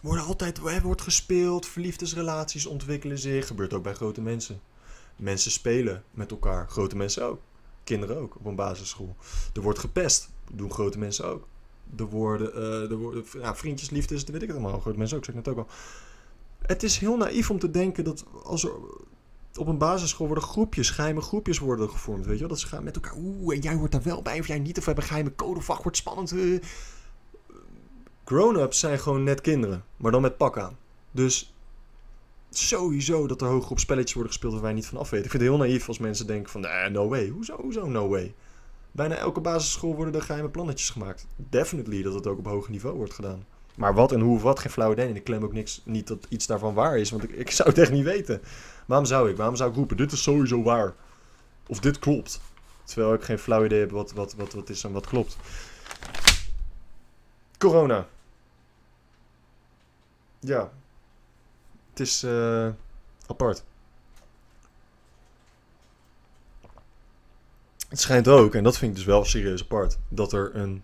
Worden 0.00 0.24
altijd, 0.24 0.58
er 0.58 0.82
wordt 0.82 1.02
gespeeld, 1.02 1.66
verliefdesrelaties 1.66 2.66
ontwikkelen 2.66 3.18
zich. 3.18 3.46
Gebeurt 3.46 3.72
ook 3.72 3.82
bij 3.82 3.94
grote 3.94 4.20
mensen. 4.20 4.60
Mensen 5.16 5.50
spelen 5.50 6.04
met 6.10 6.30
elkaar, 6.30 6.68
grote 6.68 6.96
mensen 6.96 7.24
ook. 7.24 7.40
Kinderen 7.84 8.16
ook 8.16 8.36
op 8.36 8.44
een 8.46 8.54
basisschool. 8.54 9.16
Er 9.54 9.60
wordt 9.62 9.78
gepest, 9.78 10.30
doen 10.52 10.72
grote 10.72 10.98
mensen 10.98 11.26
ook. 11.26 11.46
Er 11.96 12.06
worden, 12.06 12.54
eh, 12.54 12.90
er 12.90 12.96
worden 12.96 13.24
ja, 13.32 13.56
vriendjes, 13.56 13.90
liefdes, 13.90 14.20
dat 14.24 14.30
weet 14.30 14.42
ik 14.42 14.48
het 14.48 14.56
allemaal. 14.56 14.80
Grote 14.80 14.98
mensen 14.98 15.16
ook, 15.16 15.24
zeg 15.24 15.34
ik 15.34 15.44
net 15.44 15.54
ook 15.54 15.66
al. 15.66 15.72
Het 16.58 16.82
is 16.82 16.98
heel 16.98 17.16
naïef 17.16 17.50
om 17.50 17.58
te 17.58 17.70
denken 17.70 18.04
dat 18.04 18.24
als 18.42 18.64
er 18.64 18.72
op 19.56 19.66
een 19.66 19.78
basisschool 19.78 20.26
worden 20.26 20.44
groepjes, 20.44 20.90
geheime 20.90 21.20
groepjes 21.20 21.58
worden 21.58 21.90
gevormd. 21.90 22.24
Weet 22.24 22.34
je 22.34 22.40
wel? 22.40 22.48
Dat 22.48 22.60
ze 22.60 22.66
gaan 22.66 22.84
met 22.84 22.94
elkaar, 22.94 23.16
oeh, 23.16 23.54
en 23.54 23.60
jij 23.60 23.74
hoort 23.74 23.92
daar 23.92 24.02
wel 24.02 24.22
bij 24.22 24.38
of 24.38 24.46
jij 24.46 24.58
niet. 24.58 24.78
Of 24.78 24.84
we 24.84 24.90
hebben 24.90 25.08
geheime 25.08 25.34
code 25.34 25.58
of 25.58 25.88
spannend. 25.90 26.32
eh. 26.32 26.60
Grown-ups 28.24 28.78
zijn 28.78 28.98
gewoon 28.98 29.22
net 29.22 29.40
kinderen, 29.40 29.84
maar 29.96 30.12
dan 30.12 30.22
met 30.22 30.36
pak 30.36 30.58
aan. 30.58 30.76
Dus 31.10 31.54
sowieso 32.50 33.26
dat 33.26 33.40
er 33.40 33.46
hoger 33.46 33.70
op 33.70 33.78
spelletjes 33.78 34.14
worden 34.14 34.32
gespeeld 34.32 34.52
waar 34.52 34.62
wij 34.62 34.72
niet 34.72 34.86
van 34.86 34.98
af 34.98 35.10
weten. 35.10 35.24
Ik 35.24 35.30
vind 35.30 35.42
het 35.42 35.52
heel 35.52 35.60
naïef 35.60 35.88
als 35.88 35.98
mensen 35.98 36.26
denken 36.26 36.50
van, 36.50 36.66
eh, 36.66 36.90
no 36.90 37.08
way. 37.08 37.28
Hoezo, 37.28 37.56
hoezo 37.60 37.86
no 37.86 38.08
way? 38.08 38.34
Bijna 38.92 39.14
elke 39.14 39.40
basisschool 39.40 39.94
worden 39.94 40.14
er 40.14 40.22
geheime 40.22 40.48
plannetjes 40.48 40.90
gemaakt. 40.90 41.26
Definitely 41.36 42.02
dat 42.02 42.14
het 42.14 42.26
ook 42.26 42.38
op 42.38 42.46
hoger 42.46 42.70
niveau 42.70 42.96
wordt 42.96 43.14
gedaan. 43.14 43.44
Maar 43.74 43.94
wat 43.94 44.12
en 44.12 44.20
hoe 44.20 44.34
of 44.34 44.42
wat, 44.42 44.58
geen 44.58 44.70
flauw 44.70 44.92
idee. 44.92 45.08
En 45.08 45.16
ik 45.16 45.24
klem 45.24 45.44
ook 45.44 45.52
niks, 45.52 45.82
niet 45.84 46.06
dat 46.06 46.26
iets 46.28 46.46
daarvan 46.46 46.74
waar 46.74 46.98
is, 46.98 47.10
want 47.10 47.22
ik, 47.22 47.30
ik 47.30 47.50
zou 47.56 47.68
het 47.68 47.78
echt 47.78 47.90
niet 47.90 48.04
weten. 48.04 48.40
Waarom 48.86 49.06
zou 49.06 49.30
ik? 49.30 49.36
Waarom 49.36 49.56
zou 49.56 49.70
ik 49.70 49.76
roepen, 49.76 49.96
dit 49.96 50.12
is 50.12 50.22
sowieso 50.22 50.62
waar? 50.62 50.94
Of 51.66 51.80
dit 51.80 51.98
klopt? 51.98 52.40
Terwijl 52.84 53.14
ik 53.14 53.22
geen 53.22 53.38
flauw 53.38 53.64
idee 53.64 53.80
heb 53.80 53.90
wat, 53.90 54.12
wat, 54.12 54.34
wat, 54.34 54.52
wat 54.52 54.68
is 54.68 54.84
en 54.84 54.92
wat 54.92 55.06
klopt. 55.06 55.36
Corona. 57.58 58.06
Ja. 60.40 60.70
Is 62.00 62.22
eh, 62.22 62.68
apart. 63.26 63.64
Het 67.88 68.00
schijnt 68.00 68.28
ook, 68.28 68.54
en 68.54 68.64
dat 68.64 68.78
vind 68.78 68.90
ik 68.90 68.96
dus 68.96 69.06
wel 69.06 69.24
serieus 69.24 69.62
apart, 69.62 69.98
dat 70.08 70.32
er 70.32 70.56
een 70.56 70.82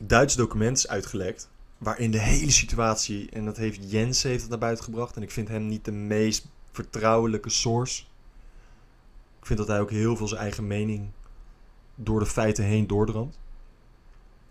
Duits 0.00 0.34
document 0.34 0.76
is 0.76 0.88
uitgelekt. 0.88 1.48
Waarin 1.78 2.10
de 2.10 2.18
hele 2.18 2.50
situatie, 2.50 3.30
en 3.30 3.44
dat 3.44 3.56
heeft 3.56 3.90
Jens 3.90 4.22
heeft 4.22 4.40
het 4.40 4.50
naar 4.50 4.58
buiten 4.58 4.84
gebracht. 4.84 5.16
En 5.16 5.22
ik 5.22 5.30
vind 5.30 5.48
hem 5.48 5.66
niet 5.66 5.84
de 5.84 5.92
meest 5.92 6.46
vertrouwelijke 6.72 7.50
source. 7.50 8.02
Ik 9.38 9.46
vind 9.46 9.58
dat 9.58 9.68
hij 9.68 9.80
ook 9.80 9.90
heel 9.90 10.16
veel 10.16 10.28
zijn 10.28 10.40
eigen 10.40 10.66
mening 10.66 11.10
door 11.94 12.20
de 12.20 12.26
feiten 12.26 12.64
heen 12.64 12.86
doordramt. 12.86 13.38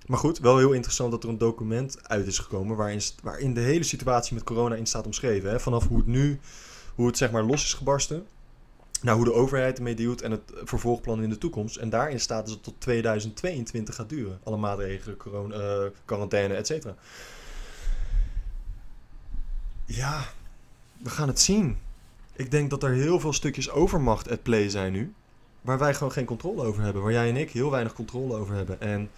Maar 0.06 0.20
goed, 0.20 0.40
wel 0.40 0.58
heel 0.58 0.72
interessant 0.72 1.12
dat 1.12 1.24
er 1.24 1.30
een 1.30 1.38
document 1.38 2.10
uit 2.10 2.28
is 2.28 2.40
gekomen 2.40 2.76
waarin, 2.76 3.02
waarin 3.24 3.54
de 3.54 3.62
hele 3.62 3.84
situatie 3.84 4.34
met 4.34 4.44
corona 4.44 4.76
in 4.76 4.86
staat 4.86 5.06
omschreven. 5.06 5.50
Hè? 5.50 5.60
Vanaf 5.60 5.88
hoe 5.88 5.98
het 5.98 6.08
nu, 6.08 6.40
hoe 6.96 7.08
het 7.08 7.18
zeg 7.18 7.32
maar 7.32 7.44
los 7.44 7.64
is 7.64 7.74
gebarsten, 7.74 8.26
naar 9.02 9.16
hoe 9.16 9.26
de 9.26 9.34
overheid 9.34 9.78
ermee 9.78 9.96
dealt 9.96 10.22
en 10.22 10.32
het 10.32 10.52
vervolgplan 10.64 11.24
in 11.24 11.30
de 11.30 11.38
toekomst. 11.38 11.76
En 11.76 11.90
daarin 11.90 12.20
staat 12.20 12.46
dat 12.46 12.54
het 12.54 12.64
tot 12.64 12.74
2022 12.78 13.96
gaat 13.96 14.10
duren. 14.10 14.40
Alle 14.44 14.58
maatregelen, 14.58 15.18
corona, 15.18 15.56
eh, 15.56 15.90
quarantaine, 16.06 16.54
et 16.54 16.68
cetera. 16.68 16.96
Ja, 19.86 20.26
we 21.02 21.10
gaan 21.10 21.28
het 21.28 21.40
zien. 21.40 21.78
Ik 22.36 22.52
denk 22.52 22.70
dat 22.70 22.84
er 22.84 22.92
heel 22.92 23.20
veel 23.20 23.34
stukjes 23.34 23.70
overmacht 23.70 24.30
at 24.30 24.44
play 24.44 24.70
zijn 24.70 24.92
nu. 24.92 25.14
Waar 25.62 25.80
wij 25.80 25.94
gewoon 25.94 26.12
geen 26.12 26.26
controle 26.26 26.64
over 26.64 26.84
hebben. 26.84 27.02
Waar 27.02 27.12
jij 27.12 27.30
en 27.30 27.38
ik 27.38 27.52
heel 27.52 27.72
weinig 27.72 27.94
controle 27.94 28.36
over 28.36 28.56
hebben. 28.56 28.82
En 28.82 29.10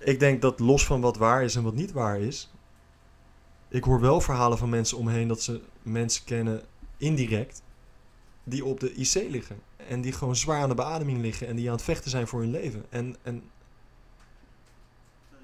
ik 0.00 0.20
denk 0.20 0.42
dat 0.42 0.58
los 0.60 0.86
van 0.86 1.00
wat 1.00 1.16
waar 1.16 1.44
is 1.44 1.56
en 1.56 1.62
wat 1.62 1.74
niet 1.74 1.92
waar 1.92 2.20
is. 2.20 2.50
Ik 3.68 3.84
hoor 3.84 4.00
wel 4.00 4.20
verhalen 4.20 4.58
van 4.58 4.68
mensen 4.68 4.98
omheen 4.98 5.28
dat 5.28 5.42
ze 5.42 5.60
mensen 5.82 6.24
kennen 6.24 6.62
indirect. 6.96 7.62
Die 8.44 8.64
op 8.64 8.80
de 8.80 8.94
IC 8.94 9.14
liggen. 9.14 9.60
En 9.76 10.00
die 10.00 10.12
gewoon 10.12 10.36
zwaar 10.36 10.62
aan 10.62 10.68
de 10.68 10.74
beademing 10.74 11.20
liggen. 11.20 11.46
En 11.46 11.56
die 11.56 11.66
aan 11.66 11.74
het 11.74 11.84
vechten 11.84 12.10
zijn 12.10 12.26
voor 12.26 12.40
hun 12.40 12.50
leven. 12.50 12.84
En, 12.88 13.16
en 13.22 13.42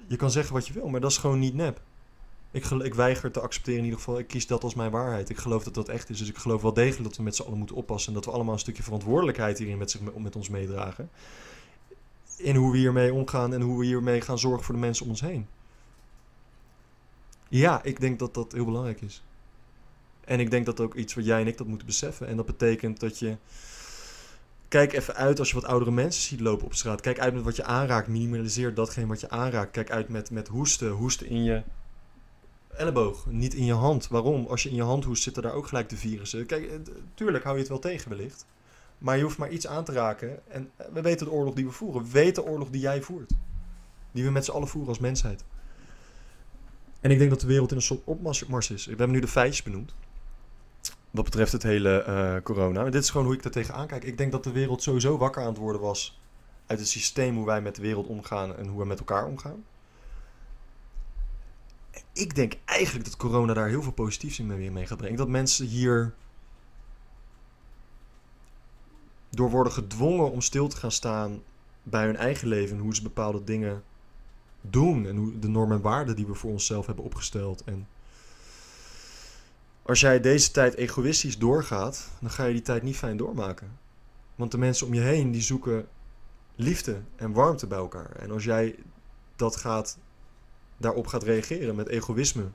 Je 0.07 0.15
kan 0.15 0.31
zeggen 0.31 0.53
wat 0.53 0.67
je 0.67 0.73
wil, 0.73 0.87
maar 0.87 0.99
dat 1.01 1.11
is 1.11 1.17
gewoon 1.17 1.39
niet 1.39 1.53
nep. 1.53 1.81
Ik, 2.51 2.65
ik 2.65 2.93
weiger 2.93 3.31
te 3.31 3.39
accepteren 3.39 3.79
in 3.79 3.85
ieder 3.85 3.99
geval. 3.99 4.19
Ik 4.19 4.27
kies 4.27 4.47
dat 4.47 4.63
als 4.63 4.75
mijn 4.75 4.91
waarheid. 4.91 5.29
Ik 5.29 5.37
geloof 5.37 5.63
dat 5.63 5.73
dat 5.73 5.89
echt 5.89 6.09
is. 6.09 6.17
Dus 6.17 6.29
ik 6.29 6.37
geloof 6.37 6.61
wel 6.61 6.73
degelijk 6.73 7.03
dat 7.03 7.17
we 7.17 7.23
met 7.23 7.35
z'n 7.35 7.43
allen 7.43 7.57
moeten 7.57 7.75
oppassen. 7.75 8.09
En 8.09 8.15
dat 8.15 8.25
we 8.25 8.31
allemaal 8.31 8.53
een 8.53 8.59
stukje 8.59 8.83
verantwoordelijkheid 8.83 9.57
hierin 9.57 9.77
met, 9.77 9.91
zich, 9.91 10.01
met 10.17 10.35
ons 10.35 10.49
meedragen. 10.49 11.09
In 12.37 12.55
hoe 12.55 12.71
we 12.71 12.77
hiermee 12.77 13.13
omgaan 13.13 13.53
en 13.53 13.61
hoe 13.61 13.79
we 13.79 13.85
hiermee 13.85 14.21
gaan 14.21 14.39
zorgen 14.39 14.63
voor 14.63 14.73
de 14.73 14.79
mensen 14.79 15.03
om 15.03 15.11
ons 15.11 15.21
heen. 15.21 15.47
Ja, 17.49 17.83
ik 17.83 17.99
denk 17.99 18.19
dat 18.19 18.33
dat 18.33 18.51
heel 18.51 18.65
belangrijk 18.65 19.01
is. 19.01 19.23
En 20.25 20.39
ik 20.39 20.51
denk 20.51 20.65
dat 20.65 20.79
ook 20.79 20.95
iets 20.95 21.13
wat 21.13 21.25
jij 21.25 21.41
en 21.41 21.47
ik 21.47 21.57
dat 21.57 21.67
moeten 21.67 21.87
beseffen. 21.87 22.27
En 22.27 22.35
dat 22.35 22.45
betekent 22.45 22.99
dat 22.99 23.19
je. 23.19 23.37
Kijk 24.67 24.93
even 24.93 25.15
uit 25.15 25.39
als 25.39 25.49
je 25.49 25.55
wat 25.55 25.65
oudere 25.65 25.91
mensen 25.91 26.21
ziet 26.21 26.39
lopen 26.39 26.65
op 26.65 26.73
straat. 26.73 27.01
Kijk 27.01 27.19
uit 27.19 27.33
met 27.33 27.43
wat 27.43 27.55
je 27.55 27.63
aanraakt. 27.63 28.07
Minimaliseer 28.07 28.73
datgene 28.73 29.07
wat 29.07 29.19
je 29.19 29.29
aanraakt. 29.29 29.71
Kijk 29.71 29.91
uit 29.91 30.09
met, 30.09 30.31
met 30.31 30.47
hoesten. 30.47 30.89
Hoesten 30.89 31.27
in 31.27 31.43
je 31.43 31.63
elleboog, 32.77 33.25
niet 33.25 33.53
in 33.53 33.65
je 33.65 33.73
hand. 33.73 34.07
Waarom? 34.07 34.45
Als 34.45 34.63
je 34.63 34.69
in 34.69 34.75
je 34.75 34.83
hand 34.83 35.03
hoest, 35.03 35.23
zitten 35.23 35.43
daar 35.43 35.53
ook 35.53 35.67
gelijk 35.67 35.89
de 35.89 35.97
virussen. 35.97 36.45
Kijk, 36.45 36.65
eh, 36.65 36.77
tuurlijk 37.13 37.43
hou 37.43 37.55
je 37.55 37.61
het 37.61 37.71
wel 37.71 37.79
tegen 37.79 38.09
wellicht. 38.09 38.45
Maar 38.97 39.17
je 39.17 39.23
hoeft 39.23 39.37
maar 39.37 39.49
iets 39.49 39.67
aan 39.67 39.83
te 39.83 39.91
raken. 39.91 40.39
En 40.47 40.71
eh, 40.75 40.87
we 40.93 41.01
weten 41.01 41.25
de 41.25 41.31
oorlog 41.31 41.53
die 41.53 41.65
we 41.65 41.71
voeren. 41.71 42.03
We 42.03 42.09
weten 42.09 42.43
de 42.43 42.49
oorlog 42.49 42.69
die 42.69 42.81
jij 42.81 43.01
voert. 43.01 43.31
Die 44.11 44.23
we 44.23 44.31
met 44.31 44.45
z'n 44.45 44.51
allen 44.51 44.67
voeren 44.67 44.89
als 44.89 44.99
mensheid. 44.99 45.43
En 47.01 47.11
ik 47.11 47.17
denk 47.17 47.29
dat 47.29 47.41
de 47.41 47.47
wereld 47.47 47.71
in 47.71 47.77
een 47.77 47.81
soort 47.81 48.01
opmars 48.03 48.71
is. 48.71 48.85
We 48.85 48.89
hebben 48.89 49.11
nu 49.11 49.19
de 49.19 49.27
feitjes 49.27 49.63
benoemd. 49.63 49.95
Wat 51.11 51.23
betreft 51.23 51.51
het 51.51 51.63
hele 51.63 52.03
eh, 52.03 52.35
corona. 52.43 52.83
Dit 52.83 53.03
is 53.03 53.09
gewoon 53.09 53.25
hoe 53.25 53.35
ik 53.35 53.43
er 53.43 53.51
tegenaan 53.51 53.87
kijk. 53.87 54.03
Ik 54.03 54.17
denk 54.17 54.31
dat 54.31 54.43
de 54.43 54.51
wereld 54.51 54.83
sowieso 54.83 55.17
wakker 55.17 55.41
aan 55.41 55.47
het 55.47 55.57
worden 55.57 55.81
was. 55.81 56.21
Uit 56.65 56.79
het 56.79 56.87
systeem 56.87 57.35
hoe 57.35 57.45
wij 57.45 57.61
met 57.61 57.75
de 57.75 57.81
wereld 57.81 58.07
omgaan 58.07 58.55
en 58.55 58.67
hoe 58.67 58.79
we 58.79 58.85
met 58.85 58.99
elkaar 58.99 59.25
omgaan. 59.25 59.63
Ik 62.13 62.35
denk 62.35 62.53
eigenlijk 62.65 63.05
dat 63.05 63.17
corona 63.17 63.53
daar 63.53 63.67
heel 63.67 63.81
veel 63.81 63.91
positiefs 63.91 64.39
in 64.39 64.73
mee 64.73 64.85
gaat 64.85 64.97
brengen. 64.97 65.17
Dat 65.17 65.27
mensen 65.27 65.65
hier 65.65 66.13
door 69.37 69.49
worden 69.49 69.73
gedwongen 69.73 70.31
om 70.31 70.41
stil 70.41 70.67
te 70.67 70.77
gaan 70.77 70.91
staan 70.91 71.41
bij 71.83 72.05
hun 72.05 72.15
eigen 72.15 72.47
leven 72.47 72.75
en 72.75 72.81
hoe 72.81 72.95
ze 72.95 73.01
bepaalde 73.01 73.43
dingen 73.43 73.83
doen 74.61 75.07
en 75.07 75.15
hoe 75.15 75.39
de 75.39 75.47
normen 75.47 75.75
en 75.75 75.83
waarden 75.83 76.15
die 76.15 76.25
we 76.25 76.33
voor 76.33 76.51
onszelf 76.51 76.85
hebben 76.85 77.05
opgesteld. 77.05 77.63
En 77.63 77.87
als 79.81 79.99
jij 79.99 80.19
deze 80.19 80.51
tijd 80.51 80.75
egoïstisch 80.75 81.37
doorgaat, 81.37 82.09
dan 82.19 82.29
ga 82.29 82.45
je 82.45 82.53
die 82.53 82.61
tijd 82.61 82.83
niet 82.83 82.97
fijn 82.97 83.17
doormaken. 83.17 83.77
Want 84.35 84.51
de 84.51 84.57
mensen 84.57 84.87
om 84.87 84.93
je 84.93 85.01
heen 85.01 85.31
die 85.31 85.41
zoeken 85.41 85.87
liefde 86.55 87.01
en 87.15 87.31
warmte 87.31 87.67
bij 87.67 87.77
elkaar. 87.77 88.11
En 88.15 88.31
als 88.31 88.43
jij 88.43 88.75
dat 89.35 89.55
gaat, 89.55 89.97
daarop 90.77 91.07
gaat 91.07 91.23
reageren 91.23 91.75
met 91.75 91.87
egoïsme 91.87 92.47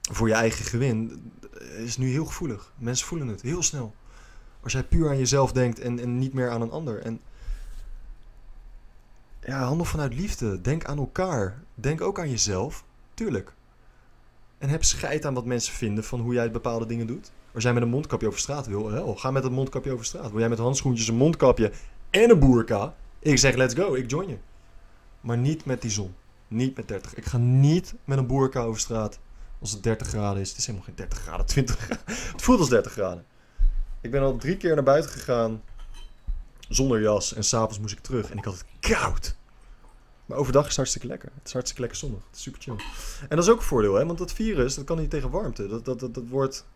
voor 0.00 0.28
je 0.28 0.34
eigen 0.34 0.64
gewin, 0.64 1.30
is 1.76 1.96
nu 1.96 2.10
heel 2.10 2.26
gevoelig. 2.26 2.72
Mensen 2.76 3.06
voelen 3.06 3.28
het 3.28 3.42
heel 3.42 3.62
snel. 3.62 3.94
Als 4.62 4.72
jij 4.72 4.84
puur 4.84 5.08
aan 5.08 5.18
jezelf 5.18 5.52
denkt 5.52 5.78
en, 5.78 5.98
en 5.98 6.18
niet 6.18 6.32
meer 6.32 6.50
aan 6.50 6.62
een 6.62 6.70
ander. 6.70 6.98
En 7.02 7.20
ja, 9.40 9.62
handel 9.62 9.84
vanuit 9.84 10.14
liefde. 10.14 10.60
Denk 10.60 10.84
aan 10.84 10.98
elkaar. 10.98 11.62
Denk 11.74 12.00
ook 12.00 12.18
aan 12.18 12.30
jezelf. 12.30 12.84
Tuurlijk. 13.14 13.52
En 14.58 14.68
heb 14.68 14.84
scheid 14.84 15.26
aan 15.26 15.34
wat 15.34 15.44
mensen 15.44 15.74
vinden 15.74 16.04
van 16.04 16.20
hoe 16.20 16.34
jij 16.34 16.50
bepaalde 16.50 16.86
dingen 16.86 17.06
doet. 17.06 17.30
Als 17.54 17.62
jij 17.62 17.72
met 17.72 17.82
een 17.82 17.88
mondkapje 17.88 18.26
over 18.26 18.38
straat 18.38 18.66
wil, 18.66 18.90
hel, 18.90 19.16
ga 19.16 19.30
met 19.30 19.44
een 19.44 19.52
mondkapje 19.52 19.92
over 19.92 20.04
straat. 20.04 20.30
Wil 20.30 20.40
jij 20.40 20.48
met 20.48 20.58
handschoentjes, 20.58 21.08
een 21.08 21.14
mondkapje 21.14 21.72
en 22.10 22.30
een 22.30 22.38
boerka? 22.38 22.94
Ik 23.18 23.38
zeg 23.38 23.54
let's 23.54 23.74
go, 23.74 23.94
ik 23.94 24.10
join 24.10 24.28
je. 24.28 24.36
Maar 25.20 25.38
niet 25.38 25.64
met 25.64 25.82
die 25.82 25.90
zon. 25.90 26.14
Niet 26.48 26.76
met 26.76 26.88
30. 26.88 27.14
Ik 27.14 27.24
ga 27.24 27.38
niet 27.38 27.94
met 28.04 28.18
een 28.18 28.26
boerka 28.26 28.60
over 28.60 28.80
straat 28.80 29.18
als 29.60 29.72
het 29.72 29.82
30 29.82 30.08
graden 30.08 30.40
is. 30.40 30.48
Het 30.48 30.58
is 30.58 30.66
helemaal 30.66 30.86
geen 30.86 30.96
30 30.96 31.18
graden, 31.18 31.46
20 31.46 31.78
graden. 31.78 32.04
Het 32.06 32.42
voelt 32.42 32.58
als 32.58 32.68
30 32.68 32.92
graden. 32.92 33.24
Ik 34.02 34.10
ben 34.10 34.22
al 34.22 34.36
drie 34.36 34.56
keer 34.56 34.74
naar 34.74 34.84
buiten 34.84 35.10
gegaan 35.10 35.62
zonder 36.68 37.00
jas 37.00 37.34
en 37.34 37.44
s'avonds 37.44 37.78
moest 37.78 37.92
ik 37.92 38.00
terug 38.00 38.30
en 38.30 38.38
ik 38.38 38.44
had 38.44 38.54
het 38.54 38.64
koud. 38.80 39.36
Maar 40.26 40.38
overdag 40.38 40.62
is 40.62 40.68
het 40.68 40.76
hartstikke 40.76 41.06
lekker. 41.06 41.30
Het 41.34 41.46
is 41.46 41.52
hartstikke 41.52 41.82
lekker 41.82 41.98
zonnig. 41.98 42.22
Het 42.26 42.36
is 42.36 42.42
super 42.42 42.60
chill. 42.60 42.76
En 43.28 43.36
dat 43.36 43.44
is 43.44 43.50
ook 43.50 43.58
een 43.58 43.64
voordeel, 43.64 43.94
hè? 43.94 44.06
want 44.06 44.18
dat 44.18 44.32
virus 44.32 44.74
dat 44.74 44.84
kan 44.84 44.98
niet 44.98 45.10
tegen 45.10 45.30
warmte. 45.30 45.66
Dat, 45.66 45.84
dat, 45.84 46.00
dat, 46.00 46.14
dat 46.14 46.28
wordt 46.28 46.66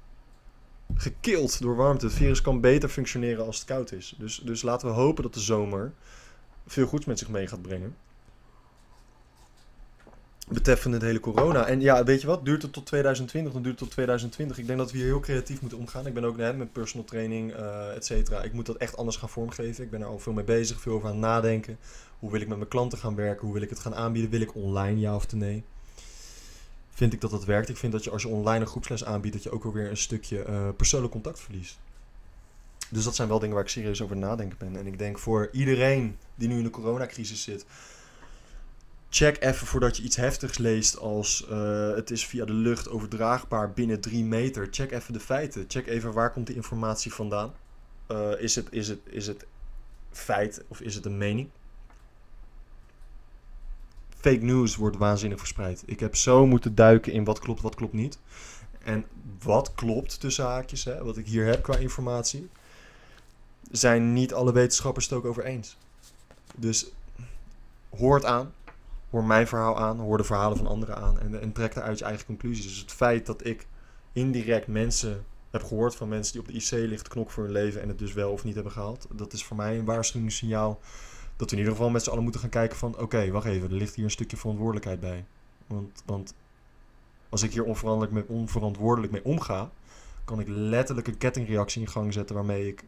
gekild 0.94 1.60
door 1.60 1.76
warmte. 1.76 2.06
Het 2.06 2.14
virus 2.14 2.42
kan 2.42 2.60
beter 2.60 2.88
functioneren 2.88 3.46
als 3.46 3.56
het 3.56 3.66
koud 3.66 3.92
is. 3.92 4.14
Dus, 4.18 4.40
dus 4.44 4.62
laten 4.62 4.88
we 4.88 4.94
hopen 4.94 5.22
dat 5.22 5.34
de 5.34 5.40
zomer 5.40 5.92
veel 6.66 6.86
goeds 6.86 7.04
met 7.04 7.18
zich 7.18 7.28
mee 7.28 7.46
gaat 7.46 7.62
brengen. 7.62 7.96
Betreffende 10.48 10.96
het 10.96 11.06
hele 11.06 11.20
corona. 11.20 11.66
En 11.66 11.80
ja, 11.80 12.04
weet 12.04 12.20
je 12.20 12.26
wat? 12.26 12.44
Duurt 12.44 12.62
het 12.62 12.72
tot 12.72 12.86
2020, 12.86 13.52
dan 13.52 13.62
duurt 13.62 13.74
het 13.74 13.82
tot 13.84 13.92
2020. 13.92 14.58
Ik 14.58 14.66
denk 14.66 14.78
dat 14.78 14.92
we 14.92 14.96
hier 14.96 15.06
heel 15.06 15.20
creatief 15.20 15.60
moeten 15.60 15.78
omgaan. 15.78 16.06
Ik 16.06 16.14
ben 16.14 16.24
ook 16.24 16.36
net 16.36 16.56
met 16.56 16.72
personal 16.72 17.06
training, 17.06 17.52
eh 17.52 17.94
et 17.94 18.04
cetera. 18.04 18.42
Ik 18.42 18.52
moet 18.52 18.66
dat 18.66 18.76
echt 18.76 18.96
anders 18.96 19.16
gaan 19.16 19.28
vormgeven. 19.28 19.84
Ik 19.84 19.90
ben 19.90 20.00
er 20.00 20.06
al 20.06 20.18
veel 20.18 20.32
mee 20.32 20.44
bezig, 20.44 20.80
veel 20.80 20.92
over 20.92 21.08
aan 21.08 21.14
het 21.14 21.22
nadenken. 21.22 21.78
Hoe 22.18 22.30
wil 22.30 22.40
ik 22.40 22.48
met 22.48 22.56
mijn 22.56 22.68
klanten 22.68 22.98
gaan 22.98 23.14
werken? 23.14 23.44
Hoe 23.44 23.52
wil 23.52 23.62
ik 23.62 23.70
het 23.70 23.78
gaan 23.78 23.94
aanbieden? 23.94 24.30
Wil 24.30 24.40
ik 24.40 24.54
online, 24.54 25.00
ja 25.00 25.14
of 25.14 25.32
nee? 25.32 25.64
Vind 26.90 27.12
ik 27.12 27.20
dat 27.20 27.30
dat 27.30 27.44
werkt? 27.44 27.68
Ik 27.68 27.76
vind 27.76 27.92
dat 27.92 28.04
je 28.04 28.10
als 28.10 28.22
je 28.22 28.28
online 28.28 28.60
een 28.60 28.70
groepsles 28.70 29.04
aanbiedt, 29.04 29.34
dat 29.34 29.42
je 29.42 29.50
ook 29.50 29.64
alweer 29.64 29.90
een 29.90 29.96
stukje 29.96 30.42
eh, 30.42 30.68
persoonlijk 30.76 31.12
contact 31.12 31.40
verliest. 31.40 31.78
Dus 32.90 33.04
dat 33.04 33.14
zijn 33.14 33.28
wel 33.28 33.38
dingen 33.38 33.54
waar 33.54 33.64
ik 33.64 33.70
serieus 33.70 34.02
over 34.02 34.16
nadenken 34.16 34.58
ben. 34.58 34.76
En 34.76 34.86
ik 34.86 34.98
denk 34.98 35.18
voor 35.18 35.48
iedereen 35.52 36.16
die 36.34 36.48
nu 36.48 36.56
in 36.56 36.62
de 36.62 36.70
coronacrisis 36.70 37.42
zit, 37.42 37.66
check 39.16 39.42
even 39.42 39.66
voordat 39.66 39.96
je 39.96 40.02
iets 40.02 40.16
heftigs 40.16 40.58
leest 40.58 40.98
als 40.98 41.46
eh, 41.48 41.90
het 41.94 42.10
is 42.10 42.26
via 42.26 42.44
de 42.44 42.52
lucht 42.52 42.88
overdraagbaar 42.88 43.72
binnen 43.72 44.00
drie 44.00 44.24
meter. 44.24 44.68
Check 44.70 44.92
even 44.92 45.12
de 45.12 45.20
feiten. 45.20 45.64
Check 45.68 45.86
even 45.86 46.12
waar 46.12 46.32
komt 46.32 46.46
die 46.46 46.56
informatie 46.56 47.12
vandaan. 47.12 47.52
Eh, 48.06 48.30
is, 48.38 48.54
het, 48.54 48.68
is, 48.70 48.88
het, 48.88 48.98
is 49.04 49.26
het 49.26 49.46
feit 50.10 50.64
of 50.68 50.80
is 50.80 50.94
het 50.94 51.04
een 51.04 51.18
mening? 51.18 51.48
Fake 54.08 54.44
news 54.44 54.76
wordt 54.76 54.96
waanzinnig 54.96 55.38
verspreid. 55.38 55.82
Ik 55.86 56.00
heb 56.00 56.16
zo 56.16 56.46
moeten 56.46 56.74
duiken 56.74 57.12
in 57.12 57.24
wat 57.24 57.38
klopt, 57.38 57.60
wat 57.60 57.74
klopt 57.74 57.92
niet. 57.92 58.18
En 58.82 59.04
wat 59.42 59.74
klopt 59.74 60.20
tussen 60.20 60.44
haakjes, 60.44 60.84
hè, 60.84 61.04
wat 61.04 61.16
ik 61.16 61.26
hier 61.26 61.46
heb 61.46 61.62
qua 61.62 61.76
informatie, 61.76 62.48
zijn 63.70 64.12
niet 64.12 64.34
alle 64.34 64.52
wetenschappers 64.52 65.04
het 65.04 65.14
ook 65.14 65.24
over 65.24 65.44
eens. 65.44 65.76
Dus 66.56 66.86
hoor 67.90 68.14
het 68.14 68.24
aan. 68.24 68.52
Hoor 69.10 69.24
mijn 69.24 69.46
verhaal 69.46 69.78
aan. 69.78 69.98
Hoor 69.98 70.16
de 70.16 70.24
verhalen 70.24 70.56
van 70.56 70.66
anderen 70.66 70.96
aan. 70.96 71.20
En, 71.20 71.40
en 71.40 71.52
trek 71.52 71.74
daaruit 71.74 71.98
je 71.98 72.04
eigen 72.04 72.26
conclusies. 72.26 72.64
Dus 72.64 72.78
het 72.78 72.92
feit 72.92 73.26
dat 73.26 73.46
ik 73.46 73.66
indirect 74.12 74.66
mensen 74.66 75.24
heb 75.50 75.62
gehoord 75.64 75.96
van 75.96 76.08
mensen 76.08 76.32
die 76.32 76.40
op 76.40 76.46
de 76.46 76.52
IC 76.52 76.88
liggen 76.88 77.08
knokken 77.08 77.34
voor 77.34 77.44
hun 77.44 77.52
leven 77.52 77.82
en 77.82 77.88
het 77.88 77.98
dus 77.98 78.12
wel 78.12 78.32
of 78.32 78.44
niet 78.44 78.54
hebben 78.54 78.72
gehaald. 78.72 79.06
Dat 79.12 79.32
is 79.32 79.44
voor 79.44 79.56
mij 79.56 79.78
een 79.78 79.84
waarschuwingssignaal 79.84 80.80
dat 81.36 81.50
we 81.50 81.56
in 81.56 81.62
ieder 81.62 81.76
geval 81.76 81.90
met 81.90 82.02
z'n 82.02 82.10
allen 82.10 82.22
moeten 82.22 82.40
gaan 82.40 82.50
kijken 82.50 82.76
van 82.76 82.98
oké, 82.98 83.30
wacht 83.30 83.46
even, 83.46 83.70
er 83.70 83.76
ligt 83.76 83.94
hier 83.94 84.04
een 84.04 84.10
stukje 84.10 84.36
verantwoordelijkheid 84.36 85.00
bij. 85.00 85.24
Want, 85.66 86.02
want 86.06 86.34
als 87.28 87.42
ik 87.42 87.52
hier 87.52 87.64
onverantwoordelijk 88.28 89.12
mee 89.12 89.24
omga, 89.24 89.70
kan 90.24 90.40
ik 90.40 90.48
letterlijk 90.48 91.06
een 91.06 91.18
kettingreactie 91.18 91.80
in 91.80 91.88
gang 91.88 92.12
zetten 92.12 92.34
waarmee 92.34 92.68
ik 92.68 92.84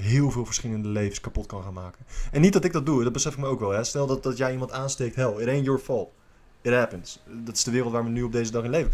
heel 0.00 0.30
veel 0.30 0.44
verschillende 0.44 0.88
levens 0.88 1.20
kapot 1.20 1.46
kan 1.46 1.62
gaan 1.62 1.72
maken. 1.72 2.04
En 2.32 2.40
niet 2.40 2.52
dat 2.52 2.64
ik 2.64 2.72
dat 2.72 2.86
doe, 2.86 3.02
dat 3.02 3.12
besef 3.12 3.32
ik 3.32 3.38
me 3.38 3.46
ook 3.46 3.60
wel. 3.60 3.70
Hè. 3.70 3.84
Stel 3.84 4.06
dat, 4.06 4.22
dat 4.22 4.36
jij 4.36 4.52
iemand 4.52 4.72
aansteekt, 4.72 5.16
hell, 5.16 5.34
it 5.38 5.48
ain't 5.48 5.64
your 5.64 5.80
fault. 5.80 6.10
It 6.62 6.72
happens. 6.72 7.22
Dat 7.26 7.54
is 7.54 7.64
de 7.64 7.70
wereld 7.70 7.92
waar 7.92 8.04
we 8.04 8.10
nu 8.10 8.22
op 8.22 8.32
deze 8.32 8.50
dag 8.50 8.64
in 8.64 8.70
leven. 8.70 8.92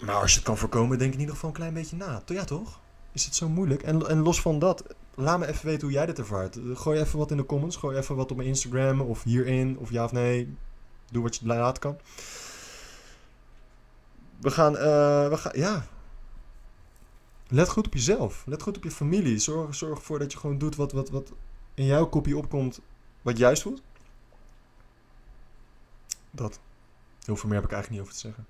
Maar 0.00 0.14
als 0.14 0.30
je 0.30 0.36
het 0.36 0.46
kan 0.46 0.58
voorkomen, 0.58 0.98
denk 0.98 1.12
in 1.12 1.20
ieder 1.20 1.34
geval 1.34 1.48
een 1.48 1.56
klein 1.56 1.74
beetje 1.74 1.96
na. 1.96 2.22
Ja, 2.26 2.44
toch? 2.44 2.80
Is 3.12 3.24
het 3.24 3.34
zo 3.34 3.48
moeilijk? 3.48 3.82
En, 3.82 4.08
en 4.08 4.18
los 4.18 4.40
van 4.40 4.58
dat, 4.58 4.84
laat 5.14 5.38
me 5.38 5.46
even 5.46 5.66
weten 5.66 5.82
hoe 5.82 5.96
jij 5.96 6.06
dit 6.06 6.18
ervaart. 6.18 6.58
Gooi 6.74 7.00
even 7.00 7.18
wat 7.18 7.30
in 7.30 7.36
de 7.36 7.46
comments. 7.46 7.76
Gooi 7.76 7.96
even 7.96 8.16
wat 8.16 8.30
op 8.30 8.36
mijn 8.36 8.48
Instagram 8.48 9.00
of 9.00 9.22
hierin. 9.22 9.78
Of 9.78 9.90
ja 9.90 10.04
of 10.04 10.12
nee. 10.12 10.56
Doe 11.10 11.22
wat 11.22 11.36
je 11.36 11.46
laten 11.46 11.80
kan. 11.80 11.98
We 14.40 14.50
gaan, 14.50 14.76
eh, 14.76 15.28
we 15.28 15.36
gaan, 15.36 15.52
ja. 15.54 15.86
Let 17.50 17.68
goed 17.68 17.86
op 17.86 17.94
jezelf. 17.94 18.42
Let 18.46 18.62
goed 18.62 18.76
op 18.76 18.84
je 18.84 18.90
familie. 18.90 19.38
Zorg, 19.38 19.74
zorg 19.74 19.98
ervoor 19.98 20.18
dat 20.18 20.32
je 20.32 20.38
gewoon 20.38 20.58
doet 20.58 20.76
wat, 20.76 20.92
wat, 20.92 21.10
wat 21.10 21.32
in 21.74 21.84
jouw 21.84 22.06
kopie 22.06 22.36
opkomt. 22.36 22.80
Wat 23.22 23.38
juist 23.38 23.62
voelt. 23.62 23.82
Dat. 26.30 26.58
Heel 27.24 27.36
veel 27.36 27.48
meer 27.48 27.58
heb 27.58 27.70
ik 27.70 27.72
eigenlijk 27.72 27.90
niet 27.90 28.00
over 28.00 28.12
te 28.12 28.18
zeggen. 28.18 28.46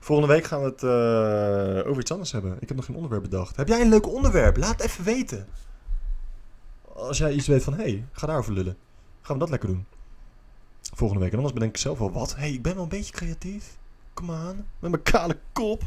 Volgende 0.00 0.32
week 0.32 0.44
gaan 0.44 0.60
we 0.60 0.66
het 0.66 0.82
uh, 0.82 1.90
over 1.90 2.00
iets 2.00 2.10
anders 2.10 2.32
hebben. 2.32 2.56
Ik 2.60 2.68
heb 2.68 2.76
nog 2.76 2.86
geen 2.86 2.96
onderwerp 2.96 3.22
bedacht. 3.22 3.56
Heb 3.56 3.68
jij 3.68 3.80
een 3.80 3.88
leuk 3.88 4.06
onderwerp? 4.06 4.56
Laat 4.56 4.70
het 4.70 4.80
even 4.80 5.04
weten. 5.04 5.48
Als 6.94 7.18
jij 7.18 7.32
iets 7.32 7.46
weet 7.46 7.62
van, 7.62 7.74
hé, 7.74 7.82
hey, 7.82 8.04
ga 8.12 8.26
daarover 8.26 8.52
lullen. 8.52 8.76
Gaan 9.20 9.34
we 9.34 9.40
dat 9.40 9.50
lekker 9.50 9.68
doen. 9.68 9.86
Volgende 10.80 11.22
week. 11.22 11.30
En 11.30 11.36
anders 11.36 11.54
bedenk 11.54 11.74
ik 11.74 11.80
zelf 11.80 11.98
wel, 11.98 12.12
wat? 12.12 12.34
Hé, 12.34 12.40
hey, 12.40 12.52
ik 12.52 12.62
ben 12.62 12.74
wel 12.74 12.82
een 12.82 12.88
beetje 12.88 13.12
creatief. 13.12 13.76
Kom 14.14 14.30
aan. 14.30 14.56
Met 14.78 14.90
mijn 14.90 15.02
kale 15.02 15.38
kop. 15.52 15.82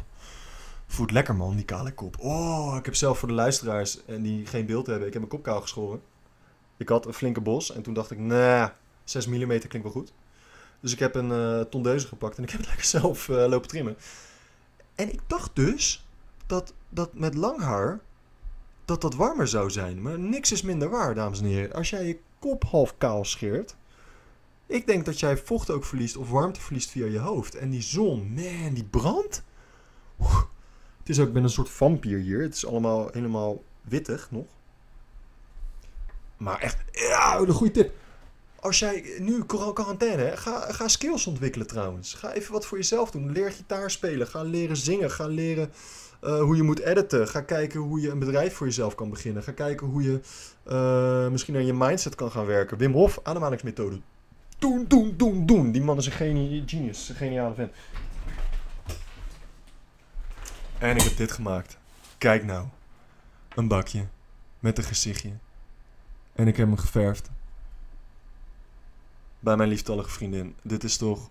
Voelt 0.90 1.10
lekker 1.10 1.36
man, 1.36 1.56
die 1.56 1.64
kale 1.64 1.92
kop. 1.92 2.18
Oh, 2.18 2.76
ik 2.78 2.84
heb 2.84 2.94
zelf 2.94 3.18
voor 3.18 3.28
de 3.28 3.34
luisteraars 3.34 4.04
en 4.04 4.22
die 4.22 4.46
geen 4.46 4.66
beeld 4.66 4.86
hebben. 4.86 5.06
Ik 5.06 5.12
heb 5.12 5.22
mijn 5.22 5.34
kop 5.34 5.42
kaal 5.42 5.60
geschoren. 5.60 6.02
Ik 6.76 6.88
had 6.88 7.06
een 7.06 7.12
flinke 7.12 7.40
bos 7.40 7.72
en 7.72 7.82
toen 7.82 7.94
dacht 7.94 8.10
ik, 8.10 8.18
nah, 8.18 8.68
6 9.04 9.26
mm 9.26 9.46
klinkt 9.48 9.82
wel 9.82 9.90
goed. 9.90 10.12
Dus 10.80 10.92
ik 10.92 10.98
heb 10.98 11.14
een 11.14 11.32
eh 11.32 11.60
tondeuze 11.60 12.06
gepakt 12.06 12.36
en 12.36 12.42
ik 12.42 12.50
heb 12.50 12.60
het 12.60 12.68
lekker 12.72 12.86
zelf 12.86 13.28
eh, 13.28 13.46
lopen 13.48 13.68
trimmen. 13.68 13.96
En 14.94 15.12
ik 15.12 15.20
dacht 15.26 15.56
dus 15.56 16.06
dat, 16.46 16.74
dat 16.88 17.14
met 17.14 17.34
lang 17.34 17.60
haar 17.60 18.00
dat 18.84 19.00
dat 19.00 19.14
warmer 19.14 19.48
zou 19.48 19.70
zijn. 19.70 20.02
Maar 20.02 20.18
niks 20.18 20.52
is 20.52 20.62
minder 20.62 20.88
waar, 20.90 21.14
dames 21.14 21.38
en 21.38 21.44
heren. 21.44 21.72
Als 21.72 21.90
jij 21.90 22.06
je 22.06 22.18
kop 22.38 22.64
half 22.64 22.98
kaal 22.98 23.24
scheert, 23.24 23.76
ik 24.66 24.86
denk 24.86 25.04
dat 25.04 25.20
jij 25.20 25.36
vocht 25.36 25.70
ook 25.70 25.84
verliest 25.84 26.16
of 26.16 26.30
warmte 26.30 26.60
verliest 26.60 26.90
via 26.90 27.06
je 27.06 27.18
hoofd. 27.18 27.54
En 27.54 27.70
die 27.70 27.82
zon, 27.82 28.32
man, 28.34 28.74
die 28.74 28.84
brandt. 28.84 29.42
Het 31.08 31.16
is 31.16 31.22
ook, 31.22 31.32
ben 31.32 31.42
een 31.42 31.50
soort 31.50 31.70
vampier 31.70 32.18
hier. 32.18 32.42
Het 32.42 32.54
is 32.54 32.66
allemaal 32.66 33.08
helemaal 33.12 33.62
wittig 33.82 34.28
nog. 34.30 34.44
Maar 36.36 36.58
echt, 36.60 36.76
ja, 36.92 37.38
een 37.38 37.48
goede 37.48 37.72
tip. 37.72 37.92
Als 38.60 38.78
jij 38.78 39.04
nu 39.18 39.44
quar- 39.44 39.72
quarantaine, 39.72 40.36
ga, 40.36 40.72
ga 40.72 40.88
skills 40.88 41.26
ontwikkelen 41.26 41.66
trouwens. 41.66 42.14
Ga 42.14 42.32
even 42.32 42.52
wat 42.52 42.66
voor 42.66 42.78
jezelf 42.78 43.10
doen. 43.10 43.32
Leer 43.32 43.52
gitaar 43.52 43.90
spelen. 43.90 44.26
Ga 44.26 44.42
leren 44.42 44.76
zingen. 44.76 45.10
Ga 45.10 45.26
leren 45.26 45.70
eh, 46.20 46.40
hoe 46.40 46.56
je 46.56 46.62
moet 46.62 46.80
editen. 46.80 47.28
Ga 47.28 47.40
kijken 47.40 47.80
hoe 47.80 48.00
je 48.00 48.10
een 48.10 48.18
bedrijf 48.18 48.54
voor 48.54 48.66
jezelf 48.66 48.94
kan 48.94 49.10
beginnen. 49.10 49.42
Ga 49.42 49.52
kijken 49.52 49.86
hoe 49.86 50.02
je 50.02 50.20
eh, 50.62 51.28
misschien 51.28 51.56
aan 51.56 51.66
je 51.66 51.74
mindset 51.74 52.14
kan 52.14 52.30
gaan 52.30 52.46
werken. 52.46 52.78
Wim 52.78 52.92
Hof, 52.92 53.20
ademhalingsmethode. 53.22 54.00
Doen, 54.58 54.84
doen, 54.88 55.14
doen, 55.16 55.46
doen. 55.46 55.72
Die 55.72 55.82
man 55.82 55.96
is 55.96 56.06
een 56.06 56.12
genie, 56.12 56.62
genius. 56.66 57.08
Een 57.08 57.14
geniale 57.14 57.54
vent. 57.54 57.72
En 60.78 60.96
ik 60.96 61.02
heb 61.02 61.16
dit 61.16 61.32
gemaakt. 61.32 61.78
Kijk 62.18 62.44
nou. 62.44 62.66
Een 63.54 63.68
bakje. 63.68 64.06
Met 64.58 64.78
een 64.78 64.84
gezichtje. 64.84 65.32
En 66.32 66.48
ik 66.48 66.56
heb 66.56 66.66
hem 66.66 66.76
geverfd. 66.76 67.30
Bij 69.38 69.56
mijn 69.56 69.68
lieftallige 69.68 70.10
vriendin. 70.10 70.54
Dit 70.62 70.84
is 70.84 70.96
toch... 70.96 71.30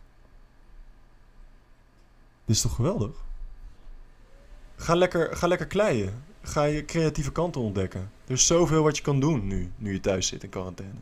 Dit 2.45 2.55
is 2.55 2.61
toch 2.61 2.75
geweldig? 2.75 3.15
Ga 4.75 4.95
lekker, 4.95 5.35
ga 5.35 5.47
lekker 5.47 5.67
kleien. 5.67 6.23
Ga 6.41 6.63
je 6.63 6.85
creatieve 6.85 7.31
kanten 7.31 7.61
ontdekken. 7.61 8.11
Er 8.25 8.33
is 8.33 8.45
zoveel 8.45 8.83
wat 8.83 8.97
je 8.97 9.03
kan 9.03 9.19
doen 9.19 9.47
nu, 9.47 9.71
nu 9.75 9.93
je 9.93 9.99
thuis 9.99 10.27
zit 10.27 10.43
in 10.43 10.49
quarantaine. 10.49 10.99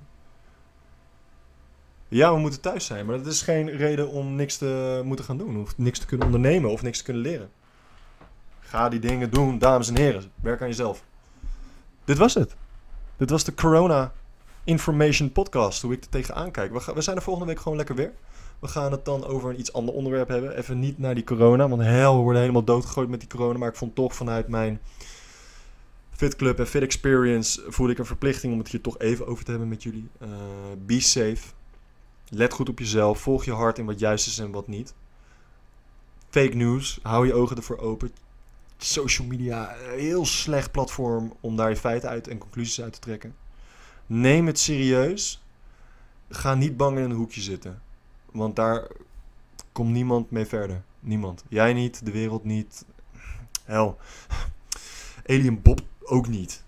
Ja, 2.07 2.33
we 2.33 2.39
moeten 2.39 2.61
thuis 2.61 2.85
zijn, 2.85 3.05
maar 3.05 3.17
dat 3.17 3.25
is 3.25 3.41
geen 3.41 3.69
reden 3.69 4.09
om 4.09 4.35
niks 4.35 4.57
te 4.57 5.01
moeten 5.05 5.25
gaan 5.25 5.37
doen. 5.37 5.61
Of 5.61 5.77
niks 5.77 5.99
te 5.99 6.05
kunnen 6.05 6.25
ondernemen 6.25 6.71
of 6.71 6.81
niks 6.81 6.97
te 6.97 7.03
kunnen 7.03 7.21
leren. 7.21 7.49
Ga 8.75 8.89
die 8.89 8.99
dingen 8.99 9.29
doen, 9.29 9.57
dames 9.57 9.87
en 9.89 9.95
heren. 9.95 10.31
Werk 10.41 10.61
aan 10.61 10.67
jezelf. 10.67 11.03
Dit 12.03 12.17
was 12.17 12.33
het. 12.33 12.55
Dit 13.17 13.29
was 13.29 13.43
de 13.43 13.53
Corona 13.53 14.13
Information 14.63 15.31
Podcast. 15.31 15.81
Hoe 15.81 15.93
ik 15.93 16.03
er 16.03 16.09
tegenaan 16.09 16.51
kijk. 16.51 16.71
We, 16.71 16.93
we 16.93 17.01
zijn 17.01 17.15
er 17.15 17.21
volgende 17.21 17.47
week 17.47 17.61
gewoon 17.61 17.77
lekker 17.77 17.95
weer. 17.95 18.11
We 18.59 18.67
gaan 18.67 18.91
het 18.91 19.05
dan 19.05 19.25
over 19.25 19.49
een 19.49 19.59
iets 19.59 19.73
ander 19.73 19.93
onderwerp 19.93 20.27
hebben. 20.27 20.57
Even 20.57 20.79
niet 20.79 20.97
naar 20.97 21.15
die 21.15 21.23
corona. 21.23 21.69
Want 21.69 21.81
hel, 21.81 22.15
we 22.15 22.21
worden 22.21 22.41
helemaal 22.41 22.63
doodgegooid 22.63 23.09
met 23.09 23.19
die 23.19 23.29
corona. 23.29 23.57
Maar 23.57 23.69
ik 23.69 23.75
vond 23.75 23.95
toch 23.95 24.15
vanuit 24.15 24.47
mijn 24.47 24.79
Fit 26.11 26.35
Club 26.35 26.59
en 26.59 26.67
Fit 26.67 26.81
Experience... 26.81 27.63
voelde 27.67 27.91
ik 27.91 27.99
een 27.99 28.05
verplichting 28.05 28.53
om 28.53 28.59
het 28.59 28.67
hier 28.67 28.81
toch 28.81 28.99
even 28.99 29.27
over 29.27 29.43
te 29.43 29.51
hebben 29.51 29.69
met 29.69 29.83
jullie. 29.83 30.09
Eh, 30.19 30.29
be 30.85 30.99
safe. 30.99 31.43
Let 32.29 32.53
goed 32.53 32.69
op 32.69 32.79
jezelf. 32.79 33.19
Volg 33.19 33.45
je 33.45 33.53
hart 33.53 33.77
in 33.77 33.85
wat 33.85 33.99
juist 33.99 34.27
is 34.27 34.39
en 34.39 34.51
wat 34.51 34.67
niet. 34.67 34.93
Fake 36.29 36.55
news. 36.55 36.99
Hou 37.01 37.27
je 37.27 37.33
ogen 37.33 37.57
ervoor 37.57 37.77
open. 37.77 38.24
Social 38.77 39.27
media, 39.27 39.75
een 39.75 39.99
heel 39.99 40.25
slecht 40.25 40.71
platform 40.71 41.33
om 41.39 41.55
daar 41.55 41.69
je 41.69 41.75
feiten 41.75 42.09
uit 42.09 42.27
en 42.27 42.37
conclusies 42.37 42.81
uit 42.81 42.93
te 42.93 42.99
trekken. 42.99 43.35
Neem 44.05 44.47
het 44.47 44.59
serieus. 44.59 45.43
Ga 46.29 46.55
niet 46.55 46.77
bang 46.77 46.97
in 46.97 47.03
een 47.03 47.11
hoekje 47.11 47.41
zitten. 47.41 47.81
Want 48.31 48.55
daar 48.55 48.87
komt 49.71 49.91
niemand 49.91 50.31
mee 50.31 50.45
verder. 50.45 50.83
Niemand. 50.99 51.43
Jij 51.49 51.73
niet, 51.73 52.05
de 52.05 52.11
wereld 52.11 52.43
niet. 52.43 52.85
Hel. 53.63 53.97
Alien 55.25 55.61
Bob 55.61 55.81
ook 56.03 56.27
niet. 56.27 56.63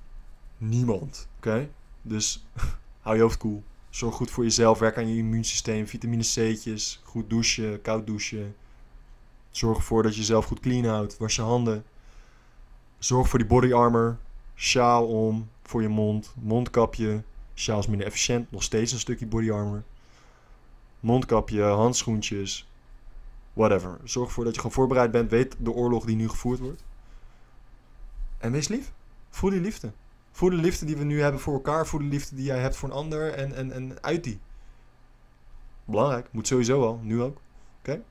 Niemand. 0.58 1.28
Oké? 1.38 1.70
Dus 2.02 2.46
hou 3.02 3.16
je 3.16 3.22
hoofd 3.22 3.38
koel. 3.38 3.64
Zorg 3.90 4.16
goed 4.16 4.32
voor 4.32 4.44
jezelf. 4.44 4.80
Werk 4.80 4.98
aan 4.98 5.10
je 5.10 5.18
immuunsysteem. 5.18 5.88
Vitamine 5.88 6.24
C'tjes. 6.24 7.02
Goed 7.04 7.30
douchen. 7.30 7.82
Koud 7.82 8.08
douchen. 8.08 8.56
Zorg 9.52 9.78
ervoor 9.78 10.04
dat 10.04 10.14
je 10.14 10.20
jezelf 10.20 10.46
goed 10.46 10.60
clean 10.60 10.86
houdt. 10.86 11.18
Was 11.18 11.36
je 11.36 11.42
handen. 11.42 11.84
Zorg 13.00 13.30
voor 13.30 13.40
die 13.40 13.48
body 13.48 13.74
armor. 13.74 14.18
Sjaal 14.56 15.08
om 15.08 15.50
voor 15.64 15.82
je 15.82 15.88
mond. 15.88 16.34
Mondkapje. 16.42 17.24
Sjaal 17.54 17.80
is 17.80 17.88
minder 17.88 18.08
efficiënt. 18.08 18.52
Nog 18.52 18.64
steeds 18.64 18.92
een 18.92 19.00
stukje 19.00 19.26
body 19.26 19.52
armor. 19.52 19.84
Mondkapje, 21.00 21.62
handschoentjes. 21.62 22.70
Whatever. 23.54 23.98
Zorg 24.04 24.28
ervoor 24.28 24.44
dat 24.44 24.54
je 24.54 24.60
gewoon 24.60 24.76
voorbereid 24.76 25.12
bent. 25.12 25.32
Weet 25.32 25.56
de 25.60 25.72
oorlog 25.72 26.06
die 26.06 26.16
nu 26.16 26.30
gevoerd 26.30 26.60
wordt. 26.60 26.84
En 28.38 28.52
wees 28.52 28.68
lief. 28.68 28.92
Voel 29.30 29.50
die 29.50 29.62
liefde. 29.62 29.92
Voel 30.32 30.50
de 30.50 30.56
liefde 30.56 30.86
die 30.86 30.98
we 30.98 31.04
nu 31.04 31.22
hebben 31.22 31.42
voor 31.42 31.54
elkaar. 31.54 31.88
Voel 31.88 32.00
de 32.00 32.06
liefde 32.06 32.36
die 32.36 32.46
jij 32.46 32.60
hebt 32.60 32.76
voor 32.76 32.90
een 32.90 32.96
ander. 32.96 33.34
En, 33.34 33.56
en, 33.56 33.72
en 33.72 34.04
uit 34.04 34.24
die. 34.24 34.40
Belangrijk. 35.86 36.28
Moet 36.32 36.48
sowieso 36.48 36.86
al. 36.86 37.00
Nu 37.04 37.22
ook. 37.22 37.38
Oké? 37.80 38.02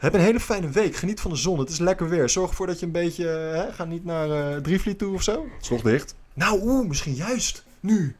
Heb 0.00 0.14
een 0.14 0.20
hele 0.20 0.40
fijne 0.40 0.68
week. 0.68 0.96
Geniet 0.96 1.20
van 1.20 1.30
de 1.30 1.36
zon. 1.36 1.58
Het 1.58 1.68
is 1.68 1.78
lekker 1.78 2.08
weer. 2.08 2.28
Zorg 2.28 2.50
ervoor 2.50 2.66
dat 2.66 2.80
je 2.80 2.86
een 2.86 2.92
beetje... 2.92 3.26
Hè, 3.26 3.72
ga 3.72 3.84
niet 3.84 4.04
naar 4.04 4.30
eh 4.30 4.56
Drievliet 4.62 4.98
toe 4.98 5.14
of 5.14 5.22
zo. 5.22 5.42
Het 5.54 5.62
is 5.62 5.68
nog 5.68 5.82
dicht. 5.82 6.14
Nou, 6.34 6.60
oeh, 6.62 6.88
misschien 6.88 7.14
juist. 7.14 7.64
Nu. 7.80 8.16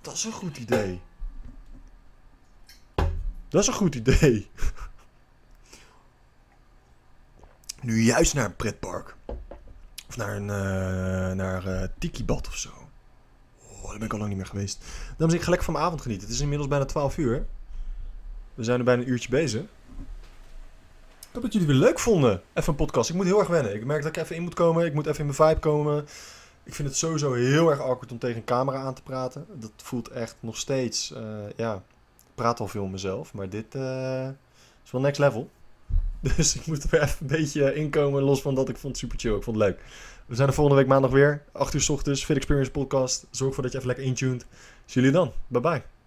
Dat 0.00 0.14
is 0.14 0.24
een 0.24 0.32
goed 0.32 0.58
idee. 0.58 1.00
Dat 3.48 3.60
is 3.60 3.66
een 3.66 3.72
goed 3.72 3.94
idee. 3.94 4.50
Nu 7.82 8.02
juist 8.02 8.34
naar 8.34 8.44
een 8.44 8.56
pretpark. 8.56 9.16
Of 10.08 10.16
naar 10.16 10.36
een 10.36 10.50
eh 10.50 11.36
naar, 11.36 11.66
eh 11.66 11.88
Tiki-bad 11.98 12.48
of 12.48 12.56
zo. 12.56 12.70
Oh, 13.58 13.88
daar 13.88 13.98
ben 13.98 14.06
ik 14.06 14.12
al 14.12 14.18
lang 14.18 14.30
niet 14.30 14.38
meer 14.38 14.48
geweest. 14.48 14.84
Dames, 15.16 15.34
ik 15.34 15.40
ga 15.42 15.48
lekker 15.48 15.64
van 15.64 15.74
mijn 15.74 15.86
avond 15.86 16.02
genieten. 16.02 16.26
Het 16.26 16.36
is 16.36 16.42
inmiddels 16.42 16.68
bijna 16.68 16.84
12 16.84 17.18
uur. 17.18 17.46
We 18.54 18.64
zijn 18.64 18.78
er 18.78 18.84
bijna 18.84 19.02
een 19.02 19.08
uurtje 19.08 19.28
bezig. 19.28 19.62
Ik 21.30 21.36
hoop 21.36 21.44
dat 21.44 21.52
jullie 21.52 21.68
het 21.68 21.76
weer 21.78 21.86
leuk 21.86 21.98
vonden. 21.98 22.42
Even 22.54 22.70
een 22.70 22.74
podcast. 22.74 23.10
Ik 23.10 23.16
moet 23.16 23.24
heel 23.24 23.38
erg 23.38 23.48
wennen. 23.48 23.74
Ik 23.74 23.84
merk 23.84 24.02
dat 24.02 24.16
ik 24.16 24.22
even 24.22 24.36
in 24.36 24.42
moet 24.42 24.54
komen. 24.54 24.86
Ik 24.86 24.94
moet 24.94 25.06
even 25.06 25.18
in 25.18 25.24
mijn 25.36 25.48
vibe 25.48 25.60
komen. 25.60 26.06
Ik 26.64 26.74
vind 26.74 26.88
het 26.88 26.96
sowieso 26.96 27.32
heel 27.32 27.70
erg 27.70 27.80
awkward 27.80 28.12
om 28.12 28.18
tegen 28.18 28.36
een 28.36 28.44
camera 28.44 28.78
aan 28.78 28.94
te 28.94 29.02
praten. 29.02 29.46
Dat 29.54 29.70
voelt 29.76 30.08
echt 30.08 30.36
nog 30.40 30.56
steeds... 30.56 31.12
eh, 31.12 31.22
ja, 31.56 31.74
ik 31.74 32.34
praat 32.34 32.60
al 32.60 32.68
veel 32.68 32.86
mezelf. 32.86 33.34
Maar 33.34 33.48
dit 33.48 33.74
eh, 33.74 34.28
is 34.84 34.90
wel 34.90 35.00
next 35.00 35.18
level. 35.18 35.50
Dus 36.36 36.56
ik 36.56 36.66
moet 36.66 36.92
er 36.92 37.02
even 37.02 37.16
een 37.20 37.26
beetje 37.26 37.74
inkomen. 37.74 38.22
Los 38.22 38.42
van 38.42 38.54
dat 38.54 38.68
ik 38.68 38.76
vond 38.76 38.92
het 38.92 39.02
super 39.02 39.18
chill. 39.18 39.36
Ik 39.36 39.42
vond 39.42 39.56
het 39.56 39.66
leuk. 39.66 39.80
We 40.26 40.34
zijn 40.34 40.48
er 40.48 40.54
volgende 40.54 40.80
week 40.80 40.90
maandag 40.90 41.10
weer. 41.10 41.42
8 41.52 41.74
uur 41.74 41.80
s 41.80 41.88
ochtends. 41.88 42.24
Fit 42.24 42.36
Experience 42.36 42.70
podcast. 42.70 43.26
Zorg 43.30 43.48
ervoor 43.48 43.62
dat 43.62 43.72
je 43.72 43.78
even 43.78 43.90
lekker 43.90 44.06
intuned. 44.06 44.46
Zie 44.84 45.02
jullie 45.02 45.16
dan. 45.16 45.32
Bye 45.46 45.60
bye. 45.60 45.99